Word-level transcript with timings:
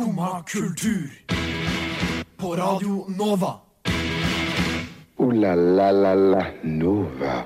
Skumma 0.00 0.42
kultur. 0.46 1.10
På 2.36 2.56
Radio 2.56 3.04
Nova. 3.08 3.60
O-la-la-la-la 5.16 6.46
Nova. 6.62 7.44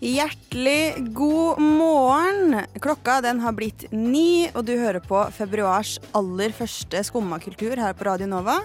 Hjertelig 0.00 1.12
god 1.12 1.60
morgen. 1.60 2.56
Klokka 2.80 3.20
den 3.20 3.40
har 3.44 3.52
blitt 3.52 3.84
ni, 3.92 4.48
og 4.54 4.64
du 4.64 4.72
hører 4.80 5.04
på 5.04 5.26
februars 5.36 5.98
aller 6.16 6.56
første 6.56 7.04
skummakultur 7.04 7.76
her 7.76 7.92
på 7.92 8.08
Radio 8.08 8.32
Nova. 8.32 8.62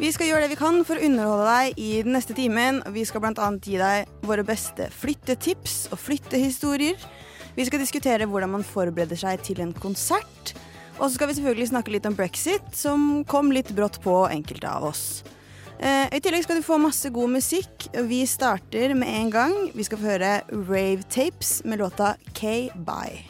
Vi 0.00 0.14
skal 0.16 0.32
gjøre 0.32 0.46
det 0.46 0.54
vi 0.54 0.60
kan 0.64 0.80
for 0.88 0.96
å 0.96 1.04
underholde 1.10 1.52
deg 1.52 1.76
i 1.76 1.92
den 2.08 2.16
neste 2.16 2.32
timen. 2.32 2.80
Vi 2.88 3.04
skal 3.04 3.20
bl.a. 3.20 3.52
gi 3.60 3.76
deg 3.76 4.08
våre 4.24 4.48
beste 4.48 4.88
flyttetips 4.96 5.90
og 5.92 6.00
flyttehistorier. 6.08 6.96
Vi 7.56 7.64
skal 7.64 7.80
diskutere 7.80 8.26
hvordan 8.28 8.52
man 8.52 8.64
forbereder 8.66 9.16
seg 9.16 9.40
til 9.46 9.62
en 9.64 9.72
konsert. 9.72 10.52
Og 10.98 11.08
så 11.08 11.14
skal 11.14 11.30
vi 11.30 11.36
selvfølgelig 11.38 11.70
snakke 11.70 11.92
litt 11.94 12.08
om 12.08 12.16
brexit, 12.16 12.66
som 12.76 13.22
kom 13.28 13.48
litt 13.52 13.72
brått 13.76 13.96
på 14.04 14.24
enkelte 14.28 14.68
av 14.68 14.84
oss. 14.90 15.24
Eh, 15.76 16.08
I 16.12 16.20
tillegg 16.24 16.44
skal 16.44 16.60
du 16.60 16.64
få 16.64 16.76
masse 16.80 17.08
god 17.12 17.32
musikk. 17.36 17.88
Vi 18.08 18.22
starter 18.28 18.92
med 18.96 19.08
en 19.08 19.32
gang. 19.32 19.56
Vi 19.76 19.88
skal 19.88 20.00
få 20.00 20.12
høre 20.12 20.34
Rave 20.52 21.04
Tapes 21.08 21.62
med 21.64 21.80
låta 21.80 22.14
K-Bye. 22.36 23.24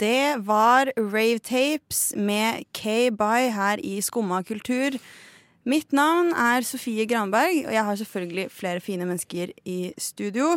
Det 0.00 0.40
var 0.46 0.90
Rave 0.96 1.38
Tapes 1.38 2.14
med 2.16 2.64
K-Bye 2.72 3.50
her 3.54 3.82
i 3.84 4.00
Skumma 4.00 4.42
kultur. 4.42 4.96
Mitt 5.68 5.92
navn 5.92 6.30
er 6.32 6.64
Sofie 6.64 7.04
Granberg, 7.04 7.66
og 7.66 7.74
jeg 7.74 7.84
har 7.84 7.96
selvfølgelig 8.00 8.46
flere 8.50 8.80
fine 8.80 9.04
mennesker 9.04 9.50
i 9.68 9.92
studio. 10.00 10.54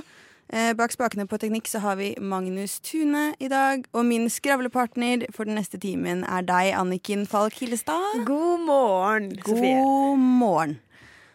Eh, 0.47 0.71
bak 0.79 0.93
spakene 0.95 1.25
på 1.27 1.39
teknikk 1.41 1.67
så 1.67 1.81
har 1.83 1.97
vi 1.99 2.13
Magnus 2.23 2.77
Tune 2.79 3.33
i 3.43 3.49
dag. 3.51 3.83
Og 3.91 4.05
min 4.07 4.29
skravlepartner 4.31 5.25
for 5.35 5.49
den 5.49 5.59
neste 5.59 5.79
timen 5.81 6.23
er 6.23 6.47
deg, 6.47 6.71
Anniken 6.79 7.27
Falk 7.27 7.59
Hillestad. 7.59 8.23
God 8.23 8.63
morgen, 8.63 9.29
Sofie. 9.43 9.75
God 9.83 10.23
morgen. 10.23 10.79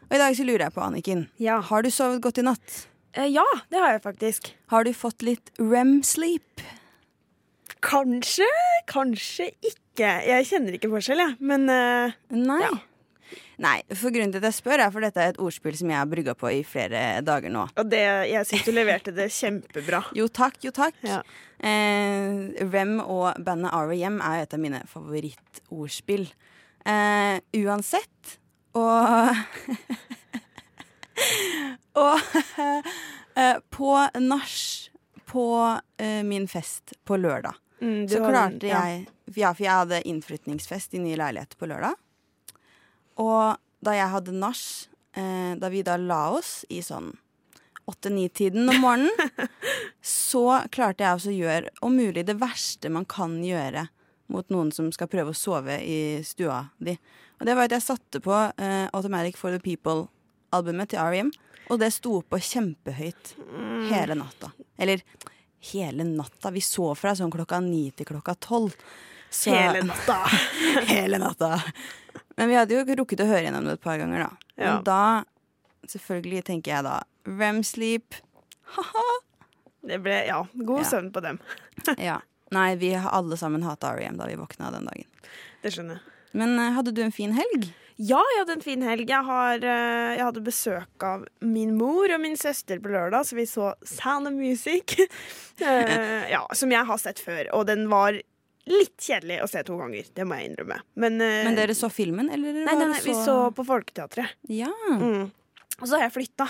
Og 0.09 0.17
i 0.17 0.23
dag 0.23 0.37
så 0.39 0.49
lurer 0.49 0.69
jeg 0.69 0.77
på, 0.79 0.87
Anniken. 0.87 1.27
Ja. 1.37 1.61
Har 1.61 1.85
du 1.85 1.93
sovet 1.93 2.25
godt 2.25 2.41
i 2.41 2.49
natt? 2.49 2.83
Eh, 3.13 3.29
ja, 3.29 3.45
det 3.69 3.85
har 3.85 3.99
jeg 3.99 4.05
faktisk. 4.07 4.53
Har 4.73 4.89
du 4.89 4.95
fått 4.97 5.21
litt 5.27 5.53
rem-sleep? 5.61 6.65
Kanskje, 7.85 8.49
kanskje 8.89 9.53
ikke. 9.61 10.09
Jeg 10.25 10.49
kjenner 10.49 10.79
ikke 10.79 10.89
forskjell, 10.97 11.21
jeg. 11.21 11.37
Men 11.45 11.69
uh, 11.69 12.17
Nei. 12.33 12.63
Ja. 12.65 12.79
Nei, 13.65 13.77
for 13.95 14.15
grunnen 14.15 14.33
til 14.35 14.41
at 14.43 14.49
jeg 14.51 14.57
spør, 14.59 14.83
er 14.85 14.93
for 14.95 15.05
dette 15.05 15.23
er 15.23 15.33
et 15.35 15.41
ordspill 15.43 15.77
som 15.79 15.91
jeg 15.93 15.99
har 15.99 16.09
brygga 16.11 16.35
på 16.39 16.51
i 16.55 16.63
flere 16.67 17.03
dager 17.27 17.51
nå. 17.55 17.65
Og 17.79 17.91
det, 17.91 18.03
jeg 18.31 18.47
syns 18.49 18.67
du 18.69 18.73
leverte 18.77 19.15
det 19.17 19.29
kjempebra. 19.35 20.03
Jo 20.19 20.29
takk, 20.33 20.61
jo 20.65 20.73
takk. 20.75 20.95
Ja. 21.07 21.21
Eh, 21.59 22.53
Rem 22.71 22.99
og 23.03 23.33
bandet 23.45 23.75
R.E.M. 23.75 24.21
er 24.23 24.45
et 24.45 24.55
av 24.55 24.63
mine 24.63 24.83
favorittordspill. 24.91 26.29
Eh, 26.89 27.41
uansett, 27.65 28.39
og 28.79 29.35
Og 31.99 32.21
eh, 33.35 33.57
på 33.75 33.95
nach 34.23 34.59
på 35.29 35.47
eh, 35.99 36.23
min 36.25 36.47
fest 36.49 36.95
på 37.05 37.19
lørdag, 37.21 37.57
Mm, 37.81 38.09
så 38.11 38.19
klarte 38.19 38.67
ja. 38.67 38.81
jeg 38.91 39.05
Ja, 39.39 39.53
for 39.55 39.63
jeg 39.63 39.71
hadde 39.71 40.01
innflytningsfest 40.11 40.97
i 40.97 40.99
ny 40.99 41.13
leilighet 41.15 41.53
på 41.61 41.69
lørdag. 41.71 41.95
Og 43.23 43.59
da 43.85 43.95
jeg 43.95 44.13
hadde 44.15 44.35
nach, 44.37 44.65
eh, 45.19 45.55
da 45.59 45.71
vi 45.73 45.85
da 45.87 45.97
la 45.99 46.29
oss 46.37 46.63
i 46.71 46.81
sånn 46.85 47.13
åtte-ni-tiden 47.89 48.69
om 48.69 48.83
morgenen, 48.85 49.31
så 50.03 50.65
klarte 50.75 51.07
jeg 51.07 51.17
også 51.17 51.33
å 51.33 51.39
gjøre 51.39 51.73
om 51.87 51.97
mulig 51.97 52.27
det 52.29 52.37
verste 52.41 52.91
man 52.93 53.09
kan 53.09 53.39
gjøre 53.45 53.87
mot 54.29 54.49
noen 54.53 54.71
som 54.75 54.91
skal 54.93 55.09
prøve 55.09 55.33
å 55.33 55.39
sove 55.39 55.79
i 55.81 56.21
stua 56.27 56.67
di. 56.85 56.99
Og 57.41 57.47
det 57.49 57.55
var 57.57 57.69
at 57.69 57.79
jeg 57.79 57.87
satte 57.87 58.21
på 58.21 58.35
eh, 58.37 58.87
Automatic 58.93 59.39
for 59.41 59.55
the 59.55 59.63
People-albumet 59.63 60.93
til 60.93 61.01
R.E.M., 61.01 61.33
og 61.69 61.81
det 61.83 61.91
sto 61.93 62.23
på 62.25 62.39
kjempehøyt 62.41 63.35
hele 63.91 64.15
natta. 64.17 64.49
Eller 64.81 65.03
hele 65.73 66.07
natta. 66.09 66.53
Vi 66.55 66.63
så 66.65 66.95
fra 66.97 67.13
sånn 67.17 67.33
klokka 67.33 67.61
ni 67.61 67.91
til 67.97 68.09
klokka 68.09 68.35
tolv. 68.41 68.77
Hele 69.45 69.83
natta. 69.85 70.23
hele 70.93 71.21
natta. 71.21 71.59
Men 72.39 72.49
vi 72.53 72.57
hadde 72.59 72.77
jo 72.79 72.85
rukket 73.03 73.21
å 73.25 73.29
høre 73.29 73.43
gjennom 73.49 73.67
det 73.67 73.77
et 73.79 73.85
par 73.85 73.99
ganger, 74.01 74.25
da. 74.29 74.53
Ja. 74.59 74.77
Og 74.79 74.85
da, 74.87 75.01
selvfølgelig 75.91 76.45
tenker 76.49 76.77
jeg 76.77 76.87
da 76.87 76.97
Rem 77.29 77.61
sleep. 77.67 78.15
Ha-ha. 78.79 79.07
Det 79.89 79.99
ble, 80.05 80.15
ja, 80.29 80.41
god 80.55 80.83
Ja. 80.85 80.89
søvn 80.95 81.11
på 81.15 81.23
dem. 81.25 81.39
Ja. 81.99 82.21
Nei, 82.55 82.71
vi 82.81 82.95
har 82.97 83.11
alle 83.13 83.37
sammen 83.37 83.63
hata 83.67 83.91
R.E.M. 83.93 84.17
da 84.17 84.25
vi 84.31 84.39
våkna 84.41 84.71
den 84.73 84.87
dagen. 84.89 85.05
Det 85.63 85.75
skjønner 85.75 85.99
jeg. 85.99 86.15
Men 86.41 86.55
eh, 86.61 86.71
hadde 86.77 86.95
du 86.97 87.03
en 87.05 87.13
fin 87.13 87.35
helg? 87.37 87.67
Ja, 88.01 88.21
jeg 88.33 88.39
hadde 88.41 88.55
en 88.57 88.63
fin 88.65 88.83
helg. 88.87 89.09
Jeg, 89.11 89.25
har, 89.27 89.59
eh, 89.59 90.15
jeg 90.17 90.23
hadde 90.25 90.43
besøk 90.47 91.05
av 91.05 91.27
min 91.45 91.75
mor 91.77 92.09
og 92.15 92.21
min 92.23 92.37
søster 92.41 92.81
på 92.81 92.93
lørdag, 92.95 93.27
så 93.29 93.37
vi 93.37 93.45
så 93.51 93.73
Sound 93.85 94.31
of 94.31 94.37
Music. 94.39 94.97
Eh, 95.59 96.29
ja, 96.31 96.45
som 96.55 96.71
jeg 96.71 96.87
har 96.87 96.99
sett 97.03 97.19
før. 97.19 97.49
Og 97.59 97.65
den 97.67 97.89
var 97.91 98.15
litt 98.71 98.97
kjedelig 99.01 99.41
å 99.45 99.49
se 99.51 99.63
to 99.67 99.77
ganger. 99.81 100.07
Det 100.15 100.25
må 100.29 100.39
jeg 100.39 100.53
innrømme. 100.53 100.79
Men, 101.01 101.19
uh, 101.21 101.43
Men 101.49 101.59
dere 101.59 101.75
så 101.79 101.91
filmen, 101.93 102.31
eller? 102.35 102.53
Nei, 102.65 102.77
nei, 102.79 102.89
nei, 102.95 103.01
så... 103.03 103.09
vi 103.11 103.19
så 103.25 103.37
på 103.57 103.65
Folketeatret. 103.69 104.39
Ja. 104.53 104.71
Mm. 104.93 105.29
Og 105.79 105.85
så 105.87 105.95
har 105.99 106.09
jeg 106.09 106.17
flytta. 106.21 106.49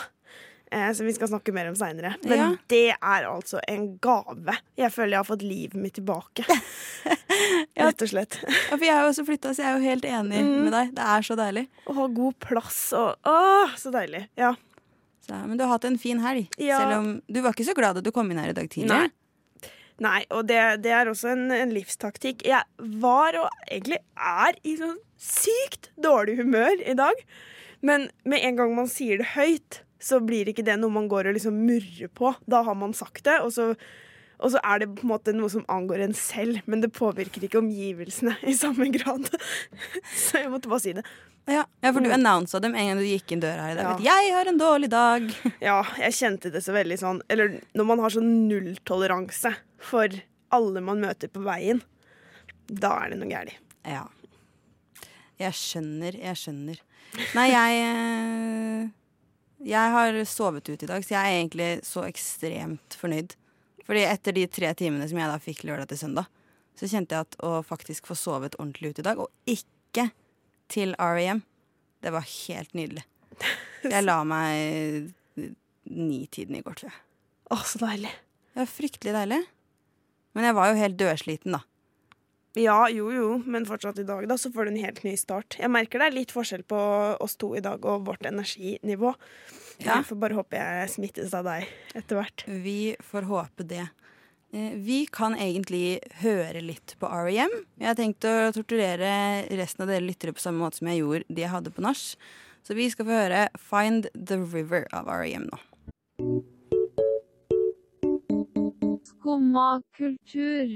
Eh, 0.71 0.91
som 0.93 1.07
vi 1.09 1.15
skal 1.17 1.31
snakke 1.31 1.53
mer 1.57 1.71
om 1.71 1.77
seinere. 1.81 2.11
Men 2.29 2.39
Ja. 2.39 2.49
det 2.69 2.91
er 3.01 3.25
altså 3.25 3.57
en 3.73 3.87
gave. 4.05 4.53
Jeg 4.77 4.93
føler 4.93 5.15
jeg 5.17 5.23
har 5.23 5.25
fått 5.25 5.43
livet 5.49 5.79
mitt 5.81 5.95
tilbake. 5.97 6.45
Rett 7.79 8.03
og 8.05 8.11
slett. 8.11 8.37
ja, 8.45 8.77
for 8.77 8.85
jeg 8.85 8.93
har 8.95 9.07
jo 9.07 9.13
også 9.15 9.25
flytta, 9.25 9.55
så 9.57 9.65
jeg 9.65 9.71
er 9.71 9.79
jo 9.79 9.89
helt 9.89 10.05
enig 10.09 10.43
Mm. 10.45 10.65
med 10.67 10.73
deg. 10.77 10.91
Det 10.99 11.05
er 11.15 11.25
så 11.25 11.37
deilig. 11.41 11.65
Å 11.89 11.95
ha 11.97 12.07
god 12.21 12.39
plass 12.45 12.81
og 12.99 13.17
Åh, 13.25 13.77
så 13.81 13.93
deilig. 13.95 14.27
Ja. 14.37 14.55
Så, 15.25 15.37
men 15.47 15.57
du 15.57 15.65
har 15.65 15.73
hatt 15.77 15.85
en 15.89 15.99
fin 16.01 16.21
helg. 16.21 16.49
Ja. 16.61 16.79
Selv 16.83 16.99
om 16.99 17.09
du 17.29 17.41
var 17.45 17.53
ikke 17.57 17.67
så 17.69 17.75
glad 17.77 17.97
da 17.97 18.01
du 18.05 18.11
kom 18.13 18.31
inn 18.31 18.39
her 18.41 18.53
i 18.53 18.57
dag 18.57 18.69
tidlig. 18.69 18.93
Nei. 18.93 19.09
Nei, 20.03 20.23
og 20.31 20.47
det, 20.47 20.59
det 20.85 20.93
er 20.95 21.11
også 21.11 21.33
en, 21.33 21.49
en 21.55 21.75
livstaktikk. 21.75 22.45
Jeg 22.47 22.63
var 23.03 23.37
og 23.41 23.49
egentlig 23.67 23.99
er 24.15 24.59
i 24.63 24.77
sånn 24.79 24.99
sykt 25.19 25.91
dårlig 25.99 26.37
humør 26.39 26.79
i 26.87 26.95
dag. 26.99 27.23
Men 27.83 28.09
med 28.29 28.45
en 28.47 28.59
gang 28.59 28.75
man 28.77 28.91
sier 28.91 29.19
det 29.21 29.33
høyt, 29.35 29.83
så 29.99 30.21
blir 30.23 30.51
ikke 30.51 30.67
det 30.67 30.77
noe 30.79 30.95
man 30.95 31.09
går 31.11 31.31
og 31.31 31.39
liksom 31.39 31.59
murrer 31.67 32.11
på. 32.15 32.31
Da 32.47 32.63
har 32.67 32.79
man 32.79 32.95
sagt 32.95 33.25
det, 33.27 33.41
og 33.43 33.51
så, 33.55 33.73
og 34.39 34.55
så 34.55 34.63
er 34.63 34.85
det 34.85 34.93
på 34.95 35.07
en 35.07 35.13
måte 35.13 35.35
noe 35.35 35.51
som 35.51 35.67
angår 35.71 36.05
en 36.07 36.15
selv. 36.15 36.63
Men 36.71 36.85
det 36.85 36.95
påvirker 36.95 37.47
ikke 37.47 37.59
omgivelsene 37.63 38.37
i 38.47 38.55
samme 38.59 38.91
grad. 38.95 39.27
så 40.27 40.45
jeg 40.45 40.55
måtte 40.55 40.71
bare 40.71 40.85
si 40.87 40.95
det. 40.99 41.07
Ja, 41.49 41.65
ja 41.81 41.93
for 41.93 42.05
du 42.05 42.13
annonsa 42.13 42.61
dem 42.61 42.75
en 42.77 42.91
gang 42.91 42.99
du 43.01 43.07
gikk 43.09 43.33
inn 43.33 43.43
døra 43.43 43.69
her 43.69 43.73
i 43.73 43.79
dag. 43.79 44.03
Ja. 44.05 44.17
'Jeg 44.21 44.35
har 44.37 44.51
en 44.51 44.61
dårlig 44.61 44.91
dag'. 44.93 45.31
Ja, 45.69 45.81
jeg 45.99 46.17
kjente 46.19 46.53
det 46.53 46.61
så 46.65 46.75
veldig 46.77 46.99
sånn 47.01 47.23
Eller 47.29 47.61
når 47.73 47.89
man 47.89 48.03
har 48.05 48.13
sånn 48.13 48.49
nulltoleranse 48.51 49.55
for 49.81 50.13
alle 50.53 50.83
man 50.85 51.01
møter 51.01 51.29
på 51.33 51.41
veien, 51.45 51.81
da 52.69 52.95
er 53.05 53.13
det 53.13 53.19
noe 53.21 53.29
galt. 53.31 53.57
Ja. 53.85 54.07
Jeg 55.39 55.55
skjønner, 55.55 56.17
jeg 56.17 56.41
skjønner. 56.41 56.81
Nei, 57.37 57.49
jeg 57.53 57.83
eh, 57.85 58.89
Jeg 59.69 59.93
har 59.93 60.17
sovet 60.29 60.69
ut 60.69 60.83
i 60.83 60.89
dag, 60.89 61.05
så 61.05 61.15
jeg 61.15 61.21
er 61.21 61.37
egentlig 61.41 61.69
så 61.87 62.05
ekstremt 62.09 62.97
fornøyd. 62.97 63.37
Fordi 63.89 64.05
etter 64.05 64.37
de 64.37 64.47
tre 64.53 64.73
timene 64.77 65.09
som 65.09 65.21
jeg 65.21 65.31
da 65.31 65.39
fikk 65.41 65.65
lørdag 65.65 65.89
til 65.93 66.01
søndag, 66.03 66.29
så 66.79 66.89
kjente 66.91 67.17
jeg 67.17 67.27
at 67.27 67.39
å 67.45 67.59
faktisk 67.67 68.07
få 68.11 68.17
sovet 68.19 68.57
ordentlig 68.61 68.93
ut 68.93 69.01
i 69.03 69.07
dag, 69.07 69.21
og 69.21 69.33
ikke 69.49 70.11
til 70.73 70.95
R.E.M., 71.03 71.43
det 72.05 72.13
var 72.15 72.27
helt 72.27 72.75
nydelig. 72.79 73.05
Jeg 73.95 74.05
la 74.05 74.21
meg 74.27 75.13
ni-tiden 75.89 76.59
i 76.59 76.63
går, 76.65 76.77
tror 76.79 76.91
jeg. 76.91 77.01
Å, 77.49 77.57
så 77.65 77.81
deilig. 77.81 78.11
Det 78.53 78.61
var 78.61 78.71
fryktelig 78.71 79.15
deilig. 79.17 79.39
Men 80.37 80.45
jeg 80.45 80.57
var 80.59 80.69
jo 80.69 80.79
helt 80.79 80.97
dødsliten, 81.01 81.55
da. 81.57 81.63
Ja, 82.59 82.89
jo 82.91 83.11
jo, 83.15 83.29
men 83.47 83.67
fortsatt 83.69 84.01
i 84.03 84.07
dag, 84.09 84.25
da, 84.29 84.37
så 84.41 84.51
får 84.53 84.67
du 84.67 84.73
en 84.73 84.81
helt 84.83 85.01
ny 85.07 85.15
start. 85.21 85.57
Jeg 85.61 85.71
merker 85.73 86.03
det 86.03 86.09
er 86.09 86.17
litt 86.17 86.35
forskjell 86.35 86.65
på 86.69 86.79
oss 87.23 87.37
to 87.41 87.53
i 87.57 87.63
dag 87.65 87.85
og 87.87 88.07
vårt 88.09 88.27
energinivå. 88.29 89.13
Ja. 89.79 89.99
Jeg 89.99 90.09
får 90.09 90.21
bare 90.25 90.39
håpe 90.39 90.59
jeg 90.59 90.93
smittes 90.93 91.35
av 91.39 91.47
deg 91.47 91.69
etter 91.99 92.19
hvert. 92.19 92.45
Vi 92.49 92.97
får 93.11 93.29
håpe 93.31 93.67
det. 93.69 93.87
Eh, 94.53 94.73
Vi 94.77 95.07
kan 95.13 95.35
egentlig 95.37 95.99
høre 96.23 96.63
litt 96.65 96.95
på 97.01 97.09
R.E.M. 97.09 97.53
Jeg 97.79 97.89
har 97.91 97.97
tenkt 97.99 98.25
å 98.25 98.53
torturere 98.57 99.45
resten 99.59 99.85
av 99.85 99.91
dere 99.93 100.07
lyttere 100.07 100.33
på 100.33 100.41
samme 100.41 100.63
måte 100.65 100.81
som 100.81 100.89
jeg 100.89 101.03
gjorde 101.03 101.25
de 101.29 101.45
jeg 101.45 101.53
hadde 101.53 101.73
på 101.75 101.85
nach. 101.85 102.05
Så 102.65 102.77
vi 102.77 102.89
skal 102.93 103.09
få 103.09 103.17
høre 103.17 103.43
Find 103.61 104.09
the 104.15 104.41
River 104.41 104.89
av 104.93 105.09
R.E.M. 105.09 105.49
nå. 105.53 105.59
Skumma 109.05 109.83
kultur. 109.97 110.73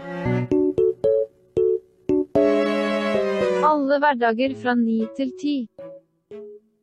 Alle 3.63 3.99
hverdager 4.03 4.55
fra 4.61 4.75
ni 4.77 5.01
til 5.17 5.33
ti. 5.41 5.57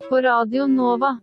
På 0.10 0.22
Radio 0.26 0.66
Nova. 0.66 1.20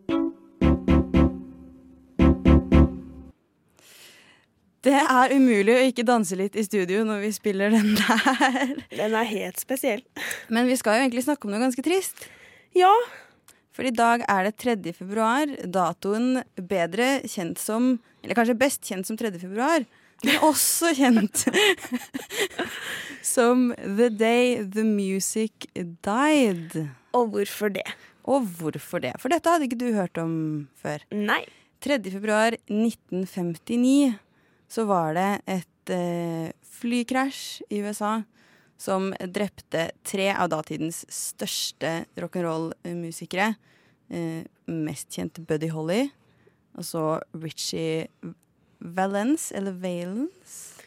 Det 4.86 4.94
er 4.94 5.32
umulig 5.34 5.74
å 5.74 5.84
ikke 5.88 6.04
danse 6.06 6.36
litt 6.38 6.54
i 6.54 6.62
studio 6.62 7.02
når 7.06 7.24
vi 7.24 7.30
spiller 7.34 7.72
den 7.74 7.96
der. 7.98 8.74
Den 8.92 9.16
er 9.18 9.26
helt 9.26 9.58
spesiell. 9.58 10.04
Men 10.46 10.68
vi 10.70 10.76
skal 10.78 10.98
jo 10.98 11.06
egentlig 11.06 11.24
snakke 11.26 11.48
om 11.48 11.54
noe 11.54 11.64
ganske 11.64 11.82
trist. 11.82 12.28
Ja. 12.76 12.92
For 13.74 13.88
i 13.88 13.92
dag 13.92 14.22
er 14.30 14.46
det 14.46 14.54
3. 14.62 14.76
februar, 14.94 15.50
datoen 15.66 16.44
bedre 16.54 17.26
kjent 17.28 17.58
som 17.60 17.96
Eller 18.22 18.38
kanskje 18.38 18.58
best 18.58 18.86
kjent 18.86 19.06
som 19.06 19.18
3. 19.18 19.32
februar, 19.38 19.84
men 20.24 20.38
også 20.46 20.92
kjent 20.96 21.44
som 23.36 23.68
The 23.76 24.08
Day 24.10 24.62
The 24.62 24.86
Music 24.86 25.66
Died. 25.74 26.78
Og 27.14 27.34
hvorfor 27.34 27.74
det? 27.74 27.84
Og 28.26 28.46
hvorfor 28.58 29.02
det? 29.02 29.12
For 29.22 29.34
dette 29.34 29.50
hadde 29.50 29.68
ikke 29.68 29.78
du 29.82 29.90
hørt 29.94 30.18
om 30.18 30.32
før. 30.78 31.02
Nei. 31.14 31.42
3. 31.84 32.00
februar 32.10 32.56
1959 32.66 34.16
så 34.68 34.84
var 34.88 35.14
det 35.14 35.28
et 35.46 35.90
eh, 35.94 36.50
flykrasj 36.76 37.62
i 37.70 37.80
USA 37.84 38.22
som 38.78 39.12
drepte 39.32 39.90
tre 40.04 40.26
av 40.34 40.50
datidens 40.52 41.04
største 41.08 42.04
rock'n'roll-musikere. 42.20 43.54
Eh, 44.10 44.42
mest 44.68 45.10
kjent 45.16 45.38
Buddy 45.48 45.68
Holly, 45.72 46.08
og 46.76 46.84
så 46.84 47.04
Richie 47.40 48.08
Valence, 48.80 49.54
eller 49.56 49.72
Valence. 49.72 50.82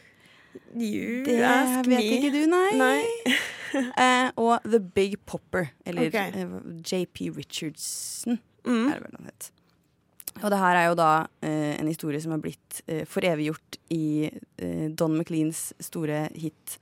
You 0.75 1.23
Det 1.25 1.39
ask 1.45 1.87
vet 1.87 1.97
me. 1.97 2.17
ikke 2.17 2.31
du, 2.33 2.43
nei. 2.49 2.69
Nei. 2.77 3.05
Eh, 3.69 4.31
og 4.41 4.63
The 4.65 4.79
Big 4.81 5.19
Popper, 5.29 5.67
eller 5.85 6.07
Ok. 6.07 6.15
eh, 6.15 6.53
JP 6.89 7.27
Richardson, 7.35 8.39
Mm. 8.65 8.87
er 8.89 8.95
det 8.95 9.03
vel 9.03 9.11
han 9.19 9.25
het. 9.29 9.51
Og 10.43 10.49
det 10.53 10.59
her 10.61 10.75
er 10.79 10.85
jo 10.89 10.95
da 10.99 11.09
eh, 11.45 11.75
en 11.79 11.87
historie 11.89 12.21
som 12.23 12.31
har 12.35 12.41
blitt 12.43 12.81
eh, 12.87 13.03
foreviggjort 13.09 13.77
i 13.95 14.29
eh, 14.29 14.87
Don 14.95 15.17
McLeans 15.17 15.69
store 15.83 16.27
hit 16.35 16.77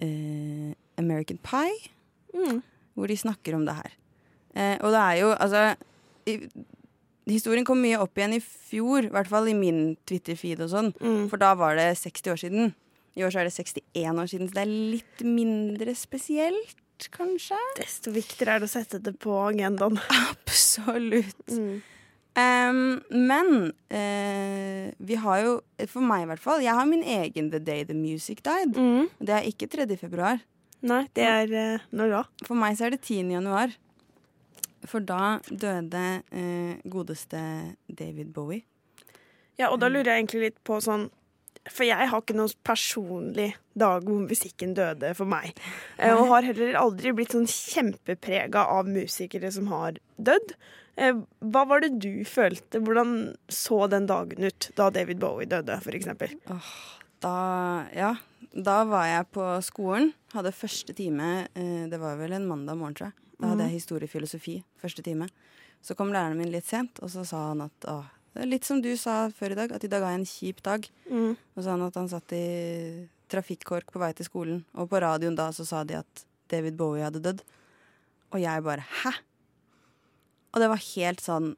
eh, 0.00 0.72
American 1.00 1.38
Pie, 1.42 1.90
Mm. 2.34 2.62
hvor 2.98 3.06
de 3.06 3.14
snakker 3.16 3.54
om 3.54 3.62
det 3.66 3.76
her. 3.78 3.92
Eh, 4.58 4.76
og 4.82 4.90
det 4.90 4.98
er 5.02 5.18
jo, 5.20 5.28
altså 5.38 5.60
i, 6.26 6.40
Historien 7.30 7.64
kom 7.64 7.78
mye 7.80 7.96
opp 8.02 8.18
igjen 8.18 8.34
i 8.36 8.40
fjor, 8.42 9.06
i 9.06 9.12
hvert 9.14 9.30
fall 9.30 9.46
i 9.48 9.54
min 9.56 9.94
Twitter-feed 10.04 10.60
og 10.60 10.68
sånn. 10.68 10.90
Mm. 11.00 11.22
For 11.30 11.40
da 11.40 11.54
var 11.56 11.78
det 11.78 11.86
60 11.96 12.32
år 12.34 12.40
siden. 12.42 12.74
I 13.16 13.22
år 13.24 13.30
så 13.32 13.40
er 13.40 13.48
det 13.48 13.54
61 13.54 14.18
år 14.20 14.28
siden, 14.28 14.50
så 14.50 14.58
det 14.58 14.64
er 14.66 14.74
litt 14.98 15.22
mindre 15.24 15.94
spesielt, 15.96 17.06
kanskje? 17.14 17.56
Desto 17.78 18.12
viktigere 18.12 18.58
er 18.58 18.64
det 18.64 18.68
å 18.68 18.74
sette 18.74 19.00
det 19.06 19.14
på 19.22 19.38
agendaen. 19.46 19.96
Absolutt. 20.34 21.46
Mm. 21.48 21.78
Em, 22.34 22.80
men 23.14 23.50
uh, 23.94 24.86
vi 24.98 25.18
har 25.22 25.42
jo, 25.44 25.52
for 25.86 26.02
meg 26.02 26.24
i 26.24 26.28
hvert 26.32 26.42
fall, 26.42 26.64
jeg 26.64 26.74
har 26.74 26.88
min 26.90 27.04
egen 27.06 27.52
The 27.52 27.60
Day 27.62 27.84
The 27.86 27.94
Music 27.94 28.42
Died. 28.42 28.74
Mm. 28.74 29.06
Det 29.22 29.36
er 29.36 29.46
ikke 29.50 29.68
3. 29.70 29.86
februar. 30.00 30.42
Nei, 30.84 31.04
det 31.16 31.24
er 31.24 31.54
uh, 31.54 31.84
når 31.94 32.10
da? 32.16 32.22
For 32.44 32.58
meg 32.58 32.76
så 32.78 32.88
er 32.88 32.96
det 32.96 33.04
10. 33.06 33.30
januar. 33.36 33.76
For 34.84 35.00
da 35.00 35.38
døde 35.48 36.04
uh, 36.34 36.74
godeste 36.92 37.40
David 37.88 38.34
Bowie. 38.36 38.64
Ja, 39.56 39.70
og 39.70 39.78
da 39.80 39.86
lurer 39.88 40.10
jeg 40.10 40.24
egentlig 40.24 40.40
litt 40.48 40.56
på 40.66 40.80
sånn 40.82 41.04
For 41.70 41.86
jeg 41.86 42.08
har 42.10 42.20
ikke 42.20 42.34
noen 42.34 42.50
personlig 42.66 43.52
dag 43.78 44.02
hvor 44.04 44.24
musikken 44.26 44.74
døde 44.76 45.12
for 45.16 45.30
meg. 45.30 45.54
Eh, 45.96 46.10
Og 46.10 46.26
har 46.32 46.44
heller 46.50 46.74
aldri 46.76 47.12
blitt 47.14 47.32
sånn 47.32 47.46
kjempeprega 47.48 48.66
av 48.74 48.90
musikere 48.90 49.48
som 49.54 49.70
har 49.70 49.96
dødd. 50.18 50.56
Eh, 50.96 51.16
Hva 51.42 51.64
var 51.68 51.82
det 51.84 51.94
du 52.02 52.24
følte? 52.28 52.80
Hvordan 52.82 53.34
så 53.52 53.84
den 53.90 54.06
dagen 54.10 54.46
ut 54.46 54.70
da 54.78 54.90
David 54.94 55.20
Bowie 55.22 55.48
døde, 55.50 55.78
f.eks.? 55.80 56.08
Da, 57.24 57.34
ja, 57.96 58.12
da 58.54 58.76
var 58.88 59.08
jeg 59.08 59.28
på 59.34 59.46
skolen. 59.64 60.12
Hadde 60.34 60.52
første 60.54 60.94
time 60.96 61.46
eh, 61.54 61.86
Det 61.90 62.00
var 62.02 62.18
vel 62.20 62.36
en 62.36 62.46
mandag 62.50 62.78
morgen, 62.78 62.94
tror 62.98 63.10
jeg. 63.10 63.20
Da 63.40 63.50
hadde 63.50 63.66
jeg 63.66 63.80
historiefilosofi 63.80 64.58
første 64.80 65.02
time. 65.04 65.28
Så 65.84 65.96
kom 65.98 66.12
læreren 66.14 66.38
min 66.38 66.52
litt 66.52 66.68
sent, 66.68 67.00
og 67.04 67.10
så 67.12 67.24
sa 67.28 67.48
han 67.50 67.64
at 67.66 67.88
åh, 67.90 68.06
er 68.34 68.48
litt 68.48 68.66
som 68.66 68.80
du 68.82 68.90
sa 68.98 69.28
før 69.34 69.54
i 69.54 69.58
dag, 69.58 69.74
at 69.74 69.84
i 69.84 69.90
dag 69.90 70.06
jeg 70.06 70.20
en 70.20 70.28
kjip 70.28 70.62
dag. 70.64 70.86
Mm. 71.10 71.34
Og 71.34 71.58
så 71.58 71.66
sa 71.66 71.74
han 71.74 71.84
at 71.86 71.98
han 71.98 72.08
satt 72.10 72.34
i 72.36 72.46
trafikkork 73.30 73.92
på 73.92 74.00
vei 74.02 74.12
til 74.16 74.28
skolen, 74.28 74.64
og 74.78 74.88
på 74.90 75.00
radioen 75.02 75.36
da 75.38 75.50
så 75.54 75.66
sa 75.66 75.82
de 75.86 75.98
at 76.00 76.24
David 76.50 76.78
Bowie 76.78 77.04
hadde 77.04 77.22
dødd. 77.24 77.44
Og 78.34 78.40
jeg 78.42 78.64
bare 78.66 78.84
hæ? 79.02 79.12
Og 80.54 80.62
det 80.62 80.70
var 80.70 80.82
helt 80.94 81.22
sånn 81.22 81.54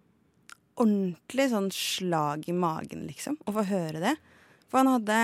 ordentlig 0.77 1.49
sånn 1.53 1.71
slag 1.73 2.47
i 2.51 2.55
magen, 2.57 3.07
liksom, 3.09 3.39
å 3.49 3.55
få 3.57 3.65
høre 3.69 4.01
det. 4.03 4.15
For 4.69 4.83
han 4.83 4.91
hadde, 4.93 5.19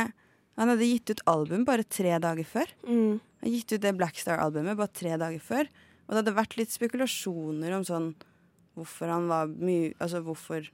han 0.60 0.72
hadde 0.72 0.88
gitt 0.88 1.12
ut 1.12 1.24
album 1.28 1.66
bare 1.68 1.84
tre 1.84 2.14
dager 2.22 2.46
før. 2.48 2.72
Mm. 2.86 3.18
Han 3.42 3.56
gitt 3.56 3.74
ut 3.74 3.82
det 3.82 3.94
Blackstar-albumet 3.98 4.78
bare 4.78 4.96
tre 4.96 5.16
dager 5.20 5.42
før. 5.44 5.68
Og 6.06 6.14
det 6.14 6.22
hadde 6.22 6.38
vært 6.38 6.56
litt 6.60 6.72
spekulasjoner 6.72 7.74
om 7.76 7.84
sånn 7.88 8.12
hvorfor 8.76 9.10
han 9.12 9.26
var 9.28 9.50
mye 9.52 9.90
Altså 10.00 10.22
hvorfor 10.24 10.64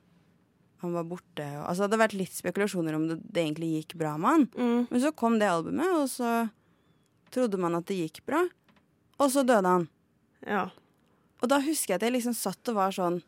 han 0.83 0.94
var 0.94 1.06
borte. 1.11 1.43
Og, 1.43 1.65
altså 1.65 1.83
det 1.83 1.89
hadde 1.89 2.03
vært 2.05 2.19
litt 2.21 2.37
spekulasjoner 2.37 2.94
om 2.94 3.09
det, 3.11 3.19
det 3.27 3.43
egentlig 3.43 3.73
gikk 3.81 3.97
bra 3.99 4.15
med 4.21 4.31
han. 4.31 4.44
Mm. 4.55 4.85
Men 4.93 5.03
så 5.03 5.11
kom 5.11 5.39
det 5.41 5.51
albumet, 5.51 5.91
og 5.99 6.06
så 6.12 6.33
trodde 7.35 7.59
man 7.61 7.75
at 7.79 7.89
det 7.91 7.99
gikk 7.99 8.23
bra. 8.29 8.44
Og 9.19 9.33
så 9.35 9.43
døde 9.47 9.73
han. 9.75 9.89
Ja. 10.47 10.69
Og 11.43 11.50
da 11.50 11.61
husker 11.62 11.94
jeg 11.94 12.00
at 12.00 12.06
jeg 12.06 12.17
liksom 12.17 12.37
satt 12.37 12.70
og 12.73 12.79
var 12.81 12.94
sånn 12.94 13.20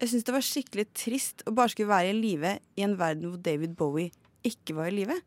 Jeg 0.00 0.10
syntes 0.10 0.26
det 0.26 0.34
var 0.34 0.46
skikkelig 0.46 0.86
trist 0.96 1.44
å 1.46 1.54
bare 1.54 1.72
skulle 1.72 1.92
være 1.92 2.14
i 2.14 2.16
live 2.16 2.56
i 2.80 2.86
en 2.86 2.96
verden 3.00 3.30
hvor 3.30 3.42
David 3.44 3.76
Bowie 3.78 4.14
ikke 4.46 4.72
var 4.78 4.88
i 4.88 4.96
live. 4.96 5.18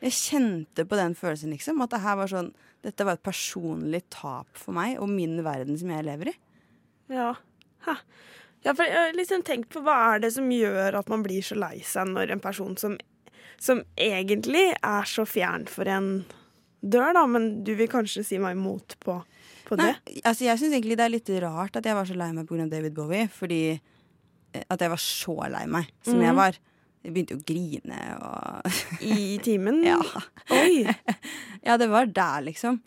Jeg 0.00 0.16
kjente 0.16 0.86
på 0.88 0.96
den 0.96 1.12
følelsen, 1.12 1.52
liksom. 1.52 1.82
At 1.84 1.92
det 1.92 2.00
her 2.00 2.16
var 2.16 2.30
sånn 2.32 2.54
Dette 2.80 3.04
var 3.04 3.18
et 3.18 3.26
personlig 3.26 4.06
tap 4.08 4.48
for 4.56 4.72
meg 4.72 4.96
og 4.96 5.10
min 5.12 5.42
verden 5.44 5.76
som 5.76 5.90
jeg 5.92 6.06
lever 6.06 6.30
i. 6.32 6.36
Ja. 7.12 7.34
Ha. 7.84 7.96
Ja, 8.64 8.72
for 8.72 8.84
jeg 8.84 8.96
har 8.96 9.12
liksom 9.16 9.44
tenkt 9.44 9.68
på 9.72 9.82
hva 9.84 9.96
er 10.14 10.22
det 10.24 10.30
som 10.32 10.48
gjør 10.52 10.96
at 11.00 11.08
man 11.12 11.24
blir 11.24 11.44
så 11.44 11.58
lei 11.58 11.82
seg 11.84 12.08
når 12.08 12.32
en 12.32 12.42
person 12.44 12.76
som, 12.80 12.96
som 13.60 13.82
egentlig 14.00 14.70
er 14.76 15.08
så 15.08 15.26
fjern 15.28 15.68
for 15.68 15.88
en 15.92 16.10
dør, 16.80 17.12
da, 17.16 17.26
men 17.28 17.50
du 17.64 17.74
vil 17.76 17.88
kanskje 17.92 18.24
si 18.24 18.40
meg 18.40 18.56
imot 18.56 18.96
på, 19.04 19.18
på 19.70 19.78
Nei, 19.80 19.92
altså 20.24 20.46
Jeg 20.48 20.60
syns 20.60 20.74
egentlig 20.74 20.98
det 20.98 21.06
er 21.06 21.14
litt 21.14 21.30
rart 21.44 21.78
at 21.78 21.86
jeg 21.86 21.96
var 21.96 22.08
så 22.08 22.18
lei 22.18 22.30
meg 22.36 22.50
pga. 22.50 22.66
David 22.70 22.96
Bowie. 22.96 23.30
Fordi 23.32 23.62
eh, 23.72 24.66
at 24.66 24.82
jeg 24.82 24.92
var 24.92 25.02
så 25.04 25.38
lei 25.52 25.64
meg 25.70 25.88
som 26.06 26.18
mm. 26.18 26.26
jeg 26.26 26.38
var. 26.40 26.60
Jeg 27.00 27.16
begynte 27.16 27.38
å 27.38 27.44
grine 27.48 28.00
og 28.20 28.80
I 29.16 29.38
timen? 29.44 29.82
Ja. 29.86 30.00
Oi! 30.56 30.84
Ja, 31.60 31.74
det 31.76 31.90
var 31.92 32.06
der, 32.08 32.40
liksom. 32.40 32.78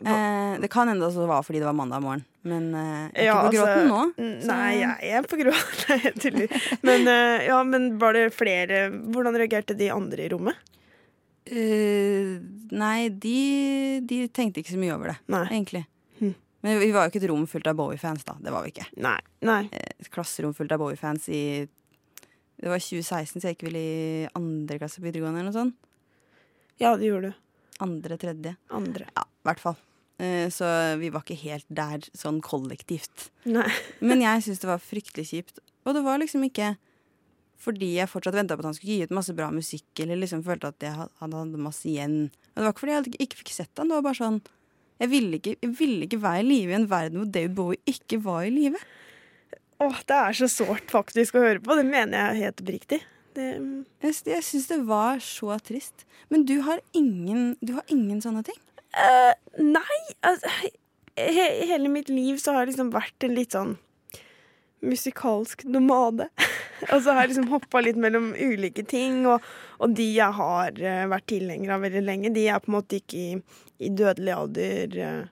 Eh, 0.00 0.60
det 0.60 0.68
kan 0.72 0.88
hende 0.88 1.08
det 1.08 1.26
var 1.28 1.42
fordi 1.42 1.58
det 1.58 1.66
var 1.68 1.76
mandag 1.76 2.02
morgen, 2.04 2.22
men 2.44 2.74
eh, 2.74 3.10
er 3.12 3.26
Ja, 3.26 3.34
ikke 3.34 3.42
på 3.42 3.48
altså, 3.48 3.66
gråten 3.66 3.88
nå. 3.88 4.00
så- 4.40 4.48
Nei, 4.48 4.72
jeg 4.80 5.10
er 5.12 5.28
på 5.28 5.36
gråten. 5.40 5.76
Nei, 5.88 5.98
jeg 6.04 6.14
tuller. 6.20 6.70
Men, 6.82 7.08
eh, 7.08 7.46
ja, 7.46 7.62
men 7.64 7.98
var 7.98 8.16
det 8.16 8.34
flere 8.36 8.90
Hvordan 8.90 9.36
reagerte 9.36 9.76
de 9.76 9.90
andre 9.92 10.24
i 10.26 10.28
rommet? 10.32 10.56
Uh, 11.46 12.42
nei, 12.74 13.08
de, 13.22 14.00
de 14.02 14.24
tenkte 14.34 14.58
ikke 14.58 14.72
så 14.74 14.80
mye 14.80 14.96
over 14.96 15.12
det, 15.12 15.20
Nei. 15.30 15.44
egentlig. 15.46 15.84
Men 16.66 16.80
vi 16.82 16.90
var 16.94 17.06
jo 17.06 17.12
ikke 17.14 17.22
et 17.22 17.28
rom 17.30 17.44
fullt 17.46 17.68
av 17.70 17.76
Bowie-fans, 17.78 18.24
da. 18.26 18.34
Det 18.42 18.50
var 18.52 18.64
vi 18.66 18.72
ikke. 18.74 18.88
Nei. 19.04 19.18
Nei. 19.46 19.60
Eh, 19.70 19.92
Et 20.02 20.10
klasserom 20.12 20.54
fullt 20.56 20.72
av 20.74 20.80
Bowie-fans 20.82 21.28
i 21.30 21.40
Det 22.56 22.70
var 22.72 22.80
2016, 22.82 23.38
så 23.38 23.46
jeg 23.50 23.56
gikk 23.58 23.66
vel 23.68 23.76
i 23.78 24.28
andre 24.34 24.78
klasse 24.80 24.98
på 24.98 25.06
videregående 25.06 25.42
eller 25.42 25.52
noe 25.52 25.58
sånt. 25.60 25.76
Ja, 26.80 26.94
det 26.96 27.10
gjorde 27.10 27.30
du. 27.30 27.42
Andre, 27.84 28.16
tredje. 28.20 28.54
Andre. 28.72 29.06
Ja, 29.14 29.26
i 29.28 29.46
hvert 29.50 29.60
fall. 29.62 29.76
Eh, 30.18 30.48
så 30.48 30.64
vi 30.96 31.10
var 31.12 31.22
ikke 31.26 31.36
helt 31.42 31.66
der 31.68 32.06
sånn 32.16 32.40
kollektivt. 32.44 33.28
Nei. 33.44 33.68
Men 34.08 34.24
jeg 34.24 34.46
syns 34.46 34.62
det 34.64 34.70
var 34.70 34.80
fryktelig 34.82 35.28
kjipt. 35.30 35.60
Og 35.84 35.94
det 35.96 36.02
var 36.06 36.18
liksom 36.22 36.44
ikke 36.48 36.74
fordi 37.60 37.94
jeg 37.96 38.10
fortsatt 38.12 38.36
venta 38.36 38.56
på 38.56 38.64
at 38.64 38.68
han 38.70 38.74
skulle 38.76 38.96
gi 38.98 39.04
ut 39.08 39.14
masse 39.16 39.32
bra 39.36 39.46
musikk, 39.52 39.86
eller 40.04 40.18
liksom 40.20 40.42
følte 40.44 40.68
at 40.72 40.84
jeg 40.84 40.92
hadde, 40.96 41.12
hadde 41.40 41.60
masse 41.60 41.86
igjen. 41.88 42.16
Og 42.52 42.58
det 42.60 42.66
var 42.66 42.74
ikke 42.74 42.82
fordi 42.84 42.96
jeg 42.96 43.20
ikke 43.28 43.38
fikk 43.40 43.52
sett 43.54 43.80
han, 43.80 43.88
det 43.92 43.96
var 43.96 44.04
bare 44.08 44.18
sånn 44.20 44.40
Jeg 45.02 45.10
ville 45.12 45.36
ikke, 45.40 45.56
jeg 45.62 45.72
ville 45.78 46.06
ikke 46.06 46.20
være 46.22 46.40
i 46.40 46.46
live 46.46 46.72
i 46.72 46.78
en 46.78 46.86
verden 46.90 47.20
hvor 47.20 47.32
David 47.34 47.54
Bowie 47.58 47.82
ikke 47.92 48.20
var 48.24 48.46
i 48.48 48.52
live. 48.54 48.78
Åh, 49.84 49.98
det 50.08 50.16
er 50.16 50.32
så 50.38 50.48
sårt 50.48 50.88
faktisk 50.92 51.36
å 51.36 51.42
høre 51.44 51.60
på. 51.60 51.76
Det 51.76 51.84
mener 51.84 52.30
jeg 52.30 52.46
helt 52.46 52.62
oppriktig. 52.64 53.00
Det, 53.36 53.48
Jeg, 54.00 54.14
s- 54.16 54.22
jeg 54.24 54.44
syns 54.46 54.70
det 54.70 54.78
var 54.88 55.18
så 55.20 55.58
trist. 55.60 56.06
Men 56.32 56.46
du 56.48 56.54
har 56.64 56.80
ingen, 56.96 57.50
du 57.60 57.74
har 57.76 57.84
ingen 57.92 58.22
sånne 58.24 58.40
ting? 58.46 58.56
Uh, 58.96 59.34
nei, 59.60 59.98
altså 60.24 60.48
he, 61.20 61.44
Hele 61.68 61.90
mitt 61.92 62.08
liv 62.08 62.38
så 62.40 62.54
har 62.56 62.64
jeg 62.64 62.72
liksom 62.72 62.88
vært 62.94 63.26
en 63.28 63.36
litt 63.36 63.52
sånn 63.52 63.76
musikalsk 64.86 65.64
nomade. 65.68 66.28
og 66.92 67.00
så 67.02 67.12
har 67.12 67.24
jeg 67.24 67.34
liksom 67.34 67.48
hoppa 67.52 67.80
litt 67.84 67.96
mellom 68.00 68.30
ulike 68.36 68.84
ting, 68.88 69.22
og, 69.28 69.44
og 69.82 69.94
de 69.96 70.06
jeg 70.16 70.36
har 70.36 70.76
eh, 70.80 71.04
vært 71.10 71.28
tilhenger 71.32 71.72
av 71.76 71.84
veldig 71.86 72.02
lenge, 72.04 72.32
de 72.36 72.46
er 72.52 72.60
på 72.62 72.70
en 72.70 72.76
måte 72.78 73.00
ikke 73.00 73.22
i, 73.22 73.30
i 73.78 73.90
dødelig 73.92 74.32
alder 74.34 74.98
eh, 75.06 75.22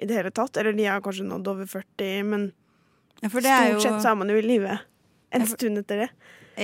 i 0.00 0.06
det 0.08 0.16
hele 0.16 0.30
tatt. 0.34 0.56
Eller 0.56 0.72
de 0.76 0.86
har 0.88 1.02
kanskje 1.04 1.26
nådd 1.28 1.48
over 1.52 1.66
40, 1.68 2.24
men 2.30 2.50
Ja, 3.20 3.28
stort 3.28 3.44
jo 3.44 3.80
sett 3.84 4.00
så 4.02 4.12
er 4.14 4.20
man 4.22 4.30
jo 4.32 4.38
i 4.40 4.44
live 4.46 4.78
en 5.32 5.44
for- 5.46 5.56
stund 5.58 5.78
etter 5.82 6.06
det. 6.06 6.10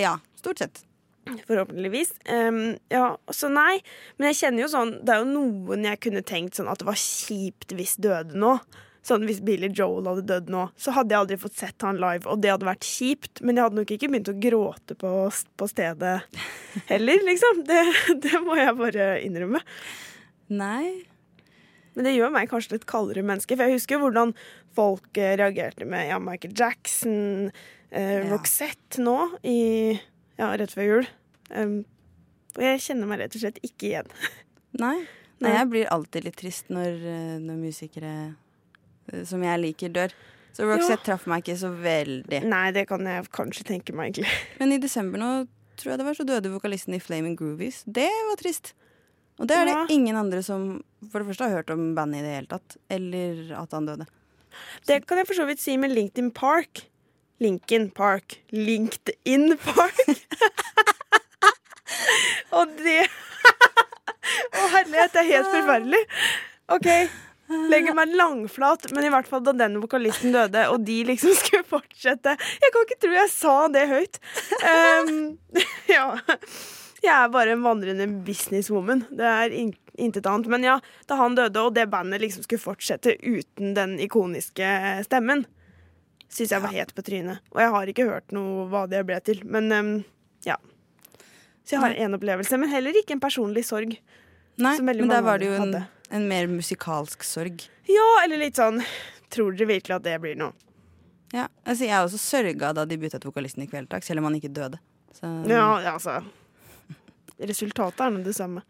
Ja, 0.00 0.16
stort 0.40 0.58
sett. 0.64 0.82
Forhåpentligvis. 1.48 2.12
Um, 2.30 2.76
ja, 2.88 3.16
så 3.34 3.48
nei. 3.50 3.80
Men 4.16 4.28
jeg 4.30 4.36
kjenner 4.40 4.62
jo 4.62 4.68
sånn 4.70 4.92
Det 5.02 5.10
er 5.10 5.24
jo 5.24 5.30
noen 5.32 5.82
jeg 5.88 5.98
kunne 6.04 6.22
tenkt 6.22 6.54
sånn 6.54 6.68
at 6.70 6.78
det 6.78 6.86
var 6.86 6.94
kjipt 7.00 7.74
hvis 7.74 7.96
døde 7.98 8.38
nå. 8.38 8.52
Sånn 9.06 9.26
Hvis 9.26 9.40
Billy 9.42 9.68
Joel 9.74 10.06
hadde 10.06 10.24
dødd 10.26 10.48
nå, 10.50 10.64
så 10.78 10.90
hadde 10.94 11.14
jeg 11.14 11.20
aldri 11.24 11.36
fått 11.38 11.58
sett 11.58 11.82
han 11.86 11.98
live, 12.02 12.26
og 12.26 12.40
det 12.42 12.50
hadde 12.50 12.66
vært 12.66 12.86
kjipt. 12.86 13.42
Men 13.42 13.54
jeg 13.58 13.66
hadde 13.66 13.78
nok 13.80 13.92
ikke 13.94 14.08
begynt 14.10 14.30
å 14.32 14.38
gråte 14.42 14.96
på, 14.98 15.10
på 15.58 15.68
stedet 15.70 16.14
heller, 16.92 17.22
liksom. 17.26 17.60
Det, 17.68 17.82
det 18.24 18.40
må 18.46 18.56
jeg 18.58 18.74
bare 18.78 19.06
innrømme. 19.26 19.60
Nei. 20.54 21.02
Men 21.96 22.06
det 22.08 22.14
gjør 22.14 22.32
meg 22.34 22.50
kanskje 22.50 22.76
litt 22.76 22.86
kaldere 22.88 23.24
menneske. 23.26 23.56
For 23.56 23.66
jeg 23.66 23.78
husker 23.80 24.00
hvordan 24.02 24.34
folk 24.76 25.20
eh, 25.20 25.34
reagerte 25.40 25.88
med 25.88 26.10
ja, 26.10 26.20
Michael 26.22 26.54
Jackson, 26.56 27.50
eh, 27.90 28.18
Ja. 28.20 28.24
Roxette 28.30 29.00
nå, 29.02 29.16
i, 29.48 29.96
ja, 30.36 30.50
rett 30.60 30.74
før 30.76 30.90
jul. 30.90 31.08
Um, 31.50 31.78
og 32.56 32.64
jeg 32.64 32.82
kjenner 32.84 33.08
meg 33.08 33.22
rett 33.22 33.36
og 33.36 33.42
slett 33.42 33.60
ikke 33.64 33.90
igjen. 33.90 34.12
Nei. 34.84 34.98
Nei. 35.40 35.52
Jeg 35.52 35.68
blir 35.72 35.90
alltid 35.92 36.24
litt 36.24 36.38
trist 36.40 36.70
når, 36.72 36.94
eh, 37.00 37.34
når 37.44 37.60
musikere 37.60 38.14
eh, 39.12 39.24
som 39.28 39.42
jeg 39.44 39.62
liker, 39.64 39.92
dør. 39.92 40.14
Så 40.56 40.64
Roxette 40.64 41.04
traff 41.04 41.26
meg 41.28 41.44
ikke 41.44 41.58
så 41.60 41.68
veldig. 41.68 42.40
Nei, 42.48 42.70
det 42.72 42.86
kan 42.88 43.04
jeg 43.04 43.28
kanskje 43.36 43.66
tenke 43.68 43.92
meg, 43.92 44.14
egentlig. 44.14 44.32
Men 44.60 44.72
i 44.72 44.80
desember 44.80 45.20
nå 45.20 45.30
tror 45.76 45.92
jeg 45.92 46.00
det 46.00 46.06
var 46.06 46.16
så 46.16 46.24
døde 46.24 46.52
vokalisten 46.54 46.96
i 46.96 47.00
Flaming 47.02 47.36
Groovies. 47.36 47.82
Det 47.84 48.08
var 48.08 48.40
trist. 48.40 48.72
Og 49.38 49.48
det 49.48 49.56
er 49.56 49.66
Ja. 49.68 49.84
det 49.84 49.94
ingen 49.94 50.16
andre 50.16 50.42
som 50.42 50.82
for 51.10 51.20
det 51.20 51.28
første 51.28 51.44
har 51.44 51.56
hørt 51.58 51.70
om 51.70 51.94
bandet 51.94 52.20
i 52.20 52.22
det 52.24 52.34
hele 52.34 52.46
tatt. 52.50 52.76
Eller 52.90 53.52
at 53.60 53.72
han 53.76 53.86
døde. 53.86 54.06
Det 54.86 55.06
kan 55.06 55.18
jeg 55.18 55.26
for 55.28 55.34
så 55.36 55.46
vidt 55.46 55.60
si 55.60 55.76
med 55.76 55.92
LinkedIn 55.92 56.32
Park. 56.32 56.86
Lincoln 57.40 57.90
Park. 57.90 58.38
LinkedIn 58.50 59.58
Park. 59.60 59.98
og 62.56 62.72
det 62.80 63.02
Å, 64.56 64.62
herlighet, 64.72 65.12
det 65.12 65.20
er 65.20 65.28
helt 65.28 65.52
forferdelig. 65.52 66.00
OK. 66.74 66.88
Legger 67.70 67.94
meg 67.94 68.14
langflat, 68.18 68.88
men 68.96 69.06
i 69.06 69.10
hvert 69.12 69.28
fall 69.30 69.44
da 69.46 69.52
den 69.54 69.76
vokalisten 69.78 70.32
døde, 70.34 70.64
og 70.72 70.80
de 70.82 70.96
liksom 71.06 71.30
skulle 71.38 71.62
fortsette 71.68 72.32
Jeg 72.34 72.72
kan 72.74 72.86
ikke 72.88 72.98
tro 73.04 73.12
jeg 73.14 73.30
sa 73.30 73.54
det 73.70 73.84
høyt. 73.92 74.18
Um, 74.64 75.38
ja. 75.96 76.08
Jeg 77.06 77.14
er 77.14 77.32
bare 77.32 77.54
en 77.54 77.62
vandrende 77.64 78.06
businesswoman. 78.26 79.04
Det 79.14 79.26
er 79.30 79.54
in 79.54 79.74
intet 79.96 80.26
annet. 80.26 80.46
Men 80.52 80.64
ja, 80.64 80.80
da 81.08 81.18
han 81.20 81.36
døde, 81.36 81.62
og 81.62 81.74
det 81.74 81.86
bandet 81.92 82.20
liksom 82.20 82.44
skulle 82.44 82.62
fortsette 82.62 83.16
uten 83.22 83.74
den 83.76 83.96
ikoniske 84.02 84.68
stemmen, 85.06 85.46
syns 86.28 86.52
jeg 86.52 86.64
var 86.64 86.74
helt 86.74 86.94
på 86.96 87.04
trynet. 87.06 87.42
Og 87.54 87.62
jeg 87.62 87.72
har 87.76 87.92
ikke 87.92 88.08
hørt 88.10 88.34
noe 88.36 88.66
hva 88.72 88.86
det 88.90 89.04
ble 89.08 89.18
til. 89.24 89.42
Men 89.48 89.72
um, 89.72 89.92
ja. 90.46 90.58
Så 91.64 91.76
jeg 91.76 91.82
har 91.82 91.96
én 92.06 92.14
opplevelse, 92.16 92.58
men 92.60 92.70
heller 92.70 92.96
ikke 93.00 93.16
en 93.16 93.22
personlig 93.22 93.64
sorg. 93.66 93.96
Nei, 94.62 94.76
men 94.80 95.08
der 95.10 95.24
var 95.24 95.40
det 95.40 95.50
jo 95.50 95.56
en, 95.60 95.74
en 96.14 96.28
mer 96.30 96.46
musikalsk 96.48 97.24
sorg. 97.26 97.66
Ja, 97.90 98.06
eller 98.24 98.40
litt 98.40 98.56
sånn 98.58 98.80
Tror 99.30 99.52
dere 99.52 99.66
virkelig 99.68 99.96
at 99.98 100.04
det 100.06 100.14
blir 100.22 100.36
noe? 100.38 100.54
Ja, 101.34 101.48
altså 101.66 101.84
Jeg 101.84 101.98
også 101.98 102.18
sørga 102.22 102.70
da 102.78 102.84
de 102.88 102.96
bytta 102.98 103.18
ut 103.18 103.26
vokalisten 103.26 103.64
i 103.64 103.68
Kvelertak, 103.68 104.06
selv 104.06 104.22
om 104.22 104.28
han 104.30 104.38
ikke 104.38 104.52
døde. 104.54 104.78
Så, 105.12 105.26
Ja, 105.50 105.66
ja, 105.82 105.92
altså 105.98 106.20
Resultatet 107.40 108.00
er 108.00 108.10
nå 108.14 108.22
det 108.24 108.34
samme. 108.36 108.62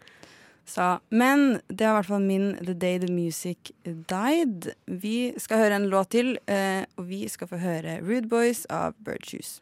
så, 0.66 0.98
men 1.10 1.60
det 1.68 1.86
er 1.86 1.92
i 1.92 1.96
hvert 2.00 2.08
fall 2.08 2.24
min 2.24 2.56
The 2.58 2.74
Day 2.74 2.98
The 2.98 3.12
Music 3.12 3.70
Died. 3.84 4.72
Vi 4.86 5.32
skal 5.38 5.58
høre 5.62 5.76
en 5.76 5.88
låt 5.92 6.10
til, 6.10 6.38
eh, 6.46 6.82
og 6.96 7.06
vi 7.08 7.28
skal 7.28 7.46
få 7.48 7.56
høre 7.62 8.00
Rude 8.02 8.28
Boys 8.28 8.64
av 8.66 8.94
Birdshoes. 9.04 9.60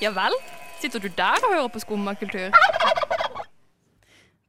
Ja 0.00 0.14
vel? 0.16 0.32
Sitter 0.80 1.02
du 1.02 1.08
der 1.16 1.42
og 1.44 1.52
hører 1.52 1.68
på 1.68 1.82
skummakultur? 1.82 2.54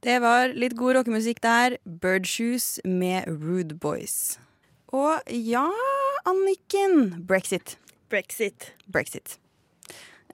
Det 0.02 0.14
var 0.22 0.54
litt 0.58 0.74
god 0.78 0.96
rockemusikk 0.96 1.42
der. 1.44 1.76
Birdshoes 1.84 2.80
med 2.84 3.26
Rude 3.28 3.74
Boys. 3.74 4.38
Og 4.88 5.20
ja, 5.28 5.66
Anniken. 6.26 7.24
Brexit. 7.26 7.76
Brexit. 8.10 8.72
Brexit. 8.92 9.38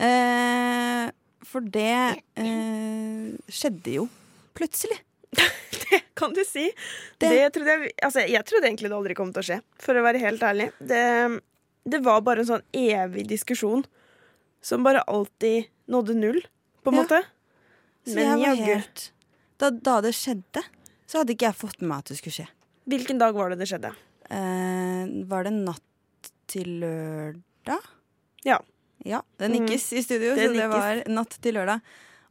Eh, 0.01 1.11
for 1.49 1.65
det 1.65 2.21
eh, 2.37 3.29
skjedde 3.49 3.95
jo 3.99 4.07
plutselig. 4.59 4.99
det 5.39 6.03
Kan 6.19 6.33
du 6.37 6.43
si? 6.45 6.67
Det- 7.21 7.31
Det, 7.31 7.47
trodde 7.55 7.75
jeg, 7.77 7.93
altså, 8.03 8.25
jeg 8.29 8.45
trodde 8.49 8.69
egentlig 8.69 8.91
det 8.91 8.97
aldri 8.99 9.15
kom 9.19 9.33
til 9.33 9.43
å 9.43 9.47
skje, 9.49 9.59
for 9.81 9.99
å 9.99 10.05
være 10.07 10.21
helt 10.23 10.43
ærlig. 10.45 10.71
Det, 10.81 11.03
det 11.89 12.01
var 12.05 12.21
bare 12.27 12.43
en 12.45 12.51
sånn 12.53 12.65
evig 12.77 13.27
diskusjon 13.31 13.85
som 14.65 14.83
bare 14.85 15.05
alltid 15.09 15.69
nådde 15.89 16.17
null, 16.19 16.41
på 16.83 16.91
en 16.93 16.99
Ja. 16.99 17.03
måte. 17.05 17.21
Så 18.09 18.15
Men 18.17 18.41
jaggu. 18.41 18.83
da, 19.61 19.71
da 19.71 20.01
det 20.05 20.15
skjedde, 20.17 20.63
så 21.09 21.21
hadde 21.21 21.35
ikke 21.37 21.49
jeg 21.51 21.59
fått 21.61 21.81
med 21.81 21.89
meg 21.93 21.99
at 22.03 22.11
det 22.13 22.19
skulle 22.19 22.37
skje. 22.41 22.49
Hvilken 22.89 23.19
dag 23.21 23.35
var 23.37 23.51
det 23.53 23.59
det 23.61 23.69
skjedde? 23.71 23.91
Eh, 24.33 25.05
var 25.29 25.45
det 25.45 25.53
natt 25.53 26.31
til 26.49 26.81
lørdag? 26.83 27.85
Ja. 28.49 28.59
Ja, 29.07 29.21
det 29.39 29.51
nikkes 29.53 29.93
i 29.95 30.03
studio, 30.03 30.35
Det 30.35 30.49
så 30.49 30.57
det 30.57 30.67
var 30.73 31.03
natt 31.13 31.37
til 31.43 31.55
lørdag. 31.55 31.81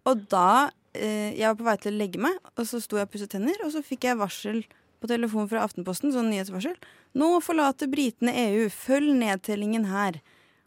Og 0.08 0.26
da 0.32 0.70
eh, 0.94 1.32
Jeg 1.38 1.48
var 1.48 1.56
på 1.60 1.68
vei 1.68 1.78
til 1.84 1.94
å 1.94 1.98
legge 2.02 2.20
meg, 2.20 2.38
og 2.56 2.68
så 2.68 2.82
sto 2.84 2.98
jeg 3.00 3.08
og 3.08 3.14
pusset 3.14 3.32
tenner, 3.32 3.56
og 3.64 3.72
så 3.72 3.84
fikk 3.86 4.08
jeg 4.10 4.20
varsel 4.20 4.64
på 5.00 5.08
telefon 5.12 5.48
fra 5.50 5.62
Aftenposten, 5.64 6.12
sånn 6.12 6.32
nyhetsvarsel. 6.34 6.76
Nå 7.18 7.28
forlater 7.46 7.90
britene 7.92 8.34
EU, 8.48 8.68
følg 8.74 9.14
nedtellingen 9.20 9.86
her. 9.92 10.20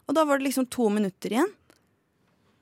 Og 0.07 0.15
da 0.15 0.23
var 0.25 0.39
det 0.39 0.47
liksom 0.49 0.69
to 0.71 0.87
minutter 0.89 1.35
igjen. 1.35 1.51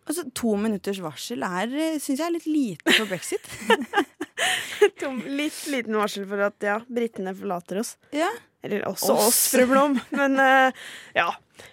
Altså, 0.09 0.25
To 0.33 0.55
minutters 0.57 0.97
varsel 1.05 1.43
er, 1.45 1.69
syns 2.01 2.17
jeg 2.17 2.25
er 2.25 2.33
litt 2.33 2.47
lite 2.49 2.95
for 2.97 3.05
brexit. 3.05 3.45
Tom, 4.99 5.19
litt 5.27 5.57
liten 5.69 5.97
varsel 5.99 6.25
for 6.29 6.41
at 6.47 6.65
ja, 6.65 6.79
britene 6.89 7.35
forlater 7.37 7.83
oss. 7.83 7.97
ja. 8.15 8.29
Eller 8.59 8.81
også 8.89 9.13
Oss. 9.13 9.27
oss, 9.29 9.37
fru 9.53 9.63
Blom. 9.69 9.93
Men 10.11 10.33
uh, 10.35 10.73
ja, 11.15 11.29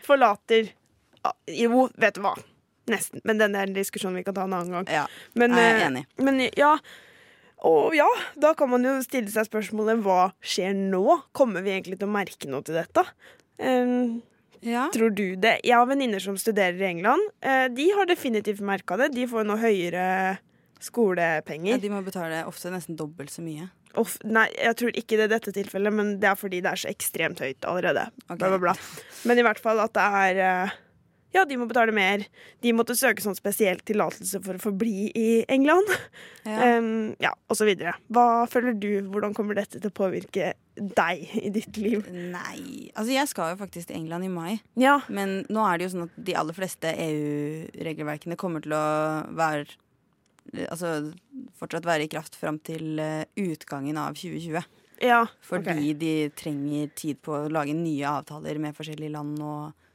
forlater 0.06 0.68
Jo, 1.50 1.88
vet 1.98 2.14
du 2.18 2.22
hva. 2.24 2.34
Nesten. 2.90 3.20
Men 3.26 3.40
den 3.40 3.56
er 3.58 3.66
en 3.66 3.74
diskusjon 3.74 4.14
vi 4.14 4.22
kan 4.26 4.36
ta 4.36 4.44
en 4.46 4.54
annen 4.54 4.70
gang. 4.78 4.86
ja. 4.92 5.06
Men, 5.34 5.56
Jeg 5.58 5.72
er 5.72 5.80
eh, 5.80 5.86
enig. 5.88 6.04
Men 6.22 6.40
ja. 6.56 6.76
Og 7.66 7.94
ja, 7.96 8.06
da 8.38 8.52
kan 8.54 8.70
man 8.70 8.84
jo 8.84 8.94
stille 9.02 9.32
seg 9.32 9.48
spørsmålet 9.48 10.02
hva 10.04 10.30
skjer 10.44 10.74
nå? 10.76 11.02
Kommer 11.34 11.64
vi 11.64 11.72
egentlig 11.74 11.98
til 11.98 12.06
å 12.06 12.14
merke 12.14 12.50
noe 12.52 12.62
til 12.66 12.76
dette? 12.78 13.02
Um, 13.58 14.22
Ja. 14.66 14.86
tror 14.92 15.10
du 15.14 15.36
det? 15.36 15.60
Jeg 15.64 15.74
har 15.76 15.86
venninner 15.88 16.20
som 16.22 16.36
studerer 16.36 16.78
i 16.80 16.90
England. 16.90 17.22
Eh, 17.42 17.66
de 17.72 17.90
har 17.96 18.06
definitivt 18.06 18.60
merka 18.60 18.96
det. 19.00 19.10
De 19.14 19.26
får 19.26 19.46
nå 19.48 19.56
høyere 19.60 20.38
skolepenger. 20.80 21.74
ja, 21.76 21.78
de 21.80 21.90
må 21.90 22.02
betale 22.04 22.44
ofte 22.46 22.70
nesten 22.70 22.96
dobbelt 22.98 23.32
så 23.32 23.42
mye. 23.44 23.70
Of, 23.96 24.18
nei, 24.28 24.46
jeg 24.60 24.76
tror 24.76 24.92
ikke 24.92 25.16
det 25.16 25.28
i 25.30 25.32
dette 25.32 25.52
tilfellet, 25.56 25.92
men 25.92 26.18
det 26.20 26.28
er 26.28 26.36
fordi 26.36 26.60
det 26.60 26.68
er 26.72 26.80
så 26.82 26.90
ekstremt 26.90 27.40
høyt 27.40 27.64
allerede. 27.64 28.10
Okay. 28.26 28.36
Bla, 28.36 28.50
bla, 28.52 28.58
bla. 28.58 28.74
Men 29.24 29.40
i 29.40 29.44
hvert 29.46 29.60
fall 29.62 29.80
at 29.80 29.94
det 29.96 30.04
er 30.20 30.40
eh, 30.44 30.74
Ja, 31.34 31.44
de 31.44 31.56
må 31.58 31.66
betale 31.68 31.92
mer. 31.94 32.22
De 32.64 32.72
måtte 32.76 32.96
søke 32.96 33.24
sånn 33.24 33.36
spesiell 33.36 33.80
tillatelse 33.86 34.40
for 34.44 34.56
å 34.56 34.62
få 34.62 34.72
bli 34.78 35.10
i 35.10 35.30
England. 35.52 35.90
Ja. 36.46 36.76
Um, 36.78 37.16
ja, 37.22 37.32
og 37.50 37.58
så 37.58 37.66
videre. 37.68 37.96
Hva 38.12 38.46
føler 38.50 38.76
du? 38.78 38.90
Hvordan 39.10 39.34
kommer 39.36 39.58
dette 39.58 39.80
til 39.80 39.90
å 39.90 39.96
påvirke 39.96 40.52
deg 40.76 41.24
i 41.40 41.50
ditt 41.52 41.78
liv? 41.80 42.04
Nei 42.12 42.92
Altså, 42.92 43.10
jeg 43.14 43.28
skal 43.30 43.52
jo 43.52 43.60
faktisk 43.60 43.90
til 43.90 43.98
England 43.98 44.28
i 44.28 44.32
mai. 44.32 44.58
Ja. 44.78 45.00
Men 45.08 45.40
nå 45.52 45.64
er 45.66 45.78
det 45.78 45.88
jo 45.88 45.94
sånn 45.96 46.06
at 46.06 46.20
de 46.28 46.36
aller 46.38 46.56
fleste 46.56 46.92
EU-regelverkene 46.92 48.38
kommer 48.40 48.64
til 48.64 48.76
å 48.76 48.86
være 49.36 49.66
Altså 50.70 51.10
fortsatt 51.58 51.88
være 51.88 52.04
i 52.06 52.10
kraft 52.12 52.36
fram 52.38 52.60
til 52.62 53.00
eh, 53.02 53.24
utgangen 53.42 53.96
av 53.98 54.14
2020. 54.14 54.62
ja 55.02 55.24
Fordi 55.42 55.72
okay. 55.72 55.96
de 55.98 56.12
trenger 56.38 56.92
tid 56.94 57.18
på 57.18 57.34
å 57.34 57.48
lage 57.50 57.74
nye 57.74 58.12
avtaler 58.20 58.60
med 58.62 58.76
forskjellige 58.76 59.10
land. 59.16 59.42
Og 59.42 59.85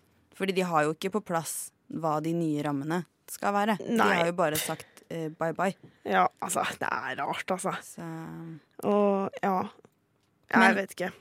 fordi 0.41 0.55
de 0.57 0.65
har 0.65 0.87
jo 0.87 0.95
ikke 0.95 1.11
på 1.13 1.21
plass 1.31 1.55
hva 1.91 2.15
de 2.23 2.33
nye 2.33 2.63
rammene 2.65 3.03
skal 3.29 3.53
være. 3.55 3.77
De 3.85 3.99
har 4.01 4.25
jo 4.27 4.33
bare 4.35 4.57
sagt 4.59 5.03
uh, 5.11 5.27
bye 5.39 5.53
bye. 5.55 5.75
Ja, 6.07 6.25
altså. 6.43 6.63
Det 6.81 6.89
er 6.89 7.19
rart, 7.21 7.53
altså. 7.53 7.75
Så. 7.85 8.07
Og 8.89 9.37
ja. 9.43 9.59
Jeg 10.51 10.59
Men- 10.59 10.75
vet 10.81 10.95
ikke. 10.97 11.11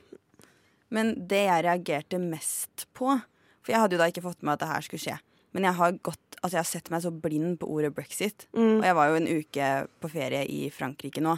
Men 0.91 1.13
det 1.27 1.45
jeg 1.45 1.63
reagerte 1.63 2.17
mest 2.19 2.83
på 2.91 3.13
For 3.61 3.71
jeg 3.71 3.79
hadde 3.79 3.95
jo 3.95 3.99
da 4.01 4.09
ikke 4.11 4.23
fått 4.25 4.41
med 4.43 4.57
at 4.57 4.63
det 4.65 4.71
her 4.73 4.81
skulle 4.83 5.03
skje. 5.05 5.13
Men 5.53 5.63
jeg 5.69 5.77
har 5.77 5.91
gått 6.03 6.19
Altså 6.41 6.57
jeg 6.57 6.63
har 6.63 6.71
sett 6.71 6.89
meg 6.89 7.03
så 7.03 7.11
blind 7.13 7.59
på 7.61 7.67
ordet 7.69 7.93
brexit. 7.93 8.47
Mm. 8.57 8.79
Og 8.81 8.85
jeg 8.87 8.95
var 8.97 9.11
jo 9.11 9.17
en 9.19 9.27
uke 9.29 9.65
på 10.01 10.09
ferie 10.09 10.39
i 10.49 10.61
Frankrike 10.73 11.21
nå. 11.21 11.35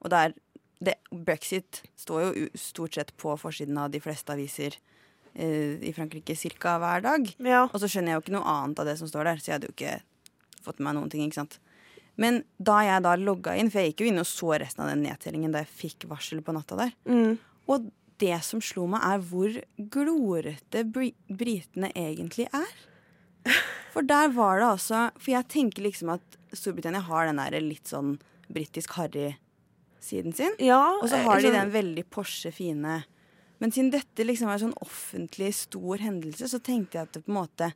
Og 0.00 0.10
der 0.10 0.32
det, 0.80 0.94
Brexit 1.12 1.82
står 1.96 2.22
jo 2.24 2.46
stort 2.56 2.96
sett 2.96 3.12
på 3.20 3.34
forsiden 3.40 3.76
av 3.80 3.90
de 3.92 4.00
fleste 4.00 4.32
aviser 4.32 4.78
i 5.36 5.92
Frankrike 5.92 6.34
ca. 6.58 6.78
hver 6.80 7.02
dag. 7.02 7.26
Ja. 7.44 7.64
Og 7.68 7.80
så 7.80 7.88
skjønner 7.90 8.14
jeg 8.14 8.16
jo 8.20 8.24
ikke 8.24 8.36
noe 8.38 8.48
annet 8.48 8.78
av 8.80 8.86
det 8.86 8.98
som 8.98 9.08
står 9.10 9.24
der, 9.24 9.36
så 9.36 9.46
jeg 9.50 9.54
hadde 9.58 9.68
jo 9.68 9.74
ikke 9.76 10.00
fått 10.64 10.78
med 10.80 10.86
meg 10.88 10.94
noen 11.02 11.10
ting. 11.12 11.24
ikke 11.28 11.34
sant? 11.42 11.58
Men 12.16 12.44
da 12.58 12.78
jeg 12.80 13.02
da 13.04 13.14
logga 13.20 13.56
inn, 13.60 13.68
for 13.70 13.80
jeg 13.82 13.92
gikk 13.92 14.00
jo 14.00 14.06
inn 14.08 14.18
og 14.22 14.24
så 14.26 14.58
resten 14.58 14.80
av 14.86 14.88
den 14.94 15.02
nedtellingen 15.04 15.52
da 15.52 15.58
jeg 15.60 15.68
fikk 15.68 16.06
varsel 16.08 16.40
på 16.42 16.54
natta 16.56 16.76
der, 16.76 16.92
Mm. 17.04 17.38
og 17.68 17.90
det 18.18 18.42
som 18.42 18.60
slo 18.64 18.86
meg, 18.88 19.02
er 19.04 19.18
hvor 19.20 19.62
glorete 19.92 20.84
bri 20.90 21.12
britene 21.28 21.92
egentlig 21.92 22.48
er. 22.54 22.72
For 23.92 24.02
der 24.02 24.28
var 24.28 24.58
det 24.58 24.66
altså 24.66 25.10
For 25.20 25.30
jeg 25.32 25.48
tenker 25.48 25.82
liksom 25.84 26.10
at 26.14 26.22
Storbritannia 26.56 27.00
har 27.04 27.26
den 27.26 27.36
der 27.36 27.60
litt 27.60 27.84
sånn 27.84 28.18
britisk 28.52 28.90
harry-siden 28.96 30.34
sin. 30.34 30.54
Ja, 30.58 30.80
Og 31.02 31.08
så 31.10 31.20
har 31.22 31.40
de 31.40 31.48
liksom- 31.50 31.60
den 31.60 31.72
veldig 31.72 32.04
Porsche 32.10 32.52
fine 32.52 33.04
Men 33.58 33.72
siden 33.72 33.90
dette 33.94 34.24
liksom 34.26 34.50
er 34.50 34.58
en 34.58 34.64
sånn 34.68 34.78
offentlig 34.84 35.52
stor 35.56 36.02
hendelse, 36.02 36.48
så 36.52 36.60
tenkte 36.60 36.98
jeg 36.98 37.08
at 37.08 37.16
det 37.16 37.24
på 37.24 37.32
en 37.32 37.38
måte 37.40 37.70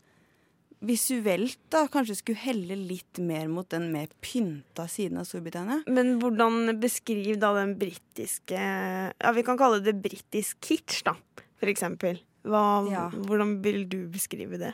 visuelt 0.80 1.58
da 1.72 1.82
kanskje 1.92 2.16
skulle 2.20 2.40
helle 2.40 2.76
litt 2.78 3.20
mer 3.20 3.48
mot 3.52 3.68
den 3.72 3.90
mer 3.92 4.08
pynta 4.24 4.86
siden 4.88 5.20
av 5.20 5.26
Storbritannia. 5.28 5.82
Men 5.92 6.14
hvordan 6.22 6.72
beskriv 6.80 7.36
da 7.40 7.52
den 7.58 7.74
britiske 7.80 8.60
Ja, 8.60 9.32
vi 9.36 9.44
kan 9.44 9.60
kalle 9.60 9.82
det 9.84 9.98
britisk 10.00 10.60
kitsch, 10.64 11.02
da, 11.04 11.16
for 11.60 11.72
eksempel. 11.72 12.22
Hva, 12.48 12.62
Ja. 12.88 13.08
Hvordan 13.12 13.58
vil 13.64 13.84
du 13.88 13.98
beskrive 14.08 14.56
det? 14.60 14.72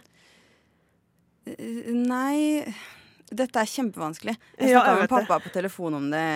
Eh, 1.46 1.90
Nei 1.90 2.62
Dette 3.26 3.58
er 3.58 3.66
kjempevanskelig. 3.66 4.36
Jeg 4.54 4.70
snakka 4.70 4.92
ja, 4.92 4.98
med 5.00 5.10
pappa 5.10 5.38
det. 5.38 5.44
på 5.46 5.50
telefon 5.56 5.96
om 5.98 6.04
det 6.12 6.26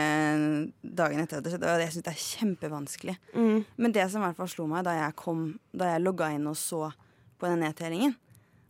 dagen 0.82 1.22
etter 1.22 1.38
at 1.38 1.46
det 1.46 1.52
skjedde, 1.52 1.70
og 1.70 1.84
jeg 1.84 1.92
syns 1.94 2.06
det 2.06 2.12
er 2.12 2.24
kjempevanskelig. 2.24 3.14
Mm. 3.36 3.60
Men 3.78 3.94
det 3.94 4.06
som 4.10 4.24
i 4.24 4.26
hvert 4.26 4.40
fall 4.40 4.50
slo 4.50 4.66
meg 4.70 4.82
da 4.88 4.96
jeg, 4.98 5.14
kom, 5.20 5.44
da 5.70 5.92
jeg 5.92 6.02
logga 6.02 6.32
inn 6.34 6.48
og 6.50 6.58
så 6.58 6.88
på 7.40 7.46
den 7.46 7.62
nedtellingen, 7.62 8.16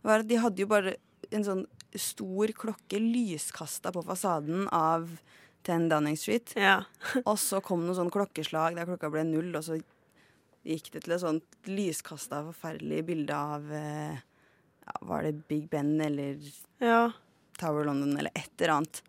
var 0.05 0.21
at 0.21 0.29
de 0.29 0.37
hadde 0.41 0.61
jo 0.61 0.69
bare 0.69 0.95
en 1.33 1.47
sånn 1.47 1.65
stor 1.97 2.53
klokke 2.55 2.99
lyskasta 3.01 3.91
på 3.91 4.03
fasaden 4.05 4.67
av 4.71 5.09
10 5.65 5.89
Downing 5.91 6.17
Street. 6.17 6.53
Ja. 6.55 6.83
Og 7.29 7.37
så 7.39 7.61
kom 7.63 7.83
noen 7.85 7.97
sånn 7.97 8.13
klokkeslag 8.13 8.77
der 8.77 8.87
klokka 8.89 9.11
ble 9.13 9.25
null, 9.27 9.51
og 9.53 9.65
så 9.65 9.77
gikk 10.67 10.91
det 10.93 11.03
til 11.05 11.15
et 11.15 11.23
sånt 11.23 11.59
lyskasta 11.69 12.43
forferdelig 12.47 13.01
bilde 13.07 13.37
av 13.37 13.65
eh, 13.73 14.17
ja, 14.85 14.95
Var 15.09 15.27
det 15.27 15.33
Big 15.49 15.67
Ben 15.71 15.95
eller 16.01 16.37
ja. 16.81 17.11
Tower 17.61 17.85
London 17.87 18.17
eller 18.17 18.33
et 18.35 18.49
eller 18.59 18.73
annet. 18.79 19.01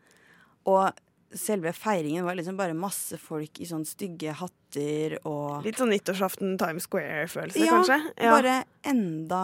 Og 0.68 0.92
selve 1.32 1.72
feiringen 1.72 2.26
var 2.26 2.36
liksom 2.36 2.58
bare 2.58 2.76
masse 2.76 3.16
folk 3.20 3.56
i 3.64 3.66
sånn 3.68 3.86
stygge 3.88 4.34
hatter 4.36 5.14
og 5.28 5.64
Litt 5.64 5.80
sånn 5.80 5.90
nyttårsaften 5.92 6.58
Times 6.60 6.84
Square-følelse, 6.88 7.64
Ja, 7.64 7.78
kanskje? 7.80 7.98
Ja. 8.20 8.34
Bare 8.36 8.56
enda 8.88 9.40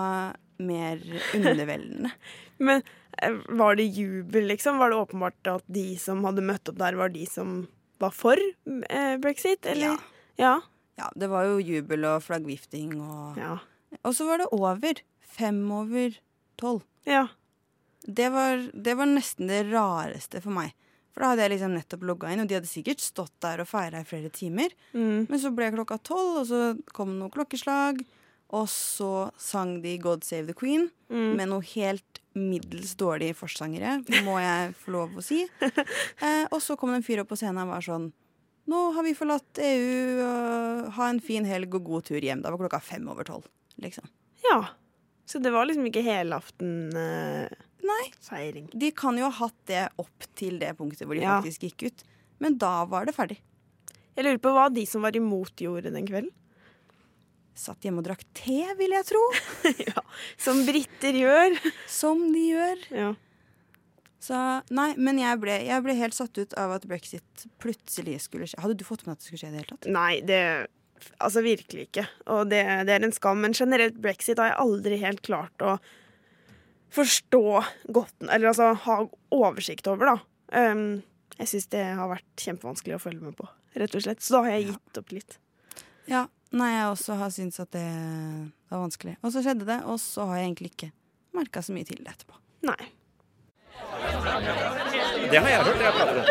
mer 0.60 1.00
underveldende. 1.36 2.10
Men 2.68 2.82
eh, 3.22 3.36
var 3.56 3.76
det 3.78 3.86
jubel, 3.96 4.48
liksom? 4.52 4.78
Var 4.82 4.90
det 4.92 5.00
åpenbart 5.00 5.50
at 5.54 5.64
de 5.70 5.86
som 6.00 6.24
hadde 6.28 6.44
møtt 6.44 6.68
opp 6.72 6.78
der, 6.80 6.96
var 6.98 7.12
de 7.14 7.24
som 7.30 7.60
var 8.02 8.12
for 8.14 8.38
eh, 8.38 9.16
brexit, 9.22 9.66
eller? 9.66 9.96
Ja. 10.38 10.58
Ja, 10.98 11.08
det 11.14 11.28
var 11.30 11.46
jo 11.46 11.60
jubel 11.62 12.04
og 12.10 12.24
flaggvifting 12.26 12.96
og 13.00 13.38
Ja. 13.38 13.56
Og 14.04 14.12
så 14.18 14.26
var 14.28 14.42
det 14.42 14.48
over. 14.52 14.98
Fem 15.38 15.60
over 15.72 16.16
tolv. 16.60 16.82
ja. 17.08 17.28
Det 18.06 18.28
var, 18.32 18.62
det 18.74 18.94
var 18.96 19.06
nesten 19.10 19.48
det 19.50 19.64
rareste 19.72 20.40
for 20.44 20.54
meg. 20.54 20.74
For 21.12 21.24
da 21.24 21.32
hadde 21.32 21.42
jeg 21.46 21.52
liksom 21.56 21.74
nettopp 21.74 22.04
logga 22.06 22.30
inn, 22.32 22.40
og 22.44 22.48
de 22.50 22.54
hadde 22.58 22.70
sikkert 22.70 23.02
stått 23.02 23.32
der 23.42 23.60
og 23.64 23.68
feira 23.68 24.00
i 24.04 24.06
flere 24.06 24.30
timer. 24.30 24.70
Mm. 24.94 25.26
Men 25.28 25.40
så 25.42 25.50
ble 25.54 25.72
klokka 25.74 25.98
tolv, 26.06 26.42
og 26.42 26.46
så 26.46 26.60
kom 26.94 27.16
noe 27.18 27.32
klokkeslag. 27.34 28.04
Og 28.56 28.64
så 28.72 29.30
sang 29.36 29.82
de 29.82 29.98
'God 30.00 30.22
Save 30.24 30.46
the 30.46 30.54
Queen' 30.56 30.88
Mm. 31.10 31.36
med 31.36 31.48
noe 31.48 31.64
helt 31.74 32.18
middels 32.34 32.94
dårlige 32.94 33.34
forsangere, 33.34 33.98
må 34.24 34.38
jeg 34.40 34.74
få 34.76 34.90
lov 34.92 35.16
å 35.16 35.22
si. 35.24 35.46
Eh, 36.22 36.44
og 36.52 36.60
så 36.60 36.76
kom 36.76 36.90
det 36.90 36.96
en 37.00 37.02
fyr 37.02 37.20
opp 37.22 37.28
på 37.32 37.36
scenen 37.36 37.62
og 37.64 37.72
var 37.72 37.80
sånn 37.84 38.12
Nå 38.68 38.92
har 38.92 39.02
vi 39.02 39.14
forlatt 39.16 39.56
EU, 39.56 40.20
og 40.20 40.90
ha 40.92 41.06
en 41.08 41.20
fin 41.20 41.44
helg 41.48 41.72
og 41.74 41.84
god 41.84 42.04
tur 42.04 42.20
hjem. 42.20 42.42
Da 42.44 42.50
var 42.52 42.58
klokka 42.60 42.80
fem 42.84 43.08
over 43.08 43.24
tolv, 43.24 43.46
liksom. 43.80 44.04
ja. 44.44 44.66
Så 45.24 45.38
det 45.40 45.50
var 45.52 45.64
liksom 45.66 45.86
ikke 45.88 46.04
helaften 46.04 46.92
eh, 46.96 47.48
Nei, 47.88 48.06
feiring. 48.24 48.68
de 48.76 48.90
kan 48.96 49.16
jo 49.18 49.28
ha 49.30 49.34
hatt 49.46 49.58
det 49.70 49.84
opp 50.02 50.26
til 50.38 50.58
det 50.60 50.74
punktet 50.78 51.06
hvor 51.08 51.16
de 51.18 51.22
Ja. 51.24 51.38
faktisk 51.40 51.64
gikk 51.68 51.86
ut. 51.90 52.04
Men 52.42 52.58
da 52.60 52.84
var 52.86 53.06
det 53.08 53.14
ferdig. 53.16 53.38
Jeg 54.18 54.26
lurer 54.26 54.38
på 54.42 54.52
hva 54.54 54.66
de 54.74 54.84
som 54.86 55.02
var 55.06 55.16
imot, 55.16 55.54
gjorde 55.62 55.92
den 55.94 56.06
kvelden. 56.06 56.30
Satt 57.58 57.82
hjemme 57.82 57.98
og 58.02 58.06
drakk 58.06 58.22
te, 58.38 58.60
vil 58.78 58.92
jeg 58.94 59.06
tro. 59.08 59.22
ja. 59.88 60.02
Som 60.38 60.60
briter 60.66 61.16
gjør. 61.18 61.56
Som 61.90 62.28
de 62.34 62.44
gjør. 62.52 62.84
Ja. 62.94 63.08
Så 64.22 64.38
nei, 64.74 64.92
men 64.98 65.18
jeg 65.22 65.38
ble, 65.42 65.56
jeg 65.66 65.82
ble 65.84 65.94
helt 65.98 66.14
satt 66.16 66.38
ut 66.38 66.54
av 66.58 66.74
at 66.76 66.86
brexit 66.90 67.46
plutselig 67.62 68.16
skulle 68.26 68.46
skje. 68.50 68.58
Hadde 68.62 68.76
du 68.78 68.84
fått 68.86 69.04
med 69.06 69.14
at 69.16 69.22
det 69.22 69.28
skulle 69.30 69.42
skje 69.42 69.50
i 69.50 69.54
det 69.56 69.62
hele 69.62 69.72
tatt? 69.76 69.88
Nei, 69.94 70.12
det 70.26 70.42
Altså 71.22 71.44
virkelig 71.44 71.84
ikke. 71.86 72.02
Og 72.34 72.48
det, 72.50 72.58
det 72.88 72.90
er 72.96 73.04
en 73.06 73.12
skam. 73.14 73.38
Men 73.44 73.52
generelt 73.54 74.00
brexit 74.02 74.40
har 74.42 74.48
jeg 74.50 74.56
aldri 74.58 74.96
helt 74.98 75.20
klart 75.22 75.62
å 75.62 75.76
forstå 76.94 77.42
godt 77.94 78.26
Eller 78.28 78.48
altså 78.50 78.72
ha 78.84 78.96
oversikt 79.34 79.86
over, 79.90 80.14
da. 80.14 80.16
Um, 80.72 81.02
jeg 81.38 81.50
syns 81.52 81.68
det 81.70 81.84
har 81.98 82.10
vært 82.10 82.42
kjempevanskelig 82.42 82.96
å 82.96 83.02
følge 83.02 83.28
med 83.28 83.36
på, 83.38 83.46
rett 83.78 83.94
og 83.94 84.02
slett. 84.02 84.22
Så 84.24 84.34
da 84.34 84.42
har 84.46 84.56
jeg 84.56 84.72
gitt 84.72 85.00
opp 85.02 85.14
litt. 85.14 85.38
Ja. 86.10 86.26
Nei, 86.48 86.70
jeg 86.72 86.86
også 86.88 87.18
har 87.20 87.28
syntes 87.34 87.60
at 87.60 87.68
det 87.76 87.84
var 88.72 88.80
vanskelig. 88.80 89.18
Og 89.20 89.32
så 89.34 89.42
skjedde 89.44 89.68
det, 89.68 89.82
og 89.84 90.00
så 90.00 90.24
har 90.30 90.40
jeg 90.40 90.46
egentlig 90.48 90.70
ikke 90.72 90.88
merka 91.36 91.60
så 91.62 91.76
mye 91.76 91.84
til 91.84 92.00
det 92.00 92.14
etterpå. 92.14 92.34
Nei. 92.64 92.88
Det 95.28 95.38
har 95.38 95.48
jeg 95.52 95.58
hørt. 95.60 95.80
Jeg 95.84 95.92
prater 95.98 96.16
om 96.16 96.24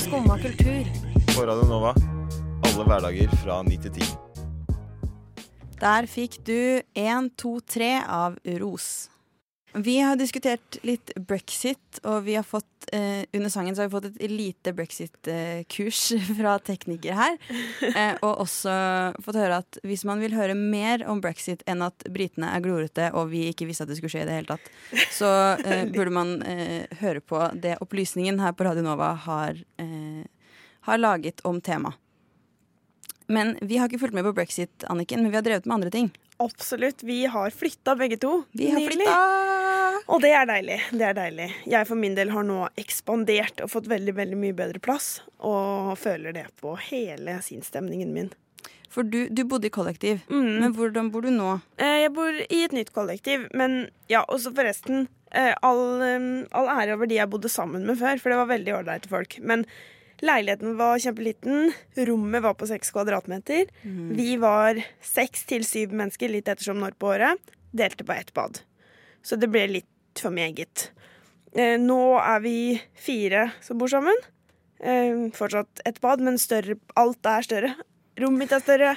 Skumma 0.00 0.36
kultur. 0.40 0.84
På 1.36 1.46
Radio 1.46 1.68
Nova. 1.68 1.94
Alle 2.64 2.84
hverdager 2.88 3.28
fra 3.44 3.62
9 3.62 3.76
til 3.84 3.92
10. 4.00 4.31
Der 5.82 6.06
fikk 6.06 6.36
du 6.46 6.78
1, 6.94 7.32
2, 7.42 7.56
3 7.66 7.90
av 8.06 8.36
Ros. 8.60 9.08
Vi 9.74 9.96
har 9.98 10.18
diskutert 10.20 10.76
litt 10.86 11.10
brexit, 11.16 11.98
og 12.04 12.22
vi 12.28 12.36
har 12.36 12.44
fått, 12.46 12.86
eh, 12.92 13.24
under 13.32 13.50
sangen 13.50 13.74
så 13.74 13.82
har 13.82 13.88
vi 13.88 13.96
fått 13.96 14.20
et 14.20 14.30
lite 14.30 14.72
brexit-kurs 14.76 16.02
fra 16.38 16.58
teknikere 16.62 17.16
her. 17.16 17.38
Eh, 17.88 18.14
og 18.20 18.44
også 18.44 18.74
fått 19.24 19.40
høre 19.40 19.58
at 19.64 19.80
hvis 19.82 20.04
man 20.06 20.22
vil 20.22 20.36
høre 20.36 20.54
mer 20.54 21.02
om 21.08 21.24
brexit 21.24 21.64
enn 21.66 21.82
at 21.82 22.06
britene 22.14 22.52
er 22.52 22.62
glorete 22.62 23.08
og 23.16 23.32
vi 23.32 23.48
ikke 23.48 23.66
visste 23.66 23.82
at 23.82 23.90
det 23.90 23.98
skulle 23.98 24.12
skje 24.12 24.22
i 24.22 24.28
det 24.28 24.38
hele 24.38 24.52
tatt, 24.54 24.70
så 25.10 25.32
eh, 25.64 25.88
burde 25.96 26.14
man 26.14 26.36
eh, 26.46 26.86
høre 27.00 27.24
på 27.24 27.42
det 27.58 27.80
opplysningen 27.82 28.38
her 28.44 28.54
på 28.54 28.68
Radio 28.68 28.86
Nova 28.86 29.16
har, 29.26 29.58
eh, 29.82 30.22
har 30.86 31.02
laget 31.02 31.42
om 31.48 31.58
temaet. 31.58 31.98
Men 33.26 33.54
vi 33.60 33.78
har 33.78 33.88
ikke 33.90 34.00
fulgt 34.02 34.16
med 34.16 34.24
på 34.26 34.32
brexit, 34.36 34.84
Anniken, 34.90 35.22
men 35.22 35.30
vi 35.32 35.38
har 35.38 35.44
drevet 35.46 35.66
med 35.68 35.74
andre 35.74 35.90
ting. 35.94 36.10
Absolutt. 36.42 37.02
Vi 37.06 37.24
har 37.30 37.50
flytta 37.54 37.94
begge 37.96 38.16
to. 38.22 38.42
Vi 38.56 38.70
har 38.72 38.82
flytta! 38.82 39.16
Og 40.10 40.18
det 40.24 40.32
er 40.34 40.46
deilig. 40.48 40.78
Det 40.90 41.04
er 41.06 41.14
deilig. 41.14 41.48
Jeg 41.70 41.86
for 41.86 41.98
min 42.00 42.16
del 42.18 42.32
har 42.34 42.42
nå 42.46 42.64
ekspandert 42.80 43.62
og 43.62 43.70
fått 43.70 43.86
veldig 43.90 44.14
veldig 44.16 44.38
mye 44.40 44.56
bedre 44.58 44.82
plass. 44.82 45.20
Og 45.38 45.92
føler 46.00 46.34
det 46.34 46.48
på 46.60 46.74
hele 46.90 47.38
sinnsstemningen 47.46 48.10
min. 48.14 48.32
For 48.92 49.06
du, 49.08 49.24
du 49.32 49.44
bodde 49.48 49.70
i 49.70 49.72
kollektiv. 49.72 50.20
Mm. 50.28 50.50
Men 50.64 50.74
hvordan 50.76 51.08
bor 51.14 51.24
du 51.24 51.30
nå? 51.32 51.54
Eh, 51.80 52.02
Jeg 52.02 52.12
bor 52.16 52.34
i 52.42 52.58
et 52.66 52.74
nytt 52.76 52.90
kollektiv, 52.92 53.46
men 53.56 53.86
ja, 54.10 54.20
også 54.28 54.52
forresten 54.52 55.06
eh, 55.30 55.54
all, 55.64 56.02
eh, 56.04 56.26
all 56.52 56.68
ære 56.74 56.98
over 56.98 57.08
de 57.08 57.16
jeg 57.16 57.30
bodde 57.32 57.48
sammen 57.52 57.86
med 57.88 57.96
før, 58.02 58.20
for 58.20 58.34
det 58.34 58.40
var 58.42 58.50
veldig 58.52 58.74
ålreite 58.82 59.08
folk. 59.12 59.38
Men 59.40 59.64
leiligheten 60.22 60.76
var 60.78 60.98
kjempeliten, 61.02 61.72
rommet 62.08 62.42
var 62.44 62.54
på 62.58 62.68
seks 62.70 62.92
kvadratmeter. 62.94 63.70
Vi 64.16 64.36
var 64.42 64.78
seks 65.04 65.44
til 65.50 65.64
syv 65.66 65.94
mennesker, 65.98 66.30
litt 66.32 66.48
ettersom 66.48 66.80
når 66.82 66.94
på 66.98 67.10
året. 67.14 67.54
Delte 67.72 68.04
på 68.06 68.14
ett 68.14 68.32
bad. 68.36 68.60
Så 69.22 69.38
det 69.40 69.48
ble 69.52 69.66
litt 69.70 70.20
for 70.20 70.34
meget. 70.34 70.90
Eh, 71.56 71.78
Nå 71.80 72.00
er 72.20 72.40
vi 72.44 72.56
fire 72.94 73.50
som 73.64 73.78
bor 73.80 73.88
sammen. 73.92 74.16
Eh, 74.82 75.28
Fortsatt 75.36 75.82
ett 75.88 76.00
bad, 76.00 76.20
men 76.20 76.38
større. 76.38 76.76
Alt 76.98 77.26
er 77.26 77.46
større. 77.46 77.74
Rommet 78.20 78.44
mitt 78.44 78.52
er 78.52 78.60
større. 78.64 78.96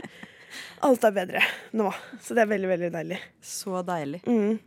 Alt 0.85 1.03
er 1.07 1.11
bedre 1.15 1.41
nå, 1.75 1.89
så 2.23 2.35
det 2.35 2.43
er 2.45 2.51
veldig, 2.51 2.69
veldig 2.69 2.89
deilig. 2.93 3.17
Så 3.43 3.81
deilig. 3.88 4.21
Mm. 4.27 4.59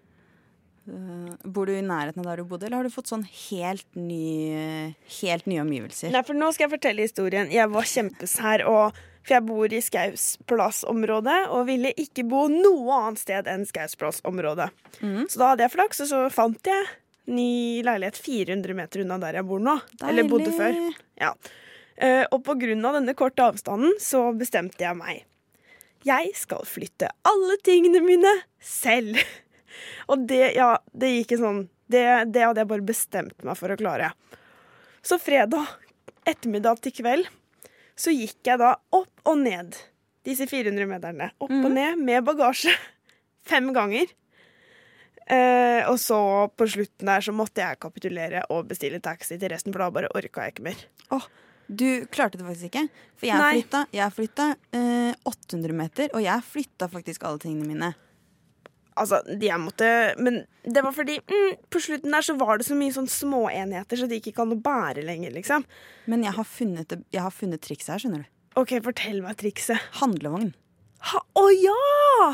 Eh, 0.88 1.34
bor 1.44 1.68
du 1.68 1.74
i 1.76 1.84
nærheten 1.84 2.22
av 2.22 2.30
der 2.30 2.42
du 2.42 2.48
bodde, 2.48 2.66
eller 2.68 2.80
har 2.80 2.88
du 2.88 2.94
fått 2.94 3.10
sånn 3.10 3.26
helt, 3.26 3.86
ny, 3.98 4.94
helt 5.20 5.48
nye 5.50 5.62
omgivelser? 5.64 6.12
Nei, 6.14 6.24
for 6.24 6.38
nå 6.38 6.48
skal 6.54 6.68
jeg 6.68 6.74
fortelle 6.78 7.04
historien. 7.04 7.50
Jeg 7.52 7.68
var 7.72 7.88
kjempesær, 7.88 8.64
og, 8.70 8.96
for 9.22 9.36
jeg 9.36 9.46
bor 9.48 9.74
i 9.74 9.82
Skausplass-området 9.84 11.40
og 11.52 11.66
ville 11.68 11.92
ikke 12.00 12.24
bo 12.28 12.46
noe 12.52 13.02
annet 13.02 13.22
sted 13.24 13.50
enn 13.50 13.66
Skausplass-området. 13.68 14.70
Mhm. 15.02 15.28
Så 15.28 15.42
da 15.42 15.52
hadde 15.52 15.66
jeg 15.66 15.76
flaks, 15.76 16.02
og 16.06 16.10
så 16.12 16.24
fant 16.32 16.72
jeg 16.72 16.88
ny 17.28 17.82
leilighet 17.84 18.16
400 18.16 18.76
meter 18.78 19.04
unna 19.04 19.18
der 19.20 19.40
jeg 19.40 19.48
bor 19.48 19.60
nå. 19.60 19.76
Eller 20.08 20.28
bodde 20.30 20.52
før. 20.56 20.78
Ja. 21.20 21.34
Eh, 21.98 22.24
og 22.32 22.40
på 22.46 22.54
grunn 22.60 22.86
av 22.88 22.96
denne 22.96 23.12
korte 23.18 23.44
avstanden 23.44 23.98
så 24.00 24.30
bestemte 24.38 24.86
jeg 24.86 24.96
meg. 24.96 25.26
Jeg 26.06 26.30
skal 26.38 26.62
flytte 26.64 27.10
alle 27.26 27.58
tingene 27.66 28.00
mine 28.00 28.32
selv. 28.62 29.18
Og 30.08 30.24
det, 30.28 30.54
ja, 30.58 30.74
det 30.92 31.14
gikk 31.16 31.36
en 31.36 31.44
sånn 31.44 31.60
det, 31.88 32.04
det 32.34 32.44
hadde 32.44 32.60
jeg 32.60 32.68
bare 32.68 32.84
bestemt 32.84 33.44
meg 33.46 33.56
for 33.56 33.72
å 33.72 33.78
klare. 33.80 34.10
Så 35.00 35.16
fredag 35.22 35.70
ettermiddag 36.28 36.82
til 36.84 36.92
kveld 36.98 37.30
så 37.98 38.12
gikk 38.12 38.44
jeg 38.46 38.60
da 38.60 38.74
opp 38.94 39.24
og 39.26 39.40
ned 39.40 39.78
disse 40.28 40.44
400 40.50 40.86
meterne. 40.90 41.30
Opp 41.40 41.54
og 41.54 41.70
ned 41.72 41.98
med 42.04 42.26
bagasje. 42.26 42.74
fem 43.48 43.72
ganger. 43.74 44.10
Eh, 45.28 45.84
og 45.90 45.98
så 46.00 46.20
på 46.56 46.68
slutten 46.72 47.08
der 47.10 47.24
så 47.24 47.34
måtte 47.36 47.60
jeg 47.64 47.80
kapitulere 47.82 48.46
og 48.54 48.68
bestille 48.70 49.00
taxi 49.04 49.36
til 49.36 49.52
resten, 49.52 49.74
for 49.74 49.84
da 49.84 49.92
bare 49.92 50.12
orka 50.16 50.46
jeg 50.46 50.56
ikke 50.56 50.66
mer. 50.70 50.84
Du 51.68 51.88
klarte 52.08 52.40
det 52.40 52.46
faktisk 52.46 52.70
ikke. 52.70 52.86
For 53.20 53.28
jeg 53.28 53.40
Nei. 53.42 53.50
flytta, 53.58 53.82
jeg 53.92 54.14
flytta 54.16 54.46
eh, 54.72 55.28
800 55.28 55.76
meter, 55.76 56.12
og 56.16 56.24
jeg 56.24 56.46
flytta 56.48 56.88
faktisk 56.92 57.26
alle 57.28 57.42
tingene 57.44 57.68
mine. 57.68 57.90
Altså, 58.98 59.20
de 59.26 59.48
jeg 59.48 59.60
måtte 59.62 59.88
Men 60.18 60.42
det 60.68 60.82
var 60.84 60.92
fordi 60.96 61.18
mm, 61.22 61.68
på 61.72 61.80
slutten 61.82 62.14
der 62.14 62.24
så 62.26 62.34
var 62.38 62.58
det 62.58 62.66
så 62.68 62.76
mye 62.76 62.94
sånn 62.94 63.08
småenheter, 63.08 63.96
så 63.96 64.08
det 64.08 64.18
gikk 64.18 64.32
ikke 64.32 64.44
an 64.44 64.56
å 64.56 64.60
bære 64.64 65.06
lenger, 65.06 65.32
liksom. 65.36 65.64
Men 66.10 66.26
jeg 66.26 66.36
har 66.36 66.48
funnet, 66.48 66.92
jeg 67.14 67.24
har 67.24 67.34
funnet 67.34 67.62
trikset 67.64 67.94
her, 67.94 68.02
skjønner 68.04 68.26
du. 68.26 68.30
OK, 68.58 68.74
fortell 68.84 69.22
meg 69.24 69.38
trikset. 69.40 69.80
Handlevogn. 70.00 70.52
Ha, 71.12 71.22
å 71.38 71.46
ja! 71.54 72.28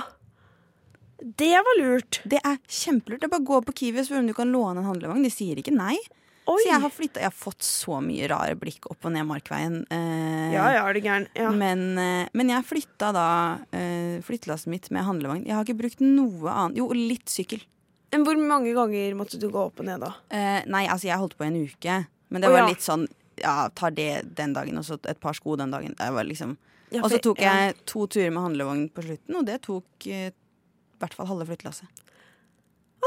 Det 1.25 1.55
var 1.67 1.79
lurt. 1.81 2.21
Det 2.29 2.41
er 2.43 2.59
kjempelurt. 2.67 3.23
Det 3.23 3.29
er 3.29 3.33
bare 3.37 3.45
å 3.45 3.51
gå 3.53 3.61
på 3.69 3.77
Kiwi 3.81 4.03
og 4.03 4.09
spørre 4.09 4.25
om 4.25 4.29
du 4.29 4.37
kan 4.37 4.53
låne 4.53 4.83
en 4.83 4.89
handlevogn. 4.89 5.25
De 5.25 5.33
sier 5.33 5.61
ikke 5.61 5.75
nei. 5.77 5.97
Oi. 6.45 6.59
Så 6.61 6.69
jeg 6.69 6.81
har 6.83 6.91
flytta 6.93 7.21
Jeg 7.23 7.31
har 7.31 7.37
fått 7.37 7.65
så 7.65 7.99
mye 8.05 8.27
rare 8.29 8.57
blikk 8.61 8.85
opp 8.93 9.07
og 9.09 9.15
ned 9.15 9.25
Markveien. 9.25 9.79
eh, 9.89 10.53
Ja, 10.53 10.67
ja, 10.75 10.83
er 10.85 10.93
du 10.93 11.01
gæren. 11.01 11.27
Ja. 11.35 11.51
Men, 11.51 11.97
eh, 11.99 12.29
men 12.35 12.51
jeg 12.53 12.67
flytta 12.69 13.13
da 13.17 13.29
eh, 13.73 14.21
flyttelasset 14.21 14.69
mitt 14.69 14.91
med 14.91 15.07
handlevogn. 15.07 15.47
Jeg 15.47 15.57
har 15.57 15.65
ikke 15.65 15.81
brukt 15.81 16.01
noe 16.05 16.51
annet. 16.53 16.77
Jo, 16.77 16.91
litt 16.93 17.33
sykkel. 17.33 17.65
Men 18.13 18.27
hvor 18.27 18.37
mange 18.39 18.75
ganger 18.77 19.17
måtte 19.19 19.41
du 19.41 19.49
gå 19.49 19.59
opp 19.59 19.81
og 19.81 19.89
ned, 19.89 20.05
da? 20.05 20.13
Eh, 20.31 20.61
nei, 20.71 20.85
altså 20.87 21.09
jeg 21.09 21.19
holdt 21.19 21.39
på 21.39 21.47
en 21.49 21.57
uke. 21.65 21.97
Men 22.29 22.45
det 22.45 22.51
oh, 22.51 22.53
var 22.53 22.67
ja. 22.67 22.69
litt 22.75 22.85
sånn 22.85 23.09
Ja, 23.41 23.69
tar 23.75 23.91
det 23.91 24.37
den 24.37 24.53
dagen, 24.55 24.77
og 24.79 24.85
så 24.87 25.01
et 25.11 25.19
par 25.21 25.35
sko 25.35 25.57
den 25.59 25.73
dagen. 25.73 25.97
Det 25.99 26.13
var 26.15 26.29
liksom 26.29 26.57
Ja, 26.93 27.03
Og 27.03 27.11
så 27.11 27.19
tok 27.19 27.41
jeg 27.43 27.75
to 27.91 28.07
turer 28.07 28.31
med 28.31 28.45
handlevogn 28.45 28.85
på 28.95 29.03
slutten, 29.03 29.35
og 29.41 29.49
det 29.49 29.63
tok 29.65 30.07
eh, 30.07 30.29
i 30.31 31.01
hvert 31.03 31.17
fall 31.17 31.27
halve 31.27 31.49
flyttelasset. 31.49 32.05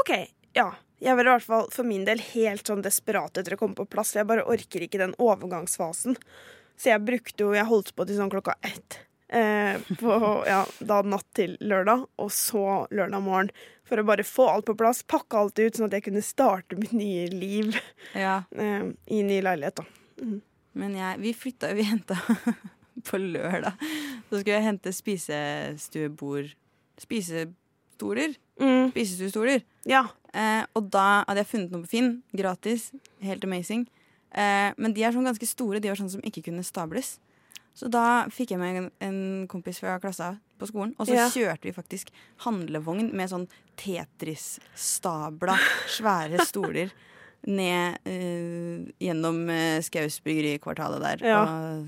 OK, 0.02 0.12
ja. 0.58 0.68
Jeg 1.00 1.14
var 1.16 1.26
i 1.28 1.32
hvert 1.36 1.46
fall 1.46 1.68
for 1.70 1.86
min 1.86 2.04
del 2.08 2.18
helt 2.32 2.66
sånn 2.66 2.82
desperat 2.82 3.38
etter 3.38 3.54
å 3.54 3.58
komme 3.60 3.76
på 3.78 3.86
plass. 3.86 4.16
Jeg 4.16 4.26
bare 4.26 4.42
orker 4.50 4.82
ikke 4.82 4.98
den 4.98 5.14
overgangsfasen. 5.22 6.16
Så 6.78 6.90
jeg 6.92 7.02
brukte 7.06 7.44
jo 7.46 7.52
Jeg 7.54 7.66
holdt 7.70 7.94
på 7.94 8.06
til 8.06 8.18
sånn 8.18 8.30
klokka 8.32 8.54
ett. 8.66 9.00
Eh, 9.28 9.76
på, 10.00 10.14
ja, 10.48 10.62
da 10.80 11.02
natt 11.04 11.26
til 11.36 11.56
lørdag, 11.60 12.06
og 12.18 12.30
så 12.32 12.86
lørdag 12.90 13.20
morgen. 13.22 13.50
For 13.84 14.00
å 14.00 14.04
bare 14.08 14.24
få 14.24 14.46
alt 14.48 14.66
på 14.70 14.74
plass, 14.78 15.02
pakke 15.04 15.36
alt 15.38 15.58
ut, 15.60 15.76
sånn 15.76 15.86
at 15.90 15.96
jeg 15.98 16.06
kunne 16.08 16.22
starte 16.24 16.78
mitt 16.80 16.92
nye 16.96 17.26
liv 17.30 17.76
Ja. 18.16 18.42
eh, 18.56 18.88
i 19.12 19.22
ny 19.22 19.40
leilighet. 19.44 19.82
da. 19.82 20.32
Men 20.78 20.94
jeg, 20.96 21.18
vi 21.22 21.32
flytta 21.34 21.74
Vi 21.74 21.82
henta 21.88 22.16
på 23.08 23.18
lørdag. 23.20 23.74
Så 24.30 24.40
skulle 24.40 24.56
jeg 24.58 24.66
hente 24.66 24.92
spisestuebord 24.92 26.54
Spisestoler. 26.98 28.34
Mm, 28.60 28.90
Spisestuestoler. 28.90 29.62
ja. 29.86 30.06
Eh, 30.38 30.64
og 30.78 30.90
da 30.94 31.24
hadde 31.26 31.42
jeg 31.42 31.50
funnet 31.52 31.72
noe 31.74 31.82
på 31.86 31.90
Finn. 31.96 32.10
Gratis. 32.36 32.90
Helt 33.24 33.44
amazing. 33.48 33.86
Eh, 34.30 34.70
men 34.78 34.94
de 34.94 35.02
er 35.06 35.14
sånn 35.16 35.26
ganske 35.26 35.48
store. 35.50 35.80
De 35.82 35.90
var 35.90 35.98
sånn 35.98 36.12
som 36.12 36.22
ikke 36.26 36.44
kunne 36.46 36.62
stables. 36.66 37.16
Så 37.78 37.86
da 37.90 38.26
fikk 38.34 38.52
jeg 38.54 38.58
med 38.62 38.76
en, 38.80 38.86
en 39.06 39.18
kompis 39.50 39.78
fra 39.82 39.98
klassa 40.02 40.32
på 40.58 40.66
skolen, 40.66 40.96
og 40.98 41.06
så 41.06 41.14
Ja. 41.14 41.28
kjørte 41.30 41.68
vi 41.68 41.72
faktisk 41.76 42.08
handlevogn 42.42 43.12
med 43.14 43.30
sånn 43.30 43.44
Tetris-stabla, 43.78 45.54
svære 45.86 46.42
stoler 46.48 46.90
ned 47.46 47.98
eh, 48.04 48.88
gjennom 48.98 49.44
eh, 49.54 49.78
Skaus 49.86 50.18
der. 50.24 51.22
Ja. 51.22 51.42
Og, 51.44 51.86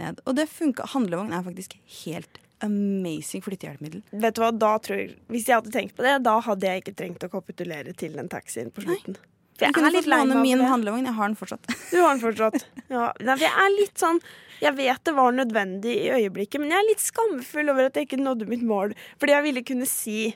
ned. 0.00 0.20
og 0.24 0.36
det 0.36 0.48
funka. 0.48 0.88
Handlevogn 0.94 1.32
er 1.36 1.44
faktisk 1.44 1.76
helt 2.06 2.40
amazing 2.66 3.42
flyttehjelpemiddel. 3.44 4.02
Vet 4.22 4.36
du 4.36 4.42
hva, 4.42 4.50
da 4.52 4.74
tror 4.82 5.00
jeg 5.00 5.14
Hvis 5.32 5.48
jeg 5.48 5.58
hadde 5.60 5.72
tenkt 5.74 5.96
på 5.98 6.04
det, 6.06 6.18
da 6.26 6.36
hadde 6.44 6.68
jeg 6.68 6.82
ikke 6.82 6.96
trengt 6.98 7.26
å 7.26 7.30
kapitulere 7.32 7.94
til 7.96 8.16
den 8.18 8.30
taxien 8.32 8.72
på 8.74 8.84
slutten. 8.84 9.16
For 9.60 9.66
Jeg 9.68 9.76
jeg 9.76 9.86
er 9.90 9.92
litt 9.92 10.08
lei 10.08 10.20
meg 10.24 10.38
min 10.40 10.62
handlevogn. 10.64 11.04
Jeg 11.04 11.16
har 11.18 11.28
den 11.28 11.36
fortsatt. 11.36 11.66
Du 11.90 11.98
har 12.00 12.14
den 12.14 12.22
fortsatt. 12.22 12.66
Ja. 12.90 13.10
Nei, 13.20 13.34
for 13.36 13.44
jeg 13.44 13.64
er 13.64 13.74
litt 13.76 14.00
sånn 14.00 14.16
Jeg 14.60 14.74
vet 14.74 15.04
det 15.06 15.12
var 15.14 15.34
nødvendig 15.36 15.92
i 15.94 16.08
øyeblikket, 16.16 16.58
men 16.62 16.72
jeg 16.72 16.80
er 16.80 16.88
litt 16.88 17.02
skamfull 17.04 17.70
over 17.70 17.86
at 17.88 17.98
jeg 17.98 18.08
ikke 18.08 18.20
nådde 18.20 18.48
mitt 18.50 18.64
mål. 18.66 18.96
Fordi 19.20 19.36
jeg 19.36 19.46
ville 19.46 19.66
kunne 19.68 19.88
si 19.88 20.32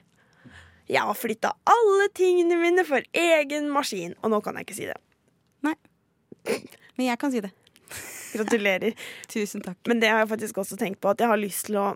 jeg 0.84 1.00
har 1.00 1.16
flytta 1.16 1.54
alle 1.64 2.08
tingene 2.12 2.58
mine 2.60 2.84
for 2.84 3.04
egen 3.16 3.70
maskin. 3.72 4.12
Og 4.20 4.32
nå 4.32 4.40
kan 4.44 4.58
jeg 4.58 4.66
ikke 4.68 4.76
si 4.76 4.88
det. 4.90 4.96
Nei. 5.64 5.74
Men 6.98 7.06
jeg 7.06 7.20
kan 7.20 7.32
si 7.32 7.40
det. 7.44 7.52
Gratulerer. 8.34 8.96
Tusen 9.32 9.64
takk. 9.64 9.78
Men 9.88 10.02
det 10.02 10.10
har 10.12 10.22
jeg 10.22 10.32
faktisk 10.34 10.60
også 10.60 10.76
tenkt 10.80 11.00
på, 11.00 11.14
at 11.14 11.24
jeg 11.24 11.30
har 11.32 11.40
lyst 11.40 11.70
til 11.70 11.80
å 11.80 11.87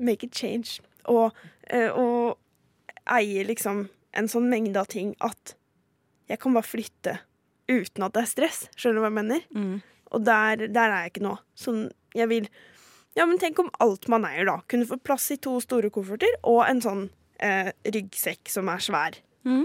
make 0.00 0.26
a 0.26 0.30
change. 0.32 0.80
Og, 1.08 1.36
eh, 1.70 1.88
og 1.88 2.38
eie 3.08 3.44
liksom 3.48 3.86
en 4.18 4.28
sånn 4.28 4.48
mengde 4.50 4.80
av 4.80 4.88
ting 4.92 5.14
at 5.24 5.54
jeg 6.28 6.40
kan 6.42 6.56
bare 6.56 6.68
flytte 6.68 7.14
uten 7.68 8.04
at 8.04 8.16
det 8.16 8.24
er 8.24 8.32
stress. 8.32 8.66
Skjønner 8.76 8.98
du 8.98 9.04
hva 9.04 9.10
jeg 9.10 9.18
mener? 9.18 9.46
Mm. 9.54 9.78
Og 10.16 10.24
der, 10.24 10.66
der 10.72 10.90
er 10.90 11.06
jeg 11.06 11.14
ikke 11.14 11.26
nå. 11.28 11.36
Sånn, 11.58 11.88
jeg 12.16 12.30
vil 12.32 12.50
Ja, 13.16 13.24
men 13.26 13.40
tenk 13.40 13.58
om 13.58 13.70
alt 13.82 14.06
man 14.12 14.22
eier, 14.28 14.46
da. 14.46 14.60
Kunne 14.70 14.86
få 14.86 14.98
plass 15.02 15.24
i 15.34 15.38
to 15.42 15.56
store 15.64 15.88
kofferter 15.90 16.36
og 16.46 16.60
en 16.68 16.82
sånn 16.84 17.00
eh, 17.42 17.72
ryggsekk 17.82 18.52
som 18.52 18.68
er 18.70 18.84
svær. 18.84 19.16
Mm. 19.48 19.64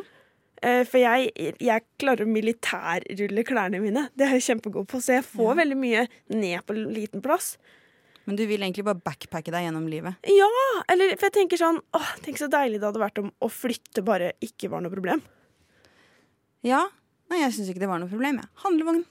Eh, 0.64 0.82
for 0.88 0.98
jeg, 0.98 1.30
jeg 1.62 1.86
klarer 2.02 2.26
å 2.26 2.32
militærrulle 2.34 3.44
klærne 3.46 3.82
mine. 3.84 4.08
Det 4.18 4.26
er 4.26 4.38
jeg 4.40 4.48
kjempegod 4.48 4.88
på, 4.90 5.02
så 5.04 5.20
jeg 5.20 5.28
får 5.28 5.60
veldig 5.60 5.78
mye 5.78 6.08
ned 6.34 6.66
på 6.66 6.78
liten 6.80 7.22
plass. 7.22 7.58
Men 8.24 8.38
du 8.40 8.46
vil 8.48 8.62
egentlig 8.64 8.86
bare 8.88 9.02
backpacke 9.04 9.52
deg 9.52 9.66
gjennom 9.68 9.88
livet. 9.92 10.20
Ja, 10.32 10.50
eller 10.92 11.16
for 11.18 11.28
jeg 11.28 11.36
tenker 11.42 11.60
sånn 11.60 11.82
åh, 11.98 12.12
Tenk 12.24 12.40
så 12.40 12.48
deilig 12.52 12.80
det 12.80 12.88
hadde 12.88 13.02
vært 13.04 13.20
om 13.20 13.32
å 13.44 13.50
flytte 13.52 14.04
bare 14.06 14.32
ikke 14.44 14.72
var 14.72 14.84
noe 14.84 14.94
problem. 14.94 15.24
Ja. 16.64 16.86
Nei, 17.32 17.42
jeg 17.42 17.56
syns 17.56 17.72
ikke 17.72 17.84
det 17.84 17.92
var 17.92 18.00
noe 18.00 18.12
problem. 18.12 18.40
jeg. 18.40 18.52
Handlevogn. 18.64 19.04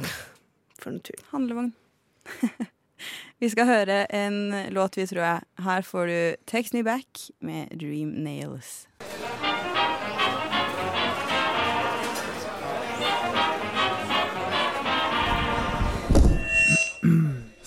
For 0.80 0.96
natur. 0.96 1.20
Handlevogn. 1.32 1.74
vi 3.42 3.50
skal 3.52 3.68
høre 3.68 3.98
en 4.16 4.38
låt 4.72 4.96
vi 4.96 5.04
tror 5.10 5.20
jeg 5.20 5.64
Her 5.66 5.84
får 5.84 6.08
du 6.08 6.18
Takes 6.48 6.72
Me 6.72 6.80
Back 6.86 7.26
med 7.44 7.76
Dream 7.76 8.16
Nails. 8.24 8.86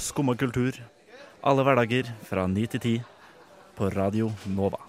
Skumma 0.08 0.36
kultur. 0.40 0.78
Alle 1.44 1.64
hverdager 1.66 2.08
fra 2.28 2.46
ni 2.48 2.66
til 2.72 2.82
ti 2.84 2.94
på 3.78 3.90
Radio 3.94 4.30
Nova. 4.56 4.80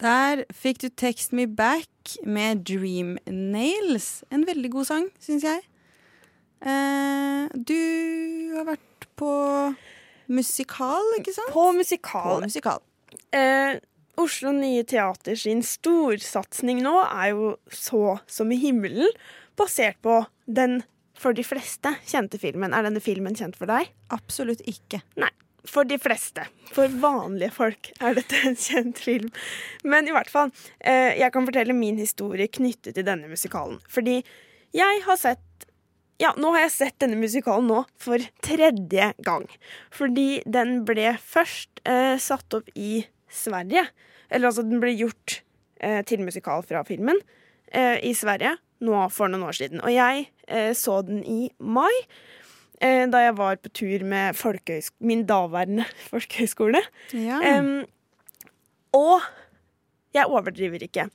Der 0.00 0.44
fikk 0.56 0.80
du 0.84 0.88
Text 0.88 1.34
Me 1.36 1.44
Back 1.46 2.14
med 2.24 2.62
Dream 2.68 3.16
Nails. 3.26 4.22
En 4.32 4.46
veldig 4.48 4.70
god 4.72 4.88
sang, 4.88 5.08
syns 5.20 5.44
jeg. 5.44 5.60
Eh, 6.60 7.50
du 7.56 8.54
har 8.56 8.68
vært 8.70 9.08
på 9.20 9.32
musikal, 10.32 11.04
ikke 11.18 11.34
sant? 11.36 11.52
På 11.52 11.66
På 11.68 11.76
musikal. 11.76 12.40
musikal. 12.46 12.80
Eh, 13.32 13.80
Oslo 14.20 14.52
Nye 14.52 14.84
Teater 14.84 15.36
sin 15.36 15.62
storsatsing 15.64 16.80
nå 16.84 16.94
er 17.04 17.34
jo 17.34 17.56
så 17.72 18.18
som 18.28 18.52
i 18.52 18.56
himmelen, 18.60 19.08
basert 19.56 20.00
på 20.02 20.22
den 20.46 20.82
for 21.20 21.36
de 21.36 21.44
fleste 21.44 21.92
kjente 22.08 22.40
filmen. 22.40 22.74
Er 22.74 22.86
denne 22.86 23.02
filmen 23.04 23.36
kjent 23.36 23.58
for 23.58 23.70
deg? 23.70 23.92
Absolutt 24.14 24.64
ikke. 24.68 25.02
Nei. 25.20 25.30
For 25.68 25.84
de 25.84 25.98
fleste. 26.00 26.46
For 26.72 26.88
vanlige 27.02 27.52
folk 27.52 27.90
er 28.00 28.16
dette 28.16 28.38
en 28.48 28.56
kjent 28.56 29.00
film. 29.04 29.28
Men 29.84 30.08
i 30.08 30.14
hvert 30.16 30.30
fall, 30.32 30.54
eh, 30.80 31.18
jeg 31.20 31.34
kan 31.34 31.44
fortelle 31.44 31.76
min 31.76 32.00
historie 32.00 32.48
knyttet 32.48 32.96
til 32.96 33.04
denne 33.04 33.28
musikalen. 33.28 33.76
Fordi 33.84 34.22
jeg 34.72 35.02
har 35.04 35.20
sett 35.20 35.44
ja, 36.20 36.34
nå 36.36 36.50
har 36.52 36.66
jeg 36.66 36.72
sett 36.74 36.98
denne 37.00 37.16
musikalen 37.16 37.70
nå 37.70 37.78
for 38.00 38.20
tredje 38.44 39.06
gang. 39.24 39.46
Fordi 39.92 40.42
den 40.44 40.82
ble 40.88 41.14
først 41.16 41.80
eh, 41.88 42.16
satt 42.20 42.56
opp 42.58 42.68
i 42.76 43.06
Sverige. 43.32 43.86
Eller 44.28 44.50
altså, 44.50 44.64
den 44.66 44.82
ble 44.82 44.92
gjort 44.98 45.40
eh, 45.80 46.02
til 46.04 46.20
musikal 46.26 46.64
fra 46.66 46.84
filmen 46.84 47.16
eh, 47.72 47.96
i 48.04 48.12
Sverige 48.16 48.58
nå 48.84 49.00
for 49.12 49.32
noen 49.32 49.48
år 49.48 49.56
siden. 49.56 49.80
Og 49.84 49.92
jeg 49.92 50.28
så 50.74 51.00
den 51.06 51.22
i 51.24 51.50
mai, 51.58 51.92
eh, 52.80 53.06
da 53.12 53.22
jeg 53.26 53.36
var 53.38 53.56
på 53.62 53.70
tur 53.80 54.04
med 54.04 54.36
min 55.00 55.26
daværende 55.28 55.86
folkehøyskole. 56.10 56.82
Ja. 57.14 57.40
Em, 57.52 57.84
og 58.96 59.20
jeg 60.14 60.26
overdriver 60.26 60.82
ikke. 60.82 61.08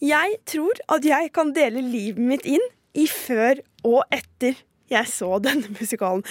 Jeg 0.00 0.36
tror 0.48 0.78
at 0.88 1.04
jeg 1.04 1.32
kan 1.36 1.50
dele 1.56 1.82
livet 1.84 2.22
mitt 2.22 2.46
inn 2.48 2.62
i 2.96 3.06
før 3.10 3.58
og 3.84 4.04
etter 4.14 4.54
jeg 4.90 5.06
så 5.10 5.38
denne 5.46 5.68
musikalen. 5.74 6.22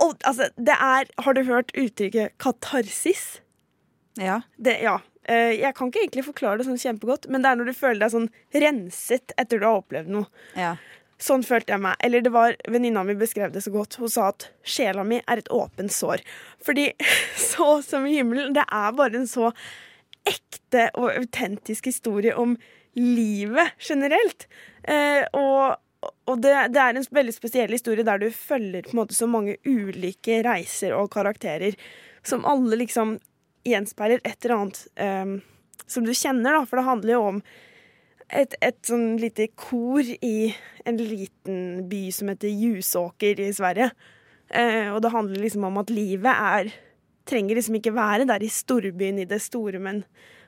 Og 0.00 0.16
altså, 0.24 0.48
det 0.56 0.72
er 0.80 1.04
Har 1.20 1.34
du 1.36 1.42
hørt 1.44 1.72
uttrykket 1.76 2.32
katarsis? 2.40 3.40
ja. 4.18 4.40
Det, 4.56 4.78
ja. 4.82 4.98
Eh, 5.28 5.52
Jeg 5.60 5.74
kan 5.76 5.88
ikke 5.92 6.00
egentlig 6.06 6.24
forklare 6.24 6.58
det 6.58 6.66
sånn 6.66 6.80
kjempegodt, 6.80 7.28
men 7.28 7.42
det 7.44 7.50
er 7.50 7.58
når 7.60 7.68
du 7.68 7.76
føler 7.76 8.00
deg 8.00 8.12
sånn 8.14 8.30
renset 8.56 9.32
etter 9.38 9.60
du 9.60 9.66
har 9.68 9.82
opplevd 9.82 10.08
noe. 10.16 10.26
ja. 10.56 10.72
Sånn 11.20 11.44
følte 11.44 11.74
jeg 11.74 11.84
meg. 11.84 11.98
Eller 12.04 12.24
det 12.24 12.32
var 12.34 12.56
venninna 12.70 13.04
mi 13.04 13.16
beskrev 13.18 13.52
det 13.52 13.64
så 13.64 13.72
godt. 13.74 13.98
Hun 14.00 14.12
sa 14.12 14.30
at 14.32 14.48
sjela 14.64 15.04
mi 15.04 15.20
er 15.20 15.42
et 15.42 15.52
åpent 15.52 15.92
sår. 15.92 16.24
Fordi 16.64 16.90
Så 17.50 17.80
som 17.86 18.06
i 18.08 18.16
himmelen, 18.16 18.54
det 18.56 18.64
er 18.66 18.96
bare 18.96 19.20
en 19.20 19.28
så 19.28 19.52
ekte 20.28 20.88
og 21.00 21.12
autentisk 21.12 21.88
historie 21.90 22.34
om 22.36 22.56
livet 22.98 23.76
generelt. 23.80 24.48
Eh, 24.82 25.24
og 25.36 25.78
og 26.00 26.38
det, 26.40 26.52
det 26.72 26.80
er 26.80 26.96
en 26.96 27.04
veldig 27.12 27.32
spesiell 27.34 27.72
historie 27.74 28.06
der 28.06 28.20
du 28.22 28.30
følger 28.32 28.86
på 28.86 28.94
en 28.94 29.02
måte 29.02 29.16
så 29.16 29.26
mange 29.28 29.58
ulike 29.68 30.38
reiser 30.46 30.94
og 30.96 31.10
karakterer 31.12 31.76
som 32.24 32.46
alle 32.48 32.78
liksom 32.80 33.18
gjenspeiler 33.68 34.22
et 34.24 34.38
eller 34.44 34.54
annet 34.56 34.80
eh, 34.96 35.34
som 35.90 36.06
du 36.06 36.14
kjenner, 36.14 36.54
da. 36.54 36.62
For 36.64 36.80
det 36.80 36.86
handler 36.86 37.12
jo 37.12 37.20
om 37.34 37.42
et, 38.30 38.54
et 38.62 38.78
sånn 38.86 39.16
lite 39.20 39.48
kor 39.58 40.04
i 40.04 40.52
en 40.88 40.98
liten 41.00 41.88
by 41.90 42.02
som 42.14 42.30
heter 42.32 42.52
Jusåker 42.52 43.40
i 43.42 43.50
Sverige. 43.54 43.90
Eh, 44.50 44.88
og 44.90 45.00
det 45.04 45.12
handler 45.14 45.42
liksom 45.44 45.66
om 45.68 45.82
at 45.82 45.92
livet 45.94 46.30
er 46.30 46.72
Trenger 47.30 47.54
liksom 47.54 47.76
ikke 47.76 47.92
være 47.94 48.24
der 48.26 48.42
i 48.42 48.48
storbyen 48.50 49.20
i 49.22 49.26
det 49.28 49.36
store, 49.44 49.78
men 49.78 50.00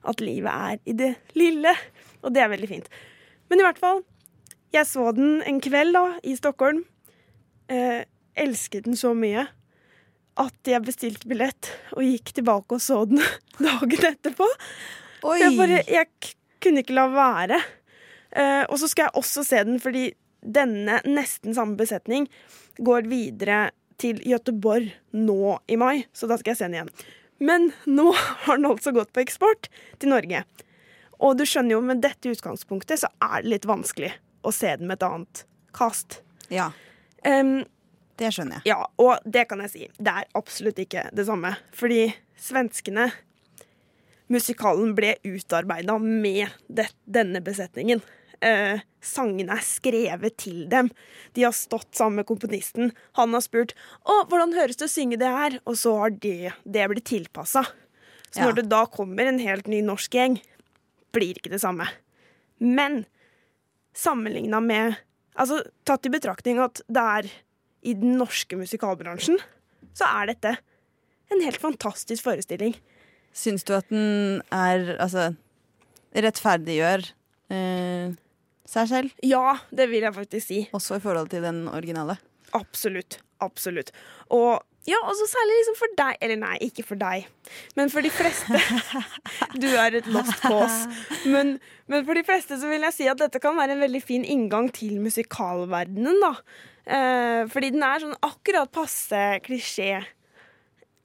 at 0.09 0.23
livet 0.25 0.51
er 0.51 0.81
i 0.89 0.95
det 0.97 1.11
lille. 1.39 1.71
Og 2.25 2.33
det 2.35 2.43
er 2.43 2.49
veldig 2.51 2.67
fint. 2.67 2.89
Men 3.53 3.61
i 3.61 3.67
hvert 3.67 3.79
fall, 3.79 4.01
jeg 4.75 4.89
så 4.89 5.13
den 5.15 5.45
en 5.47 5.61
kveld 5.63 5.95
da, 5.95 6.17
i 6.27 6.33
Stockholm. 6.35 6.81
Eh, 7.71 8.03
elsket 8.35 8.89
den 8.89 8.99
så 8.99 9.13
mye 9.15 9.45
at 10.41 10.73
jeg 10.73 10.83
bestilte 10.89 11.29
billett 11.29 11.71
og 11.93 12.03
gikk 12.09 12.33
tilbake 12.41 12.81
og 12.81 12.83
så 12.83 13.03
den 13.07 13.21
dagen 13.69 14.09
etterpå. 14.09 14.49
Oi! 15.29 15.39
Jeg, 15.39 15.55
bare, 15.61 15.83
jeg 15.87 16.09
kunne 16.63 16.83
ikke 16.85 16.97
la 16.97 17.07
være. 17.13 17.61
Uh, 18.33 18.65
og 18.71 18.79
så 18.81 18.89
skal 18.89 19.09
jeg 19.09 19.21
også 19.21 19.45
se 19.45 19.63
den 19.69 19.81
fordi 19.83 20.11
denne 20.43 20.99
nesten 21.07 21.55
samme 21.55 21.77
besetning 21.79 22.27
går 22.83 23.07
videre 23.11 23.71
til 24.01 24.19
Gøteborg 24.25 24.89
nå 25.15 25.57
i 25.71 25.77
mai, 25.79 26.07
så 26.17 26.27
da 26.27 26.39
skal 26.41 26.55
jeg 26.55 26.63
se 26.63 26.69
den 26.71 26.79
igjen. 26.79 26.93
Men 27.43 27.69
nå 27.87 28.09
har 28.15 28.59
den 28.59 28.71
altså 28.71 28.95
gått 28.97 29.13
på 29.15 29.23
eksport 29.23 29.69
til 30.03 30.11
Norge. 30.15 30.43
Og 31.23 31.37
du 31.39 31.45
skjønner 31.47 31.77
jo, 31.77 31.83
med 31.85 32.03
dette 32.03 32.33
utgangspunktet 32.33 33.05
så 33.05 33.11
er 33.23 33.45
det 33.45 33.53
litt 33.53 33.69
vanskelig 33.69 34.11
å 34.43 34.51
se 34.55 34.73
den 34.81 34.89
med 34.91 34.99
et 34.99 35.07
annet 35.07 35.45
kast. 35.77 36.23
Ja, 36.51 36.73
Um, 37.23 37.63
det 38.19 38.33
skjønner 38.35 38.61
jeg. 38.61 38.73
ja, 38.73 38.87
og 39.01 39.23
det 39.25 39.47
kan 39.51 39.63
jeg 39.65 39.73
si. 39.73 39.85
Det 39.97 40.13
er 40.13 40.29
absolutt 40.39 40.79
ikke 40.83 41.07
det 41.15 41.27
samme. 41.27 41.55
Fordi 41.75 42.11
svenskene 42.39 43.09
Musikalen 44.33 44.95
ble 44.97 45.15
utarbeida 45.27 45.99
med 46.01 46.49
det, 46.73 46.89
denne 47.05 47.43
besetningen. 47.45 48.01
Eh, 48.43 48.81
sangene 49.05 49.55
er 49.55 49.63
skrevet 49.67 50.37
til 50.41 50.65
dem. 50.71 50.89
De 51.37 51.45
har 51.47 51.55
stått 51.55 51.95
sammen 51.95 52.23
med 52.23 52.29
komponisten. 52.31 52.91
Han 53.19 53.37
har 53.37 53.45
spurt 53.45 53.75
å, 54.03 54.23
hvordan 54.31 54.57
høres 54.57 54.81
det 54.81 54.89
å 54.89 54.93
synge 54.93 55.19
det 55.21 55.31
her, 55.31 55.61
og 55.63 55.79
så 55.79 55.95
har 56.01 56.17
det, 56.25 56.55
det 56.65 56.89
blitt 56.91 57.11
tilpassa. 57.13 57.67
Så 58.33 58.41
Ja. 58.41 58.47
når 58.49 58.55
det 58.63 58.69
da 58.73 58.87
kommer 58.87 59.29
en 59.29 59.39
helt 59.39 59.67
ny 59.69 59.83
norsk 59.85 60.11
gjeng, 60.17 60.41
blir 61.13 61.37
ikke 61.37 61.53
det 61.53 61.61
samme. 61.61 61.87
Men 62.59 63.05
sammenligna 63.95 64.61
med 64.65 64.97
Altså 65.33 65.63
tatt 65.89 66.05
i 66.05 66.11
betraktning 66.13 66.59
at 66.61 66.83
det 66.93 67.01
er 67.01 67.29
i 67.89 67.95
den 67.97 68.19
norske 68.19 68.53
musikalbransjen, 68.53 69.39
så 69.97 70.05
er 70.21 70.27
dette 70.27 70.59
en 71.33 71.41
helt 71.41 71.57
fantastisk 71.57 72.27
forestilling. 72.27 72.75
Syns 73.33 73.65
du 73.65 73.73
at 73.77 73.89
den 73.93 74.43
er 74.53 74.97
Altså 75.01 75.31
rettferdiggjør 76.13 77.07
eh, 77.53 78.13
seg 78.69 78.89
selv, 78.91 79.15
Ja, 79.25 79.59
det 79.73 79.89
vil 79.91 80.05
jeg 80.05 80.15
faktisk 80.17 80.47
si. 80.49 80.59
også 80.73 80.99
i 80.99 81.05
forhold 81.05 81.31
til 81.33 81.45
den 81.45 81.65
originale? 81.73 82.19
Absolutt. 82.57 83.19
Absolutt. 83.43 83.91
Og 84.31 84.61
ja, 84.87 84.99
også 85.07 85.27
særlig 85.31 85.57
liksom 85.61 85.77
for 85.79 85.93
deg 85.99 86.17
Eller 86.25 86.39
nei, 86.41 86.57
ikke 86.67 86.85
for 86.87 86.99
deg, 86.99 87.27
men 87.79 87.91
for 87.93 88.03
de 88.05 88.11
fleste. 88.13 88.61
Du 89.63 89.69
er 89.69 89.95
et 90.01 90.09
lost 90.11 90.41
cause. 90.43 90.89
Men, 91.29 91.57
men 91.91 92.05
for 92.07 92.19
de 92.19 92.25
fleste 92.27 92.59
så 92.59 92.69
vil 92.71 92.85
jeg 92.89 92.97
si 92.97 93.09
at 93.11 93.21
dette 93.21 93.41
kan 93.43 93.57
være 93.59 93.77
en 93.77 93.83
veldig 93.85 94.03
fin 94.03 94.25
inngang 94.25 94.71
til 94.75 94.99
musikalverdenen, 95.03 96.19
da. 96.23 96.33
Eh, 96.83 97.43
fordi 97.53 97.71
den 97.75 97.85
er 97.87 98.03
sånn 98.03 98.17
akkurat 98.27 98.73
passe 98.75 99.21
klisjé. 99.47 100.01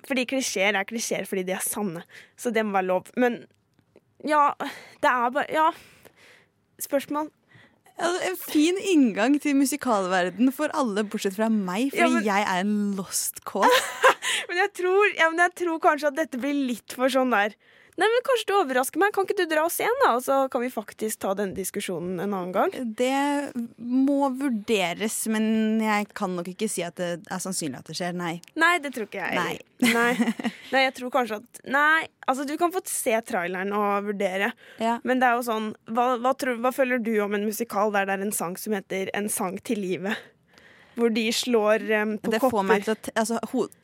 Fordi 0.08 0.26
klisjeer 0.30 0.78
er 0.80 0.88
klisjeer 0.88 1.28
fordi 1.28 1.44
de 1.48 1.56
er 1.58 1.64
sanne. 1.66 2.04
Så 2.40 2.52
det 2.56 2.64
må 2.66 2.78
være 2.78 2.88
lov. 2.90 3.10
Men 3.20 3.42
ja, 4.26 4.54
det 5.04 5.10
er 5.12 5.30
bare 5.36 5.52
Ja. 5.54 5.72
Spørsmål? 6.80 7.32
Altså, 7.98 8.20
en 8.30 8.36
fin 8.38 8.78
inngang 8.78 9.40
til 9.42 9.56
musikalverden 9.58 10.52
for 10.54 10.70
alle, 10.78 11.02
bortsett 11.10 11.34
fra 11.34 11.48
meg, 11.50 11.88
fordi 11.90 12.04
Ja, 12.04 12.10
men- 12.14 12.24
jeg 12.28 12.42
er 12.46 12.60
en 12.62 12.94
lost 12.96 13.42
cause. 13.44 13.72
Men 14.50 14.58
jeg 14.60 14.70
tror, 14.78 15.06
ja, 15.18 15.30
men 15.32 15.40
jeg 15.40 15.54
tror 15.56 15.80
kanskje 15.80 16.08
at 16.12 16.16
dette 16.20 16.38
blir 16.38 16.54
litt 16.68 16.94
for 16.94 17.08
sånn 17.10 17.32
der 17.32 17.56
Nei, 17.98 18.06
men 18.06 18.26
Kanskje 18.28 18.52
du 18.52 18.56
overrasker 18.60 19.02
meg. 19.02 19.14
Kan 19.16 19.26
ikke 19.26 19.40
du 19.40 19.48
dra 19.50 19.64
oss 19.66 19.80
igjen, 19.82 19.96
da? 20.04 20.12
Og 20.18 20.24
så 20.26 20.38
kan 20.54 20.62
vi 20.62 20.70
faktisk 20.74 21.22
ta 21.24 21.32
denne 21.38 21.58
diskusjonen 21.58 22.20
en 22.22 22.36
annen 22.36 22.54
gang. 22.54 22.76
Det 23.00 23.54
må 23.78 24.30
vurderes, 24.38 25.16
men 25.34 25.80
jeg 25.82 26.10
kan 26.18 26.36
nok 26.38 26.52
ikke 26.52 26.70
si 26.70 26.86
at 26.86 27.00
det 27.00 27.10
er 27.26 27.42
sannsynlig 27.42 27.82
at 27.82 27.90
det 27.90 27.98
skjer. 27.98 28.14
Nei. 28.18 28.36
Nei, 28.60 28.76
det 28.84 28.94
tror 28.94 29.10
ikke 29.10 29.24
jeg. 29.24 29.40
Nei. 29.40 29.58
Nei. 29.88 30.30
Nei, 30.74 30.84
jeg 30.88 30.96
tror 30.98 31.14
kanskje 31.14 31.42
at 31.42 31.62
Nei, 31.70 32.08
altså 32.30 32.46
du 32.50 32.56
kan 32.60 32.74
få 32.74 32.84
se 32.90 33.18
traileren 33.26 33.74
og 33.78 34.12
vurdere. 34.12 34.52
Ja. 34.84 34.98
Men 35.08 35.22
det 35.22 35.30
er 35.30 35.40
jo 35.40 35.48
sånn 35.50 35.74
hva, 35.90 36.12
hva, 36.22 36.34
tror, 36.38 36.62
hva 36.62 36.74
føler 36.76 37.02
du 37.02 37.16
om 37.26 37.38
en 37.38 37.46
musikal 37.48 37.94
der 37.96 38.10
det 38.10 38.18
er 38.18 38.28
en 38.28 38.36
sang 38.36 38.58
som 38.60 38.76
heter 38.78 39.10
En 39.18 39.30
sang 39.32 39.58
til 39.66 39.82
livet? 39.82 40.18
Hvor 40.98 41.12
de 41.14 41.24
slår 41.36 41.84
um, 42.02 42.16
på 42.18 42.32
Det 42.34 42.40
kopper. 42.42 42.58
får 42.58 42.64
meg 42.66 42.84
til 42.88 42.96
å 42.96 42.98
t 43.06 43.12
altså, 43.14 43.38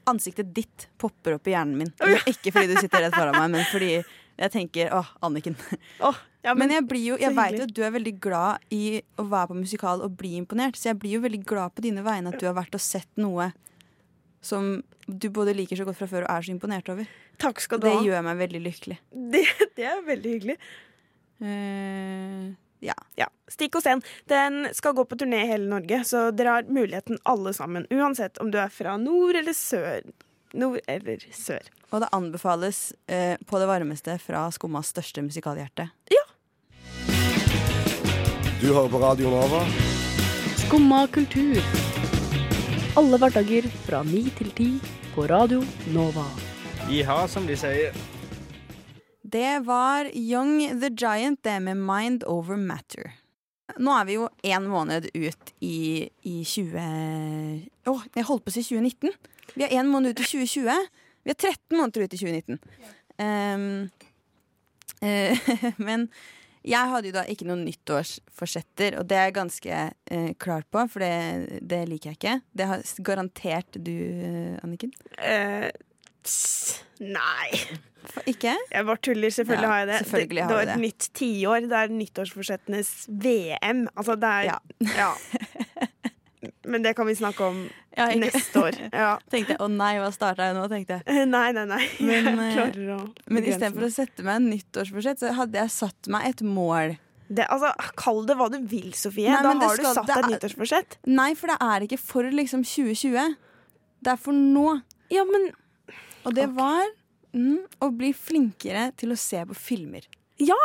Ansiktet 0.10 0.50
ditt 0.56 0.88
popper 0.98 1.36
opp 1.38 1.48
i 1.48 1.54
hjernen 1.54 1.78
min. 1.84 1.92
Men 2.02 2.18
ikke 2.32 2.52
fordi 2.56 2.74
du 2.74 2.80
sitter 2.82 3.06
rett 3.06 3.14
foran 3.16 3.38
meg, 3.38 3.52
men 3.54 3.68
fordi 3.70 3.92
jeg 4.02 4.50
tenker 4.56 4.90
åh, 4.98 5.12
Anniken. 5.22 5.54
Oh, 6.02 6.18
ja, 6.42 6.56
Men 6.58 6.74
jeg, 6.74 6.84
blir 6.90 7.04
jo, 7.12 7.18
jeg 7.22 7.36
veit 7.38 7.54
vet 7.54 7.60
jo 7.62 7.68
at 7.70 7.76
du 7.78 7.82
er 7.86 7.94
veldig 7.94 8.14
glad 8.20 8.66
i 8.74 8.82
å 9.22 9.28
være 9.30 9.52
på 9.54 9.60
musikal 9.62 10.02
og 10.04 10.16
bli 10.20 10.32
imponert, 10.42 10.76
så 10.76 10.90
jeg 10.90 10.98
blir 11.04 11.14
jo 11.20 11.22
veldig 11.24 11.44
glad 11.48 11.76
på 11.78 11.86
dine 11.86 12.02
vegne 12.04 12.34
at 12.34 12.42
du 12.42 12.48
har 12.50 12.58
vært 12.58 12.74
og 12.76 12.82
sett 12.84 13.08
noe 13.22 13.52
som 14.44 14.82
du 15.08 15.30
både 15.32 15.54
liker 15.56 15.78
så 15.80 15.86
godt 15.88 16.02
fra 16.02 16.10
før 16.10 16.26
og 16.26 16.34
er 16.34 16.48
så 16.48 16.52
imponert 16.52 16.90
over. 16.92 17.08
Takk 17.40 17.62
skal 17.64 17.80
du 17.80 17.86
Det 17.88 17.94
ha. 17.96 18.02
gjør 18.10 18.26
meg 18.26 18.42
veldig 18.42 18.64
lykkelig. 18.66 18.98
Det, 19.38 19.46
det 19.78 19.86
er 19.88 20.02
veldig 20.10 20.34
hyggelig. 20.34 20.58
Eh, 21.44 22.50
ja. 22.84 22.96
Ja, 23.20 23.30
Stikk 23.52 23.78
og 23.80 23.84
Sten. 23.86 24.04
Den 24.30 24.68
skal 24.76 24.96
gå 24.98 25.06
på 25.08 25.18
turné 25.20 25.44
i 25.46 25.52
hele 25.54 25.70
Norge, 25.72 26.04
så 26.08 26.28
dere 26.36 26.58
har 26.58 26.70
muligheten 26.70 27.22
alle 27.30 27.54
sammen. 27.56 27.88
Uansett 27.94 28.38
om 28.44 28.52
du 28.52 28.60
er 28.62 28.74
fra 28.74 28.98
nord 29.02 29.40
eller 29.40 29.56
sør. 29.58 30.04
Nord 30.54 30.80
eller 30.88 31.24
sør. 31.34 31.72
Og 31.94 32.02
det 32.04 32.12
anbefales 32.14 32.92
eh, 33.08 33.36
på 33.46 33.62
det 33.62 33.70
varmeste 33.70 34.18
fra 34.22 34.46
Skummas 34.54 34.92
største 34.94 35.24
musikalhjerte. 35.26 35.90
Ja. 36.14 36.24
Du 38.62 38.70
hører 38.72 38.90
på 38.90 39.02
Radio 39.02 39.34
Nova. 39.34 39.64
Skumma 40.64 41.04
kultur. 41.12 41.60
Alle 42.98 43.20
hverdager 43.20 43.68
fra 43.88 44.04
ni 44.08 44.28
til 44.38 44.54
ti 44.56 44.70
på 45.16 45.28
Radio 45.30 45.62
Nova. 45.94 46.26
Iha, 46.90 47.24
som 47.28 47.48
de 47.50 47.58
sier. 47.58 48.13
Det 49.34 49.60
var 49.66 50.12
Young 50.14 50.80
the 50.82 50.90
Giant, 50.90 51.44
det 51.44 51.60
med 51.60 51.78
Mind 51.78 52.24
Over 52.24 52.56
Matter. 52.56 53.16
Nå 53.82 53.94
er 53.98 54.06
vi 54.06 54.18
jo 54.20 54.28
én 54.46 54.68
måned 54.70 55.08
ut 55.10 55.54
i, 55.58 56.06
i 56.22 56.34
20... 56.46 56.84
Åh, 57.90 58.04
jeg 58.14 58.28
holdt 58.28 58.44
på 58.46 58.52
å 58.52 58.54
si 58.54 58.62
2019. 58.68 59.10
Vi 59.56 59.66
er 59.66 59.74
én 59.80 59.90
måned 59.90 60.14
ut 60.14 60.22
i 60.22 60.28
2020. 60.28 60.92
Vi 61.26 61.34
er 61.34 61.40
13 61.40 61.80
måneder 61.80 62.06
ut 62.06 62.14
i 62.14 62.20
2019. 62.22 62.60
Um, 63.18 63.66
uh, 65.02 65.50
men 65.88 66.06
jeg 66.62 66.92
hadde 66.94 67.10
jo 67.10 67.16
da 67.16 67.24
ikke 67.34 67.48
noen 67.50 67.64
nyttårsforsetter, 67.66 69.00
og 69.00 69.10
det 69.10 69.18
er 69.18 69.32
jeg 69.32 69.38
ganske 69.40 69.80
uh, 69.90 70.30
klar 70.46 70.68
på, 70.70 70.86
for 70.94 71.02
det, 71.02 71.64
det 71.74 71.82
liker 71.90 72.12
jeg 72.12 72.20
ikke. 72.22 72.36
Det 72.54 72.70
har 72.70 72.86
garantert 73.02 73.82
du, 73.82 73.96
eh, 73.98 74.62
Anniken. 74.62 74.94
Pss, 75.18 75.90
nei. 77.00 77.50
Ikke? 78.30 78.54
Jeg 78.72 78.86
bare 78.86 79.00
tuller. 79.04 79.32
Selvfølgelig 79.34 79.68
Ja, 79.68 79.72
har 79.72 79.78
jeg 79.84 79.88
det. 79.88 80.00
det, 80.04 80.42
har 80.44 80.50
det 80.50 80.56
var 80.58 80.62
et 80.68 80.72
det. 80.74 80.80
nytt 80.84 81.10
tiår. 81.18 81.68
Det 81.72 81.78
er 81.80 81.94
nyttårsforsettenes 81.94 82.90
VM. 83.10 83.86
Altså, 83.96 84.16
det 84.20 84.30
er 84.30 84.50
Ja. 84.52 84.58
ja. 84.98 85.12
Men 86.68 86.84
det 86.84 86.92
kan 86.96 87.08
vi 87.08 87.14
snakke 87.16 87.44
om 87.46 87.70
Ja, 87.98 88.08
neste 88.20 88.60
år. 88.60 88.76
Ja. 88.94 89.14
Tenkte 89.32 89.54
jeg, 89.56 89.60
Å 89.64 89.68
nei, 89.72 89.94
hva 90.02 90.10
starta 90.12 90.50
jeg 90.50 90.58
nå? 90.58 90.66
tenkte 90.72 90.98
jeg. 91.00 91.28
Nei, 91.36 91.52
nei, 91.56 91.64
nei. 91.70 91.82
Men, 92.04 92.28
jeg 92.28 92.36
eh, 92.50 92.54
klarer 92.58 92.92
å 92.98 93.00
Men 93.32 93.48
istedenfor 93.48 93.88
å 93.88 93.92
sette 93.94 94.26
meg 94.28 94.40
en 94.42 94.50
nyttårsforsett, 94.52 95.22
så 95.24 95.32
hadde 95.38 95.60
jeg 95.62 95.72
satt 95.76 96.10
meg 96.12 96.28
et 96.34 96.44
mål. 96.44 96.98
det, 97.30 97.48
altså, 97.48 97.72
Kall 98.00 98.24
det 98.28 98.36
hva 98.40 98.50
du 98.52 98.60
vil, 98.68 98.92
Sofie. 98.98 99.30
Nei, 99.32 99.40
da 99.44 99.54
har 99.54 99.60
skal, 99.60 99.70
har 99.72 99.78
du 99.78 100.00
satt 100.02 100.12
deg 100.12 100.18
et 100.26 100.32
nyttårsforsett. 100.36 100.98
Nei, 101.08 101.32
for 101.40 101.54
det 101.54 101.58
er 101.64 101.88
ikke 101.88 102.02
for 102.04 102.28
liksom 102.42 102.64
2020. 102.68 103.36
Det 104.04 104.12
er 104.12 104.20
for 104.20 104.36
nå. 104.36 104.68
Ja, 105.14 105.24
men 105.30 105.52
Og 106.24 106.36
det 106.38 106.48
var 106.56 106.88
mm, 107.36 107.62
å 107.84 107.92
bli 107.96 108.14
flinkere 108.16 108.90
til 109.00 109.14
å 109.14 109.20
se 109.20 109.44
på 109.50 109.58
filmer. 109.58 110.08
Ja! 110.42 110.60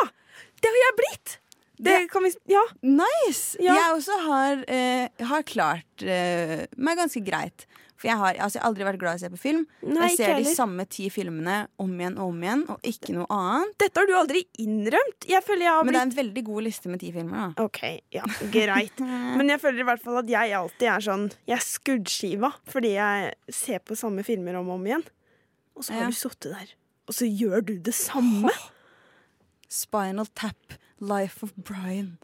Det 0.59 0.71
har 0.71 0.83
jeg 0.85 0.99
blitt! 1.03 1.39
Det 1.79 1.99
kan 2.11 2.25
vi 2.27 2.33
Ja. 2.51 2.63
Nice! 2.83 3.57
Ja. 3.63 3.75
Jeg 3.75 3.95
også 3.95 4.17
har, 4.27 4.65
eh, 4.67 5.09
har 5.25 5.43
klart 5.43 6.03
eh, 6.03 6.67
meg 6.77 6.99
ganske 6.99 7.23
greit. 7.23 7.67
For 7.99 8.07
jeg 8.07 8.19
har, 8.19 8.37
altså, 8.39 8.59
jeg 8.59 8.63
har 8.63 8.71
aldri 8.71 8.85
vært 8.87 9.01
glad 9.01 9.17
i 9.17 9.19
å 9.19 9.23
se 9.25 9.31
på 9.33 9.41
film. 9.43 9.65
Nei, 9.83 10.13
jeg 10.13 10.19
ser 10.21 10.37
de 10.39 10.53
samme 10.55 10.85
ti 10.87 11.09
filmene 11.11 11.57
om 11.83 11.97
igjen 11.99 12.19
og 12.23 12.31
om 12.31 12.45
igjen, 12.45 12.63
og 12.71 12.87
ikke 12.87 13.17
noe 13.17 13.27
annet. 13.35 13.75
Dette 13.83 13.99
har 13.99 14.07
du 14.07 14.15
aldri 14.15 14.45
innrømt. 14.63 15.27
Jeg 15.27 15.43
jeg 15.43 15.67
har 15.67 15.83
Men 15.83 15.97
det 15.97 16.01
er 16.01 16.07
en 16.07 16.15
veldig 16.15 16.45
god 16.47 16.63
liste 16.69 16.93
med 16.93 17.03
ti 17.03 17.11
filmer. 17.11 17.55
da 17.57 17.65
OK, 17.67 17.83
ja, 18.15 18.23
greit. 18.55 19.03
Men 19.39 19.51
jeg 19.51 19.61
føler 19.61 19.83
i 19.83 19.89
hvert 19.91 20.03
fall 20.05 20.21
at 20.23 20.31
jeg 20.31 20.55
alltid 20.55 20.89
er 20.93 21.01
sånn 21.01 21.27
Jeg 21.49 21.57
er 21.59 21.65
skuddskiva 21.67 22.53
fordi 22.71 22.95
jeg 22.95 23.35
ser 23.51 23.83
på 23.83 23.99
samme 23.99 24.23
filmer 24.23 24.61
om 24.61 24.71
og 24.71 24.79
om 24.79 24.87
igjen. 24.87 25.07
Og 25.79 25.85
så 25.87 25.95
har 25.95 26.09
Ja. 26.09 26.11
du 26.11 26.19
sittet 26.19 26.51
der, 26.53 26.75
og 27.09 27.15
så 27.15 27.25
gjør 27.31 27.65
du 27.65 27.77
det 27.79 27.95
samme. 27.95 28.51
Spinal 29.69 30.27
Tap, 30.35 30.75
Life 31.01 31.43
of 31.45 31.53
Brian. 31.57 32.17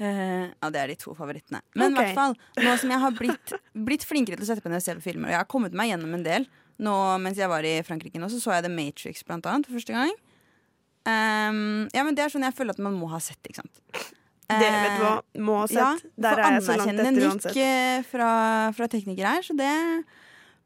Uh, 0.00 0.50
ja, 0.50 0.70
Det 0.70 0.80
er 0.80 0.86
de 0.90 0.96
to 0.98 1.14
favorittene. 1.14 1.60
Men 1.76 1.92
i 1.92 1.94
Ok. 1.94 2.00
hvert 2.00 2.14
fall, 2.16 2.34
nå 2.58 2.78
som 2.80 2.90
jeg 2.90 2.98
har 3.00 3.10
blitt, 3.14 3.52
blitt 3.76 4.04
flinkere 4.04 4.36
til 4.40 4.44
å 4.46 4.48
sette 4.50 4.62
på 4.64 4.70
når 4.72 4.80
jeg 4.80 4.86
ser 4.88 4.96
på 4.98 5.06
filmer, 5.12 5.28
og 5.28 5.34
jeg 5.36 5.38
har 5.42 5.50
kommet 5.50 5.72
meg 5.76 5.90
gjennom 5.92 6.14
en 6.14 6.24
del 6.26 6.46
Nå 6.82 7.20
Mens 7.22 7.36
jeg 7.38 7.46
var 7.48 7.62
i 7.62 7.76
Frankrike 7.86 8.18
nå, 8.18 8.26
så 8.26 8.40
så 8.42 8.50
jeg 8.56 8.64
The 8.64 8.68
Matrix 8.74 9.22
blant 9.22 9.46
annet 9.46 9.66
for 9.68 9.76
første 9.78 9.94
gang. 9.94 10.10
Um, 11.06 11.86
ja, 11.94 12.02
men 12.02 12.16
Det 12.16 12.24
er 12.24 12.32
sånn 12.32 12.42
jeg 12.42 12.56
føler 12.56 12.70
at 12.74 12.80
man 12.82 12.96
må 12.98 13.06
ha 13.12 13.20
sett, 13.22 13.38
ikke 13.46 13.60
sant. 13.62 13.78
Det 14.48 14.58
vet 14.72 14.96
du 14.98 15.04
hva, 15.04 15.12
må 15.38 15.60
ha 15.60 15.66
sett. 15.70 15.76
Ja, 15.78 15.92
Der 16.18 16.40
er 16.42 16.56
jeg 16.56 16.62
så 16.66 16.74
langt 16.76 16.90
etter 16.90 17.04
For 17.04 17.12
anerkjennende 17.14 17.54
nikk 17.54 18.08
fra, 18.10 18.30
fra 18.74 18.88
teknikere 18.90 19.36
her, 19.36 19.42
så 19.46 19.54
det 19.56 20.04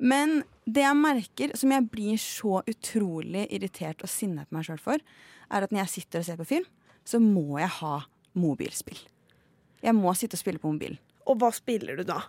Men 0.01 0.43
det 0.69 0.85
jeg 0.85 1.01
merker, 1.01 1.53
som 1.57 1.73
jeg 1.73 1.87
blir 1.89 2.19
så 2.21 2.61
utrolig 2.69 3.47
irritert 3.55 4.03
og 4.05 4.11
sinna 4.13 4.45
på 4.45 4.59
meg 4.59 4.67
sjøl 4.69 4.81
for, 4.83 5.05
er 5.49 5.65
at 5.65 5.73
når 5.73 5.87
jeg 5.87 5.95
sitter 5.95 6.21
og 6.21 6.29
ser 6.29 6.41
på 6.41 6.49
film, 6.49 6.67
så 7.09 7.21
må 7.23 7.57
jeg 7.61 7.71
ha 7.79 7.95
mobilspill. 8.39 9.01
Jeg 9.81 9.97
må 9.97 10.13
sitte 10.19 10.37
og 10.37 10.43
spille 10.43 10.61
på 10.61 10.73
mobilen. 10.73 10.99
Og 11.29 11.39
hva 11.41 11.51
spiller 11.55 11.97
du 11.99 12.05
da? 12.09 12.21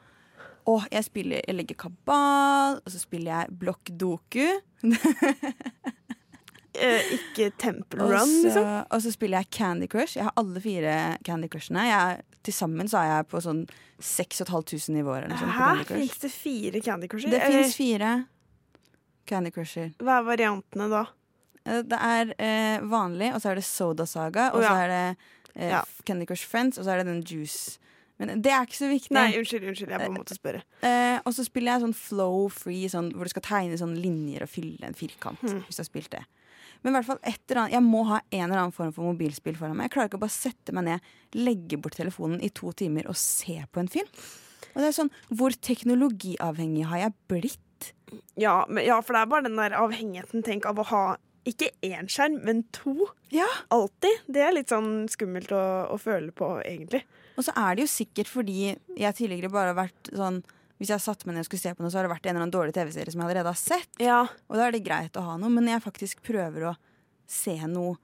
Og 0.69 0.83
jeg 0.91 1.05
spiller 1.07 1.41
Jeg 1.47 1.55
legger 1.55 1.77
kabal, 1.87 2.79
og 2.83 2.91
så 2.93 2.99
spiller 3.01 3.31
jeg 3.33 3.59
Blokk 3.61 3.93
Doku. 3.99 4.45
Eh, 6.79 7.09
ikke 7.11 7.49
Temple 7.59 8.05
Run, 8.07 8.29
liksom? 8.45 8.67
og 8.93 9.01
så 9.03 9.11
spiller 9.11 9.41
jeg 9.41 9.49
Candy 9.51 9.87
Crush. 9.89 10.15
Jeg 10.15 10.23
har 10.23 10.35
alle 10.39 10.61
fire 10.63 11.17
Candy 11.25 11.49
Crushene. 11.51 11.81
Jeg, 11.83 12.21
til 12.43 12.55
sammen 12.55 12.87
så 12.89 13.01
er 13.01 13.09
jeg 13.11 13.27
på 13.31 13.41
sånn 13.43 13.63
6500 13.99 14.93
nivåer. 14.95 15.25
Eller 15.27 15.39
noe 15.39 15.55
Hæ? 15.57 15.85
Fins 15.91 16.19
det 16.23 16.31
fire 16.33 16.81
Candy 16.83 17.09
Crusher? 17.11 17.33
Det 17.33 17.41
fins 17.43 17.75
fire 17.77 18.13
Candy 19.29 19.51
Crusher. 19.53 19.91
Hva 20.01 20.19
er 20.21 20.27
variantene 20.29 20.87
da? 20.91 21.03
Eh, 21.65 21.81
Det 21.83 21.99
er 21.99 22.33
eh, 22.37 22.79
vanlig, 22.89 23.33
og 23.35 23.41
så 23.43 23.51
er 23.51 23.59
det 23.59 23.65
Soda 23.67 24.07
Saga, 24.09 24.49
og 24.53 24.63
Å, 24.63 24.65
så 24.65 24.77
er 24.85 24.93
det 24.93 25.03
eh, 25.55 25.69
Ja. 25.75 25.83
Candy 26.07 26.25
Crush 26.29 26.47
Friends, 26.49 26.79
og 26.79 26.87
så 26.87 26.95
er 26.95 27.03
det 27.03 27.09
den 27.11 27.21
Juice. 27.27 27.77
Men 28.19 28.41
det 28.43 28.51
er 28.51 28.65
ikke 28.67 28.75
så 28.81 28.89
viktig. 28.91 29.13
Nei, 29.15 29.29
unnskyld, 29.39 29.63
unnskyld, 29.69 29.91
jeg 29.93 30.01
bare 30.01 30.11
måtte 30.11 30.35
spørre. 30.35 30.63
Eh, 30.83 31.19
og 31.23 31.31
så 31.35 31.45
spiller 31.47 31.75
jeg 31.77 31.85
sånn 31.85 31.95
flow 31.95 32.49
free, 32.51 32.89
sånn, 32.91 33.13
hvor 33.15 33.29
du 33.29 33.31
skal 33.31 33.45
tegne 33.45 33.77
sånn 33.79 33.95
linjer 33.95 34.43
og 34.43 34.51
fylle 34.51 34.89
en 34.89 34.97
firkant. 34.97 35.39
Hmm. 35.45 35.61
Hvis 35.67 35.79
du 35.79 35.83
har 35.85 35.87
spilt 35.87 36.11
det. 36.17 36.25
Men 36.81 36.93
i 36.93 36.95
hvert 36.97 37.09
fall 37.09 37.21
et 37.27 37.41
eller 37.49 37.63
annet, 37.63 37.75
jeg 37.75 37.85
må 37.85 38.03
ha 38.07 38.19
en 38.23 38.43
eller 38.45 38.61
annen 38.61 38.75
form 38.75 38.91
for 38.95 39.09
mobilspill 39.09 39.57
foran 39.59 39.75
meg. 39.75 39.89
Jeg 39.89 39.95
klarer 39.97 40.11
ikke 40.11 40.19
å 40.21 40.25
bare 40.25 40.35
sette 40.35 40.75
meg 40.75 40.87
ned, 40.87 41.09
legge 41.35 41.79
bort 41.81 41.97
telefonen 41.99 42.43
i 42.45 42.51
to 42.55 42.71
timer 42.79 43.09
og 43.11 43.17
se 43.19 43.57
på 43.67 43.83
en 43.83 43.91
film. 43.91 44.11
Og 44.73 44.81
det 44.81 44.91
er 44.91 44.95
sånn, 44.95 45.11
Hvor 45.33 45.55
teknologiavhengig 45.55 46.85
har 46.87 47.03
jeg 47.03 47.17
blitt? 47.31 47.89
Ja, 48.39 48.63
men, 48.69 48.85
ja, 48.87 48.99
for 49.03 49.15
det 49.15 49.23
er 49.23 49.33
bare 49.33 49.47
den 49.47 49.59
der 49.59 49.75
avhengigheten 49.77 50.45
tenk, 50.45 50.67
av 50.69 50.79
å 50.79 50.87
ha 50.91 51.03
ikke 51.49 51.71
én 51.85 52.09
skjerm, 52.11 52.39
men 52.45 52.63
to. 52.75 53.09
Ja. 53.33 53.47
Alltid. 53.73 54.25
Det 54.27 54.43
er 54.43 54.53
litt 54.53 54.71
sånn 54.71 55.07
skummelt 55.11 55.51
å, 55.55 55.63
å 55.89 55.97
føle 56.01 56.33
på, 56.35 56.57
egentlig. 56.63 57.03
Og 57.39 57.45
så 57.47 57.55
er 57.57 57.75
det 57.75 57.85
jo 57.85 57.91
sikkert 57.91 58.29
fordi 58.29 58.73
jeg 58.99 59.17
tidligere 59.17 59.51
bare 59.53 59.73
har 59.73 59.79
vært 59.85 60.11
sånn 60.11 60.41
Hvis 60.79 60.93
jeg 60.93 61.03
satte 61.03 61.19
satt 61.19 61.27
meg 61.27 61.35
ned 61.35 61.43
og 61.43 61.49
skulle 61.49 61.61
se 61.65 61.73
på 61.75 61.83
noe, 61.83 61.91
så 61.91 61.99
har 61.99 62.07
det 62.07 62.13
vært 62.13 62.27
en 62.27 62.31
eller 62.31 62.45
annen 62.45 62.55
dårlig 62.55 62.75
TV-serie 62.77 63.11
som 63.11 63.19
jeg 63.19 63.27
allerede 63.27 63.51
har 63.51 63.59
sett. 63.59 63.89
Ja. 63.99 64.19
Og 64.47 64.55
da 64.55 64.67
er 64.67 64.75
det 64.75 64.85
greit 64.85 65.17
å 65.19 65.25
ha 65.25 65.35
noe, 65.41 65.51
men 65.51 65.67
jeg 65.67 65.83
faktisk 65.83 66.21
prøver 66.23 66.69
å 66.71 66.77
se 67.29 67.57
noe 67.67 67.97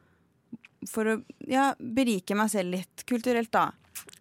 for 0.91 1.07
å 1.07 1.15
ja, 1.49 1.69
berike 1.79 2.35
meg 2.37 2.51
selv 2.51 2.75
litt 2.75 3.05
kulturelt, 3.09 3.49
da. 3.55 3.69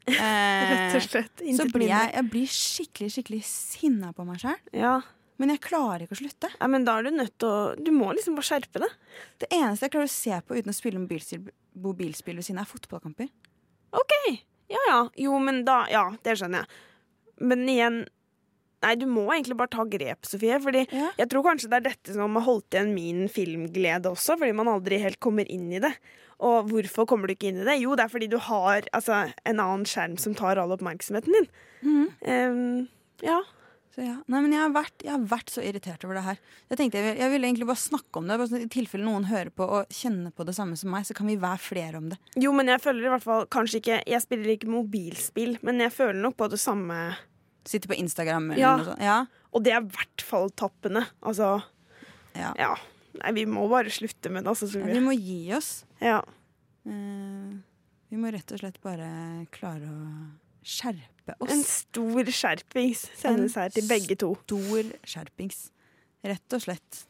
Eh, 0.06 0.14
Rett 0.70 0.96
og 1.00 1.04
slett. 1.04 1.42
så 1.58 1.66
blir 1.72 1.90
jeg, 1.90 2.12
jeg 2.14 2.30
blir 2.30 2.54
skikkelig 2.54 3.10
skikkelig 3.16 3.42
sinna 3.48 4.14
på 4.16 4.26
meg 4.28 4.40
sjøl. 4.44 4.56
Ja. 4.76 4.94
Men 5.42 5.50
jeg 5.50 5.64
klarer 5.66 6.04
ikke 6.04 6.14
å 6.14 6.22
slutte. 6.22 6.48
ja, 6.54 6.70
men 6.70 6.86
da 6.86 6.94
er 6.98 7.08
du 7.08 7.16
nødt 7.16 7.34
til 7.42 7.50
å 7.50 7.74
Du 7.74 7.90
må 7.90 8.12
liksom 8.14 8.36
bare 8.38 8.46
skjerpe 8.46 8.84
deg. 8.84 8.92
Det 9.42 9.50
eneste 9.50 9.88
jeg 9.88 9.96
klarer 9.96 10.10
å 10.12 10.14
se 10.14 10.38
på 10.46 10.54
uten 10.60 10.70
å 10.70 10.76
spille 10.76 11.02
mobilspill, 11.02 11.48
mobilspill 11.74 12.38
ved 12.38 12.46
siden 12.46 12.62
av, 12.62 12.68
er 12.68 12.70
fotballkamper. 12.70 13.32
OK. 13.98 14.14
Ja 14.70 14.82
ja. 14.88 15.00
Jo, 15.26 15.38
men 15.42 15.64
da 15.66 15.84
Ja, 15.90 16.06
det 16.22 16.38
skjønner 16.38 16.62
jeg. 16.62 16.84
Men 17.42 17.66
igjen 17.68 18.04
Nei, 18.84 18.94
du 19.00 19.06
må 19.10 19.24
egentlig 19.32 19.56
bare 19.58 19.72
ta 19.72 19.84
grep, 19.88 20.28
Sofie. 20.28 20.58
Fordi 20.60 20.84
Ja. 20.92 21.10
jeg 21.18 21.30
tror 21.32 21.46
kanskje 21.48 21.70
det 21.72 21.80
er 21.80 21.88
dette 21.90 22.12
som 22.14 22.36
har 22.36 22.44
holdt 22.46 22.70
igjen 22.76 22.92
min 22.94 23.24
filmglede 23.32 24.12
også, 24.12 24.36
fordi 24.38 24.54
man 24.54 24.68
aldri 24.68 25.00
helt 25.02 25.18
kommer 25.24 25.48
inn 25.50 25.72
i 25.72 25.80
det. 25.82 25.94
Og 26.44 26.68
hvorfor 26.68 27.06
kommer 27.08 27.30
du 27.30 27.34
ikke 27.36 27.48
inn 27.52 27.62
i 27.62 27.64
det? 27.64 27.78
Jo, 27.80 27.94
det 27.96 28.04
er 28.04 28.12
fordi 28.12 28.28
du 28.28 28.38
har 28.42 28.82
altså, 28.92 29.22
en 29.46 29.60
annen 29.62 29.84
skjerm 29.88 30.18
som 30.20 30.34
tar 30.36 30.58
all 30.60 30.74
oppmerksomheten 30.76 31.32
din. 31.32 32.08
Em, 32.26 32.88
ja. 33.24 33.40
Så 33.94 34.02
ja. 34.02 34.16
Nei, 34.26 34.40
men 34.42 34.50
jeg 34.50 34.58
har, 34.58 34.72
vært, 34.74 35.04
jeg 35.06 35.12
har 35.14 35.26
vært 35.30 35.52
så 35.54 35.62
irritert 35.62 36.02
over 36.04 36.16
det 36.18 36.24
her. 36.26 36.38
Jeg 36.72 36.78
tenkte 36.80 36.98
jeg, 36.98 37.14
jeg 37.20 37.30
ville 37.30 37.46
egentlig 37.46 37.68
bare 37.68 37.78
snakke 37.78 38.18
om 38.18 38.26
det. 38.26 38.38
Bare 38.40 38.50
sånn, 38.50 38.64
I 38.66 38.72
tilfelle 38.74 39.06
noen 39.06 39.28
hører 39.30 39.52
på 39.54 39.68
og 39.70 39.92
kjenner 39.94 40.34
på 40.34 40.46
det 40.48 40.56
samme 40.56 40.74
som 40.80 40.90
meg, 40.90 41.06
så 41.06 41.14
kan 41.14 41.28
vi 41.30 41.36
være 41.38 41.62
flere 41.62 42.00
om 42.02 42.08
det. 42.10 42.18
Jo, 42.42 42.50
men 42.56 42.66
jeg 42.72 42.82
føler 42.82 43.06
i 43.06 43.12
hvert 43.14 43.22
fall 43.22 43.46
kanskje 43.54 43.78
ikke 43.78 44.00
Jeg 44.10 44.24
spiller 44.24 44.50
ikke 44.56 44.72
mobilspill, 44.72 45.54
men 45.62 45.78
jeg 45.84 45.94
føler 45.94 46.18
nok 46.26 46.34
på 46.42 46.50
det 46.50 46.58
samme. 46.58 46.98
Sitte 47.64 47.88
på 47.88 47.96
Instagram 47.96 48.50
eller 48.52 48.60
Ja. 48.60 48.76
noe 48.76 48.84
sånt. 48.84 49.00
Ja. 49.00 49.26
Og 49.54 49.62
det 49.64 49.72
er 49.72 49.80
i 49.80 49.88
hvert 49.96 50.20
fall 50.22 50.50
tappende. 50.50 51.06
Altså, 51.22 51.62
Ja. 52.36 52.52
ja. 52.58 52.74
Nei, 53.22 53.30
vi 53.32 53.44
må 53.46 53.68
bare 53.70 53.90
slutte 53.94 54.30
med 54.30 54.42
det, 54.44 54.50
altså, 54.50 54.66
Ja, 54.74 54.86
vi 54.86 55.00
må 55.00 55.14
gi 55.16 55.52
oss. 55.54 55.84
Ja. 56.02 56.20
Uh, 56.86 57.54
vi 58.10 58.16
må 58.16 58.32
rett 58.32 58.50
og 58.52 58.58
slett 58.58 58.80
bare 58.82 59.46
klare 59.54 59.86
å 59.86 60.30
skjerpe 60.64 61.36
oss. 61.40 61.50
En 61.50 61.62
stor 61.62 62.24
skjerpings 62.24 63.08
sendes 63.16 63.54
her 63.54 63.68
til 63.70 63.86
begge 63.88 64.16
to. 64.18 64.34
stor 64.44 64.82
skjerpings. 65.06 65.70
Rett 66.24 66.52
og 66.52 66.60
slett. 66.60 67.04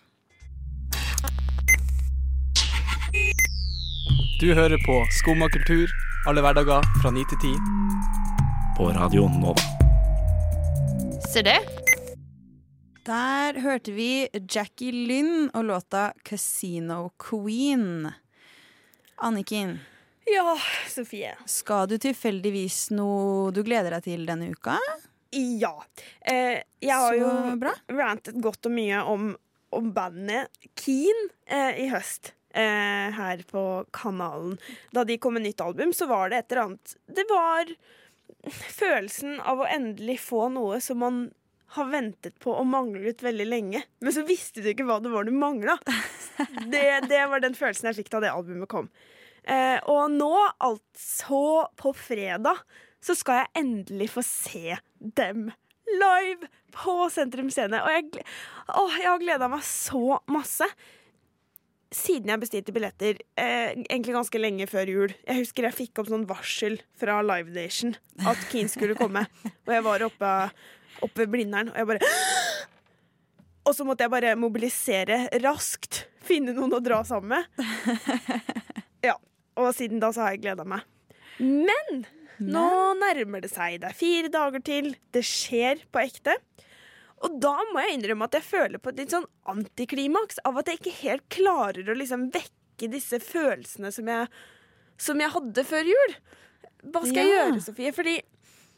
Du 4.41 4.53
hører 4.55 4.77
på 4.85 5.01
Skumma 5.11 5.49
kultur 5.49 5.89
alle 6.29 6.43
hverdager 6.45 6.83
fra 7.01 7.11
9 7.11 7.25
til 7.31 7.39
10. 7.39 7.57
På 8.77 8.91
Radio 8.97 9.29
Nova. 9.29 9.84
Se 11.35 11.43
det. 11.43 11.59
Der 13.07 13.59
hørte 13.61 13.93
vi 13.93 14.29
Jackie 14.49 14.93
Lynn 14.93 15.51
og 15.55 15.65
låta 15.65 16.13
'Casino 16.25 17.11
Queen'. 17.19 18.13
Anniken, 19.17 19.79
Ja, 20.27 20.57
Sofie. 20.89 21.35
skal 21.47 21.87
du 21.89 21.99
tilfeldigvis 21.99 22.91
noe 22.91 23.51
du 23.53 23.63
gleder 23.63 23.91
deg 23.91 24.03
til 24.05 24.27
denne 24.27 24.51
uka? 24.51 24.79
Ja. 25.33 25.75
Eh, 26.25 26.63
jeg 26.81 26.93
har 26.95 27.13
Så 27.13 27.19
jo 27.19 27.57
bra. 27.57 27.75
rantet 27.89 28.41
godt 28.41 28.67
og 28.67 28.73
mye 28.73 29.03
om, 29.05 29.37
om 29.73 29.93
bandet 29.93 30.49
Keen 30.77 31.29
eh, 31.47 31.85
i 31.85 31.89
høst. 31.89 32.33
Eh, 32.55 33.11
her 33.11 33.39
på 33.51 33.85
kanalen. 33.93 34.59
Da 34.93 35.03
de 35.05 35.19
kom 35.19 35.35
med 35.35 35.43
nytt 35.43 35.61
album, 35.61 35.93
så 35.93 36.07
var 36.07 36.31
det 36.31 36.39
et 36.39 36.53
eller 36.53 36.63
annet 36.63 36.97
Det 37.13 37.25
var 37.29 37.65
følelsen 38.51 39.41
av 39.41 39.63
å 39.63 39.71
endelig 39.71 40.19
få 40.27 40.49
noe 40.53 40.81
som 40.85 41.01
man 41.03 41.25
har 41.75 41.89
ventet 41.91 42.37
på 42.43 42.53
og 42.55 42.67
manglet 42.71 43.23
veldig 43.25 43.47
lenge. 43.49 43.83
Men 44.05 44.15
så 44.15 44.23
visste 44.27 44.63
du 44.63 44.71
ikke 44.71 44.87
hva 44.87 45.01
det 45.03 45.11
var 45.13 45.27
du 45.27 45.35
mangla. 45.35 45.79
Det, 46.67 46.83
det 47.07 47.21
var 47.31 47.39
den 47.39 47.55
følelsen 47.55 47.87
jeg 47.93 48.01
fikk 48.01 48.09
da 48.11 48.21
det 48.25 48.31
albumet 48.35 48.67
kom. 48.71 48.89
Eh, 49.47 49.77
og 49.87 50.09
nå, 50.11 50.33
altså 50.67 51.69
på 51.79 51.93
fredag, 51.95 52.59
så 53.05 53.15
skal 53.15 53.43
jeg 53.43 53.53
endelig 53.61 54.09
få 54.17 54.25
se 54.27 54.79
dem 54.99 55.53
live 56.01 56.49
på 56.75 56.97
Sentrum 57.13 57.53
Scene. 57.55 57.79
Og 57.85 57.93
jeg, 57.93 58.25
å, 58.67 58.87
jeg 58.97 59.11
har 59.11 59.23
gleda 59.23 59.51
meg 59.53 59.63
så 59.69 60.19
masse. 60.33 60.67
Siden 61.95 62.33
jeg 62.33 62.41
bestilte 62.43 62.73
billetter, 62.75 63.19
eh, 63.39 63.75
egentlig 63.87 64.17
ganske 64.17 64.41
lenge 64.41 64.67
før 64.67 64.91
jul. 64.91 65.13
Jeg 65.29 65.45
husker 65.45 65.69
jeg 65.69 65.77
fikk 65.77 66.01
opp 66.03 66.09
sånn 66.11 66.25
varsel 66.27 66.81
fra 66.99 67.21
Live 67.23 67.55
Nation 67.55 67.95
at 68.27 68.41
Keen 68.51 68.71
skulle 68.73 68.97
komme. 68.99 69.23
Og 69.63 69.71
jeg 69.77 69.85
var 69.87 70.03
oppe, 70.09 70.33
oppe 71.07 71.23
ved 71.23 71.31
Blindern, 71.37 71.71
og 71.71 71.79
jeg 71.79 71.91
bare 71.93 72.11
Og 73.65 73.73
så 73.73 73.87
måtte 73.89 74.05
jeg 74.05 74.13
bare 74.13 74.35
mobilisere 74.37 75.23
raskt. 75.41 76.03
Finne 76.25 76.53
noen 76.53 76.75
å 76.77 76.83
dra 76.85 76.99
sammen 77.09 77.39
med. 77.39 78.51
Ja, 79.07 79.15
Og 79.57 79.71
siden 79.77 80.03
da 80.03 80.11
så 80.13 80.27
har 80.27 80.35
jeg 80.35 80.43
gleda 80.43 80.67
meg. 80.69 80.83
Men 81.39 82.05
nå 82.43 82.67
nærmer 82.99 83.41
det 83.45 83.53
seg. 83.55 83.79
Det 83.81 83.89
er 83.89 83.97
fire 83.97 84.31
dager 84.35 84.61
til. 84.67 84.91
Det 85.15 85.23
skjer 85.25 85.81
på 85.95 86.03
ekte. 86.03 86.35
Og 87.25 87.39
da 87.41 87.55
må 87.71 87.85
jeg 87.85 87.99
innrømme 87.99 88.27
at 88.29 88.37
jeg 88.39 88.47
føler 88.47 88.83
på 88.83 88.93
et 88.93 89.01
litt 89.03 89.15
sånn 89.15 89.27
antiklimaks 89.51 90.43
av 90.49 90.59
at 90.61 90.71
jeg 90.71 90.81
ikke 90.81 90.99
helt 91.03 91.27
klarer 91.33 91.89
å 91.89 91.97
liksom 91.97 92.29
vekke 92.35 92.91
disse 92.91 93.21
følelsene 93.23 93.93
som 93.95 94.11
jeg, 94.11 94.29
som 95.01 95.23
jeg 95.23 95.35
hadde 95.37 95.67
før 95.69 95.91
jul. 95.93 96.15
hva 96.91 97.05
skal 97.07 97.21
jeg 97.23 97.33
gjøre, 97.33 97.61
Sofie? 97.65 97.95
Fordi 97.97 98.17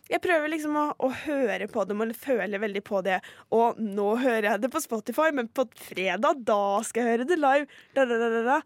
jeg 0.06 0.22
prøver 0.22 0.52
liksom 0.52 0.76
å, 0.78 0.84
å 1.02 1.10
høre 1.24 1.66
på 1.70 1.82
dem 1.88 2.04
og 2.04 2.14
føle 2.18 2.60
veldig 2.62 2.82
på 2.86 3.02
det. 3.06 3.18
Og 3.56 3.80
nå 3.82 4.12
hører 4.22 4.52
jeg 4.52 4.62
det 4.62 4.70
på 4.74 4.82
Spotify, 4.84 5.32
men 5.34 5.50
på 5.50 5.66
fredag, 5.88 6.44
da 6.46 6.78
skal 6.86 7.02
jeg 7.02 7.16
høre 7.16 7.28
det 7.32 7.40
live. 7.40 7.66
Da, 7.96 8.06
da, 8.06 8.30
da. 8.46 8.60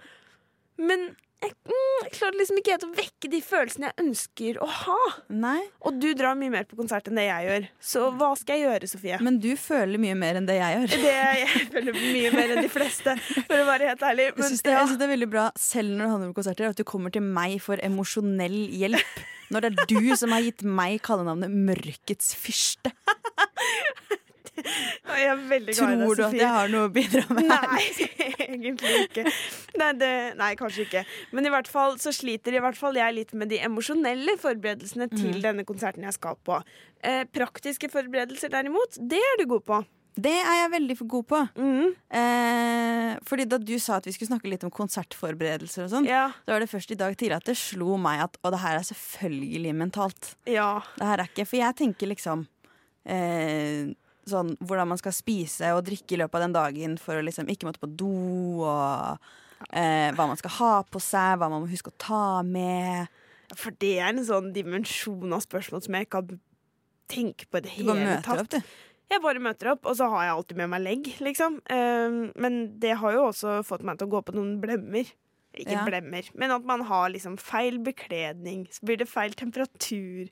Men 0.80 1.12
jeg, 1.40 1.54
mm, 1.70 2.02
jeg 2.04 2.12
klarer 2.18 2.36
liksom 2.36 2.58
ikke 2.60 2.74
helt 2.74 2.84
å 2.84 2.90
vekke 2.92 3.30
de 3.32 3.40
følelsene 3.44 3.88
jeg 3.88 4.04
ønsker 4.04 4.58
å 4.60 4.68
ha. 4.68 4.98
Nei. 5.32 5.58
Og 5.88 5.96
du 6.02 6.10
drar 6.18 6.36
mye 6.38 6.52
mer 6.52 6.66
på 6.68 6.76
konsert 6.78 7.08
enn 7.08 7.16
det 7.16 7.26
jeg 7.26 7.46
gjør. 7.48 7.68
Så 7.92 8.04
hva 8.20 8.30
skal 8.36 8.58
jeg 8.58 8.66
gjøre, 8.66 8.90
Sofie? 8.90 9.20
Men 9.24 9.38
du 9.40 9.48
føler 9.60 10.02
mye 10.02 10.18
mer 10.20 10.40
enn 10.40 10.48
det 10.48 10.58
jeg 10.58 10.76
gjør. 10.76 10.96
Det 11.06 11.14
jeg 11.16 11.64
føler 11.72 11.96
mye 11.96 12.32
mer 12.36 12.54
enn 12.54 12.62
de 12.66 12.72
fleste, 12.72 13.16
for 13.38 13.56
å 13.56 13.66
være 13.70 13.90
helt 13.92 14.06
ærlig. 14.10 14.28
Jeg 14.34 14.50
syns 14.52 14.64
det, 14.66 14.76
ja. 14.76 14.86
det 14.92 15.06
er 15.08 15.14
veldig 15.14 15.30
bra 15.32 15.48
selv 15.58 15.94
når 15.94 16.04
det 16.04 16.12
handler 16.14 16.30
om 16.30 16.36
konserter, 16.36 16.74
at 16.74 16.80
du 16.80 16.86
kommer 16.88 17.14
til 17.14 17.24
meg 17.24 17.56
for 17.64 17.80
emosjonell 17.84 18.58
hjelp. 18.82 19.20
Når 19.50 19.64
det 19.64 19.70
er 19.70 19.88
du 19.90 20.12
som 20.14 20.30
har 20.30 20.44
gitt 20.44 20.62
meg 20.62 21.00
kallenavnet 21.02 21.50
Mørkets 21.50 22.36
fyrste. 22.38 22.92
Jeg 24.64 25.26
er 25.32 25.36
veldig 25.50 25.74
glad 25.76 25.92
i 25.92 25.96
deg, 25.96 26.06
Tror 26.06 26.16
du 26.16 26.24
at 26.26 26.34
jeg 26.40 26.48
har 26.54 26.68
noe 26.72 26.88
å 26.88 26.92
bidra 26.94 27.22
med? 27.34 27.48
Nei, 27.50 27.84
egentlig 28.46 28.94
ikke. 29.06 29.24
Nei, 29.80 29.92
det, 30.00 30.10
nei, 30.40 30.50
kanskje 30.60 30.86
ikke. 30.88 31.04
Men 31.36 31.46
i 31.46 31.52
hvert 31.54 31.68
fall 31.70 31.96
så 32.02 32.12
sliter 32.14 32.56
i 32.56 32.62
hvert 32.64 32.76
fall 32.78 32.94
jeg 32.98 33.14
litt 33.16 33.32
med 33.34 33.48
de 33.52 33.58
emosjonelle 33.66 34.36
forberedelsene 34.40 35.08
til 35.14 35.32
Mhm. 35.36 35.42
denne 35.42 35.64
konserten 35.68 36.02
jeg 36.06 36.14
skal 36.18 36.36
på. 36.44 36.60
Eh, 37.02 37.24
praktiske 37.32 37.88
forberedelser 37.90 38.50
derimot, 38.52 38.98
det 39.00 39.18
er 39.18 39.40
du 39.42 39.46
god 39.54 39.64
på. 39.64 39.80
Det 40.20 40.32
er 40.42 40.56
jeg 40.64 40.70
veldig 40.72 40.96
god 41.08 41.26
på. 41.30 41.38
Mm. 41.56 41.92
Eh, 42.12 43.12
fordi 43.24 43.44
da 43.48 43.56
du 43.62 43.78
sa 43.78 43.96
at 44.00 44.04
vi 44.08 44.12
skulle 44.12 44.28
snakke 44.28 44.50
litt 44.50 44.64
om 44.66 44.70
konsertforberedelser 44.74 45.84
og 45.86 45.90
sånn, 45.94 46.06
Ja. 46.08 46.32
så 46.44 46.52
var 46.52 46.60
det 46.60 46.68
først 46.68 46.90
i 46.90 46.98
dag 46.98 47.16
tidlig 47.16 47.36
at 47.36 47.44
det 47.44 47.56
slo 47.56 47.96
meg 47.96 48.20
at 48.20 48.36
Og 48.44 48.50
det 48.52 48.60
her 48.60 48.76
er 48.80 48.82
selvfølgelig 48.84 49.74
mentalt. 49.74 50.34
Ja. 50.46 50.82
Det 50.98 51.06
her 51.06 51.18
er 51.22 51.28
ikke 51.30 51.46
For 51.46 51.56
jeg 51.56 51.76
tenker 51.76 52.06
liksom 52.10 52.46
eh, 53.06 53.94
sånn 54.28 54.56
hvordan 54.60 54.88
man 54.88 54.98
skal 55.00 55.12
spise 55.12 55.72
og 55.76 55.84
drikke 55.86 56.12
i 56.16 56.20
løpet 56.20 56.34
av 56.34 56.40
den 56.46 56.52
dagen 56.56 56.98
for 56.98 57.14
å 57.18 57.24
liksom 57.24 57.48
ikke 57.48 57.66
måtte 57.68 57.80
på 57.82 57.88
do, 57.96 58.10
og 58.66 59.18
eh, 59.72 60.10
hva 60.16 60.26
man 60.28 60.36
skal 60.40 60.50
ha 60.58 60.82
på 60.84 61.00
seg, 61.00 61.38
hva 61.40 61.48
man 61.50 61.62
må 61.64 61.70
huske 61.72 61.90
å 61.92 61.98
ta 61.98 62.42
med. 62.42 63.08
For 63.56 63.70
det 63.82 63.96
er 63.98 64.12
en 64.12 64.24
sånn 64.24 64.52
dimensjon 64.54 65.32
av 65.34 65.42
spørsmål 65.42 65.82
som 65.82 65.94
jeg 65.98 66.06
ikke 66.06 66.20
har 66.22 66.38
tenkt 67.10 67.48
på 67.50 67.58
i 67.58 67.64
det 67.66 67.72
hele 67.80 68.20
tatt. 68.22 68.54
opp. 68.60 68.76
Jeg 69.10 69.22
bare 69.24 69.40
møter 69.42 69.72
opp, 69.72 69.88
og 69.90 69.96
så 69.98 70.06
har 70.12 70.22
jeg 70.28 70.34
alltid 70.36 70.56
med 70.60 70.68
meg 70.70 70.82
legg, 70.84 71.08
liksom. 71.18 71.56
Um, 71.66 72.20
men 72.38 72.60
det 72.78 72.92
har 73.00 73.16
jo 73.16 73.24
også 73.32 73.56
fått 73.66 73.82
meg 73.82 73.98
til 73.98 74.06
å 74.06 74.12
gå 74.12 74.20
på 74.28 74.36
noen 74.36 74.60
blemmer. 74.62 75.08
Ikke 75.58 75.72
Ja. 75.74 75.82
blemmer, 75.82 76.28
men 76.38 76.52
at 76.54 76.62
man 76.64 76.84
har 76.86 77.08
liksom 77.10 77.34
feil 77.36 77.80
bekledning. 77.82 78.68
Så 78.70 78.84
blir 78.86 78.98
det 79.00 79.08
feil 79.10 79.32
temperatur. 79.34 80.28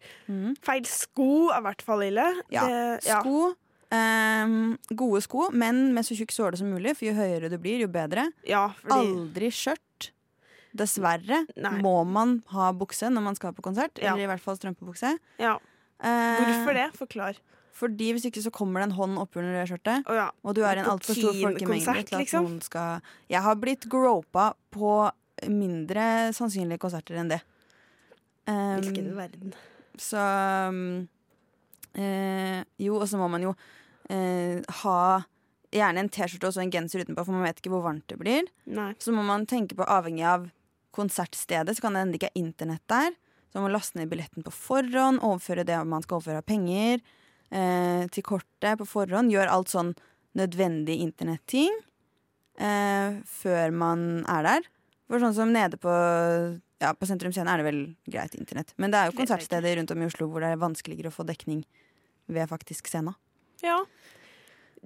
Feil 0.63 0.85
sko 0.87 1.51
er 1.51 1.59
i 1.59 1.65
hvert 1.67 1.83
fall 1.83 2.05
ille. 2.07 2.29
Ja. 2.55 2.69
Det- 2.69 3.05
ja. 3.09 3.19
Sko. 3.21 3.57
Ehm, 3.95 4.77
gode 4.93 5.23
sko, 5.25 5.49
men 5.53 5.93
med 5.95 6.07
så 6.07 6.17
tjukk 6.19 6.33
såle 6.35 6.61
som 6.61 6.71
mulig, 6.71 6.97
for 6.99 7.09
jo 7.09 7.15
høyere 7.17 7.51
du 7.53 7.59
blir, 7.59 7.81
jo 7.81 7.89
bedre. 7.89 8.29
Ja, 8.49 8.69
fordi 8.83 9.01
Aldri 9.01 9.51
skjørt. 9.55 10.11
Dessverre 10.79 11.47
Nei. 11.57 11.71
må 11.83 12.05
man 12.07 12.43
ha 12.53 12.69
bukse 12.77 13.09
når 13.11 13.25
man 13.25 13.35
skal 13.39 13.55
på 13.57 13.65
konsert, 13.65 13.99
Ja. 13.99 14.13
eller 14.13 14.25
i 14.27 14.31
hvert 14.31 14.45
fall 14.45 14.57
strømpebukse. 14.59 15.19
ja. 15.41 15.59
Eh, 15.99 16.39
Hvorfor 16.39 16.75
det? 16.77 16.93
Forklar. 16.95 17.39
Fordi 17.75 18.13
hvis 18.15 18.27
ikke 18.29 18.43
så 18.43 18.51
kommer 18.55 18.81
det 18.81 18.91
en 18.91 18.97
hånd 18.99 19.19
oppunder 19.19 19.55
det 19.55 19.69
skjørtet. 19.71 20.05
oh, 20.07 20.15
ja. 20.15 20.31
Og 20.45 20.55
du 20.55 20.63
er 20.63 20.77
i 20.79 20.83
en 20.83 20.91
altfor 20.93 21.15
stor 21.15 21.33
folkemengde 21.35 22.05
til 22.07 22.15
at 22.15 22.23
liksom? 22.23 22.45
noen 22.47 22.61
skal 22.63 23.01
Jeg 23.31 23.43
har 23.43 23.55
blitt 23.57 23.89
gropa 23.91 24.53
på 24.71 25.11
mindre 25.47 26.33
sannsynlige 26.35 26.79
konserter 26.79 27.19
enn 27.19 27.31
det. 27.31 27.41
Um, 28.47 28.81
Hvilken 28.83 29.11
verden. 29.17 29.55
så 29.99 30.23
um, 30.69 31.09
eh, 31.95 32.65
Jo, 32.79 32.97
og 32.99 33.09
så 33.09 33.19
må 33.21 33.29
man 33.31 33.43
jo 33.43 33.55
eh, 34.13 34.61
ha 34.83 35.01
gjerne 35.75 36.05
en 36.05 36.11
T-skjorte 36.13 36.49
og 36.49 36.55
så 36.57 36.63
en 36.65 36.73
genser 36.73 37.05
utenpå, 37.05 37.25
for 37.25 37.37
man 37.37 37.45
vet 37.45 37.61
ikke 37.61 37.73
hvor 37.73 37.85
varmt 37.85 38.07
det 38.09 38.19
blir. 38.21 38.49
Nei. 38.71 38.93
Så 39.03 39.13
må 39.15 39.25
man 39.27 39.47
tenke 39.49 39.77
på, 39.79 39.85
avhengig 39.85 40.25
av 40.29 40.49
konsertstedet, 40.97 41.77
så 41.77 41.85
kan 41.85 41.95
det 41.95 42.05
hende 42.05 42.17
det 42.17 42.23
ikke 42.23 42.33
er 42.33 42.41
internett 42.41 42.85
der. 42.91 43.17
Så 43.49 43.59
man 43.59 43.69
må 43.69 43.73
laste 43.73 44.01
ned 44.01 44.11
billetten 44.11 44.45
på 44.45 44.53
forhånd, 44.53 45.23
overføre 45.25 45.67
det 45.69 45.79
man 45.89 46.05
skal 46.05 46.19
overføre 46.19 46.43
av 46.43 46.49
penger 46.49 47.01
eh, 47.51 48.05
til 48.13 48.25
kortet 48.27 48.81
på 48.81 48.89
forhånd. 48.89 49.33
Gjør 49.33 49.53
alt 49.53 49.73
sånn 49.73 49.93
nødvendig 50.39 50.99
internetting 51.05 51.73
eh, 52.61 53.21
før 53.25 53.73
man 53.73 54.09
er 54.29 54.49
der. 54.49 54.73
For 55.09 55.25
sånn 55.25 55.37
som 55.37 55.55
nede 55.55 55.81
på 55.81 55.93
ja, 56.79 56.93
på 56.95 57.09
Sentrum 57.09 57.33
Scene 57.35 57.51
er 57.51 57.61
det 57.61 57.67
vel 57.67 57.81
greit 58.07 58.37
internett. 58.39 58.75
Men 58.77 58.93
det 58.93 59.01
er 59.01 59.11
jo 59.11 59.17
konsertsteder 59.19 59.79
rundt 59.81 59.95
om 59.95 60.03
i 60.03 60.09
Oslo 60.09 60.29
hvor 60.31 60.45
det 60.45 60.53
er 60.53 60.61
vanskeligere 60.61 61.11
å 61.11 61.15
få 61.15 61.27
dekning 61.27 61.65
ved 62.29 62.51
faktisk 62.51 62.91
scena. 62.91 63.17
Ja. 63.65 63.81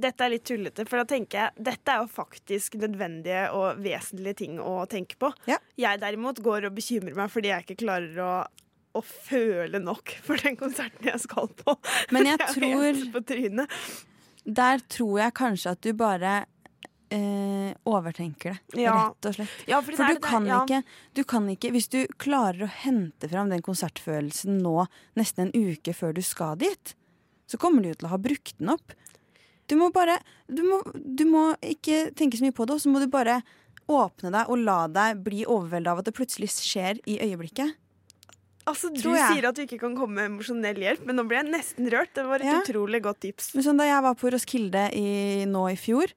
Dette 0.03 0.25
er 0.25 0.33
litt 0.33 0.47
tullete, 0.49 0.87
for 0.89 1.03
da 1.03 1.05
tenker 1.05 1.39
jeg 1.43 1.65
dette 1.69 1.93
er 1.93 2.01
jo 2.01 2.09
faktisk 2.09 2.79
nødvendige 2.81 3.43
og 3.53 3.83
vesentlige 3.85 4.39
ting 4.41 4.57
å 4.63 4.87
tenke 4.89 5.19
på. 5.21 5.29
Jeg 5.77 6.01
derimot 6.01 6.41
går 6.43 6.71
og 6.71 6.77
bekymrer 6.79 7.17
meg 7.19 7.29
fordi 7.35 7.51
jeg 7.53 7.67
ikke 7.67 7.77
klarer 7.85 8.23
å, 8.25 8.31
å 8.97 9.03
føle 9.05 9.83
nok 9.85 10.15
for 10.25 10.41
den 10.41 10.57
konserten 10.57 11.11
jeg 11.13 11.21
skal 11.27 11.51
på. 11.61 11.77
Men 12.15 12.31
jeg 12.31 12.41
tror. 12.57 13.69
Der 14.49 14.81
tror 14.91 15.21
jeg 15.21 15.37
kanskje 15.39 15.75
at 15.77 15.85
du 15.85 15.93
bare 15.95 16.33
eh, 17.13 17.77
overtenker 17.85 18.57
det, 18.73 18.81
Ja. 18.87 18.97
rett 19.13 19.29
og 19.29 19.37
slett. 19.37 19.61
Ja, 19.69 19.83
For 19.85 19.93
du 19.93 20.03
det 20.17 20.23
kan, 20.25 20.49
ja. 20.49 20.63
ikke, 20.65 20.81
du 21.15 21.23
kan 21.29 21.47
ikke 21.53 21.71
Hvis 21.77 21.89
du 21.93 22.01
klarer 22.19 22.65
å 22.67 22.73
hente 22.83 23.29
fram 23.29 23.53
den 23.53 23.63
konsertfølelsen 23.63 24.59
nå 24.65 24.87
nesten 25.21 25.51
en 25.53 25.55
uke 25.77 25.93
før 25.95 26.17
du 26.17 26.23
skal 26.27 26.57
dit, 26.59 26.97
så 27.53 27.61
kommer 27.61 27.85
du 27.85 27.93
til 27.95 28.09
å 28.09 28.13
ha 28.15 28.21
brukt 28.21 28.55
den 28.59 28.73
opp. 28.75 28.95
Du 29.71 29.77
må 29.79 29.91
bare 29.95 30.19
Du 30.51 30.63
må, 30.67 30.81
du 30.97 31.25
må 31.29 31.43
ikke 31.65 32.11
tenke 32.19 32.37
så 32.41 32.45
mye 32.49 32.57
på 32.57 32.67
det, 32.67 32.75
og 32.77 32.83
så 32.83 32.91
må 32.93 33.01
du 33.01 33.07
bare 33.13 33.43
åpne 33.93 34.31
deg 34.33 34.51
og 34.53 34.59
la 34.63 34.81
deg 34.89 35.23
bli 35.25 35.45
overveldet 35.45 35.91
av 35.93 36.01
at 36.03 36.09
det 36.09 36.15
plutselig 36.17 36.49
skjer 36.55 37.01
i 37.09 37.17
øyeblikket. 37.25 37.75
Altså, 38.63 38.93
Du 38.95 39.09
sier 39.11 39.43
at 39.49 39.57
du 39.59 39.65
ikke 39.65 39.81
kan 39.81 39.97
komme 39.99 40.15
med 40.21 40.29
emosjonell 40.31 40.79
hjelp, 40.79 41.01
men 41.09 41.17
nå 41.19 41.25
ble 41.27 41.41
jeg 41.41 41.49
nesten 41.51 41.89
rørt. 41.91 42.13
Det 42.15 42.25
var 42.29 42.39
et 42.45 42.47
Ja. 42.47 42.61
utrolig 42.63 43.01
godt 43.03 43.19
tips. 43.25 43.55
Men 43.57 43.65
sånn 43.67 43.79
Da 43.79 43.85
jeg 43.89 44.03
var 44.03 44.15
på 44.15 44.31
Roskilde 44.31 44.85
i, 44.95 45.45
nå 45.51 45.65
i 45.73 45.75
fjor 45.77 46.13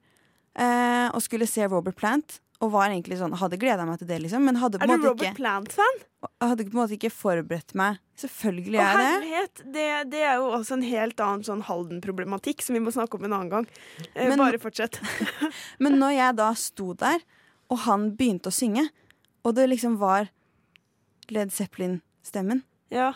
eh, 0.54 1.08
og 1.10 1.20
skulle 1.22 1.48
se 1.50 1.66
Robert 1.66 1.96
Plant, 1.96 2.38
og 2.64 2.70
var 2.72 2.88
egentlig 2.88 3.18
sånn, 3.20 3.34
hadde 3.36 3.58
gleda 3.60 3.84
meg 3.88 3.98
til 4.00 4.08
det, 4.08 4.18
liksom, 4.24 4.44
men 4.48 4.56
hadde 4.60 4.78
på 4.80 4.86
Er 4.86 4.96
du 4.96 5.08
Robert 5.10 5.26
ikke 5.28 5.36
Plant-fan? 5.42 5.98
hadde 6.42 6.64
på 6.66 6.72
en 6.72 6.78
måte 6.80 6.96
ikke 6.96 7.10
forberedt 7.12 7.74
meg. 7.78 7.98
Selvfølgelig 8.18 8.78
er 8.80 8.86
jeg 8.86 8.96
det. 8.98 9.08
herlighet! 9.12 9.60
Det, 9.74 9.86
det 10.14 10.22
er 10.24 10.38
jo 10.40 10.46
også 10.56 10.78
en 10.78 10.86
helt 10.88 11.20
annen 11.20 11.44
sånn 11.46 11.62
Halden-problematikk 11.68 12.64
som 12.64 12.74
vi 12.78 12.80
må 12.82 12.92
snakke 12.94 13.18
om 13.20 13.26
en 13.28 13.34
annen 13.36 13.52
gang. 13.52 13.66
Eh, 14.14 14.28
Men- 14.30 14.40
bare 14.40 14.58
fortsett. 14.62 14.98
Men 15.84 15.98
når 16.00 16.16
jeg 16.16 16.36
da 16.40 16.48
sto 16.56 16.92
der, 16.94 17.20
og 17.70 17.82
han 17.84 18.08
begynte 18.16 18.48
å 18.48 18.56
synge, 18.56 18.88
og 19.44 19.54
det 19.58 19.68
liksom 19.70 19.98
var 20.00 20.30
Led 21.30 21.52
Zeppelin-stemmen 21.52 22.62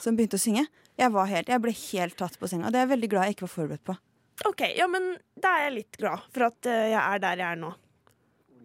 som 0.02 0.16
begynte 0.18 0.36
å 0.38 0.42
synge, 0.42 0.66
jeg, 1.00 1.10
var 1.14 1.28
helt, 1.30 1.48
jeg 1.48 1.62
ble 1.64 1.72
helt 1.72 2.16
tatt 2.20 2.36
på 2.38 2.48
senga. 2.50 2.68
Det 2.70 2.76
er 2.80 2.84
jeg 2.84 2.92
veldig 2.92 3.08
glad 3.12 3.28
jeg 3.28 3.36
ikke 3.38 3.46
var 3.46 3.54
forberedt 3.54 3.84
på. 3.88 3.94
OK, 4.48 4.62
ja, 4.76 4.86
men 4.90 5.14
da 5.36 5.54
er 5.56 5.66
jeg 5.68 5.74
litt 5.78 5.96
glad 6.00 6.22
for 6.32 6.46
at 6.50 6.68
eh, 6.68 6.90
jeg 6.92 7.00
er 7.00 7.22
der 7.22 7.40
jeg 7.40 7.54
er 7.56 7.60
nå. 7.60 7.70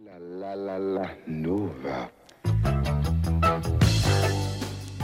La 0.05 0.53
la 0.53 0.77
la 0.77 1.05
Nova. 1.25 2.03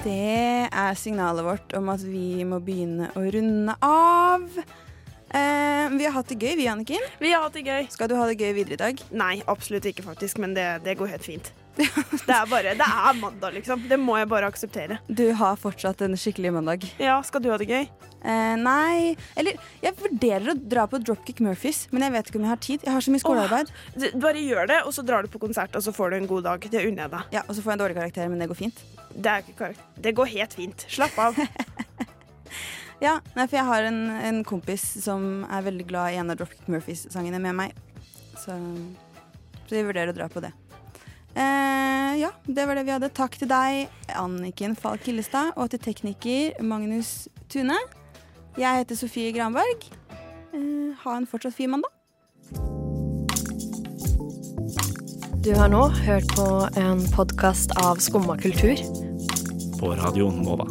Det 0.03 0.67
er 0.69 0.93
signalet 0.93 1.45
vårt 1.47 1.73
om 1.73 1.89
at 1.89 2.03
vi 2.05 2.43
må 2.45 2.59
begynne 2.61 3.07
å 3.17 3.23
runde 3.33 3.73
av. 3.81 4.45
Eh, 4.61 5.87
vi 5.95 6.05
har 6.05 6.13
hatt 6.19 6.29
det 6.29 6.37
gøy, 6.37 6.53
vi, 6.59 6.69
Anniken. 6.69 7.09
Vi 7.17 7.33
har 7.33 7.47
hatt 7.47 7.57
det 7.57 7.65
gøy. 7.65 7.89
Skal 7.89 8.11
du 8.11 8.15
ha 8.19 8.29
det 8.29 8.37
gøy 8.37 8.53
videre 8.59 8.77
i 8.77 8.81
dag? 8.83 9.03
Nei, 9.09 9.33
absolutt 9.49 9.89
ikke, 9.89 10.05
faktisk. 10.05 10.37
Men 10.43 10.53
det, 10.53 10.67
det 10.85 10.99
går 11.01 11.15
helt 11.15 11.25
fint. 11.25 11.49
Det 12.27 12.35
er 12.35 12.47
bare, 12.51 12.73
det 12.77 12.85
er 12.85 13.17
mandag, 13.19 13.53
liksom. 13.55 13.83
Det 13.89 13.97
må 13.99 14.17
jeg 14.19 14.29
bare 14.31 14.49
akseptere. 14.51 14.99
Du 15.07 15.25
har 15.39 15.57
fortsatt 15.59 16.03
en 16.05 16.17
skikkelig 16.19 16.51
mandag. 16.53 16.85
Ja, 17.01 17.19
Skal 17.25 17.43
du 17.43 17.49
ha 17.51 17.57
det 17.61 17.69
gøy? 17.69 17.85
Eh, 18.21 18.53
nei 18.61 19.15
Eller 19.39 19.55
jeg 19.81 19.95
vurderer 19.97 20.51
å 20.51 20.53
dra 20.53 20.83
på 20.85 20.99
Dropkick 21.01 21.39
Murphys, 21.41 21.87
men 21.89 22.05
jeg 22.05 22.13
vet 22.13 22.27
ikke 22.29 22.37
om 22.37 22.45
jeg 22.45 22.53
har 22.53 22.61
tid. 22.61 22.85
Jeg 22.85 22.93
har 22.93 23.05
så 23.05 23.13
mye 23.13 23.23
skolearbeid. 23.23 23.71
Åh, 23.97 24.17
bare 24.21 24.43
gjør 24.45 24.69
det, 24.69 24.79
og 24.85 24.93
så 24.93 25.05
drar 25.07 25.25
du 25.25 25.31
på 25.33 25.41
konsert, 25.41 25.73
og 25.77 25.85
så 25.85 25.93
får 25.95 26.13
du 26.13 26.19
en 26.19 26.29
god 26.29 26.45
dag. 26.49 26.67
Det 26.75 26.83
unner 26.85 27.07
jeg 27.07 27.13
deg. 27.15 27.35
Ja, 27.39 27.45
Og 27.47 27.55
så 27.57 27.63
får 27.63 27.73
jeg 27.73 27.79
en 27.79 27.83
dårlig 27.85 27.97
karakter, 27.97 28.29
men 28.29 28.43
det 28.43 28.51
går 28.51 28.61
fint. 28.61 28.83
Det, 29.11 29.31
er 29.31 29.41
ikke 29.47 29.73
det 30.05 30.15
går 30.19 30.33
helt 30.37 30.57
fint. 30.59 30.85
Slapp 30.91 31.17
av. 31.19 31.39
Ja, 33.01 33.15
nei, 33.33 33.47
for 33.47 33.57
jeg 33.57 33.65
har 33.65 33.85
en, 33.89 33.95
en 34.29 34.43
kompis 34.45 34.83
som 35.01 35.41
er 35.49 35.63
veldig 35.65 35.87
glad 35.89 36.13
i 36.13 36.19
en 36.21 36.29
av 36.29 36.37
Dropkick 36.37 36.67
Murphys-sangene 36.69 37.39
med 37.41 37.55
meg. 37.57 37.79
Så, 38.37 38.53
så 39.65 39.73
jeg 39.73 39.87
vurderer 39.87 40.13
å 40.13 40.17
dra 40.19 40.27
på 40.29 40.43
det. 40.43 40.51
Eh, 41.35 42.19
ja, 42.19 42.31
det 42.45 42.65
var 42.67 42.75
det 42.75 42.83
vi 42.83 42.93
hadde. 42.95 43.09
Takk 43.15 43.37
til 43.39 43.49
deg, 43.51 43.87
Anniken 44.19 44.75
Falk 44.75 45.05
Hillestad, 45.07 45.53
og 45.55 45.71
til 45.71 45.79
tekniker 45.79 46.59
Magnus 46.63 47.29
Tune. 47.49 47.77
Jeg 48.59 48.83
heter 48.83 48.99
Sofie 48.99 49.31
Granberg. 49.35 49.87
Eh, 50.51 50.91
ha 51.03 51.17
en 51.17 51.27
fortsatt 51.27 51.55
fin 51.55 51.71
mandag. 51.71 51.91
Du 55.41 55.53
har 55.57 55.71
nå 55.73 55.87
hørt 56.03 56.27
på 56.35 56.47
en 56.77 57.01
podkast 57.15 57.73
av 57.81 58.03
Skumma 58.03 58.37
kultur. 58.37 58.77
På 59.79 59.95
Radio 59.97 60.29
Nova. 60.29 60.67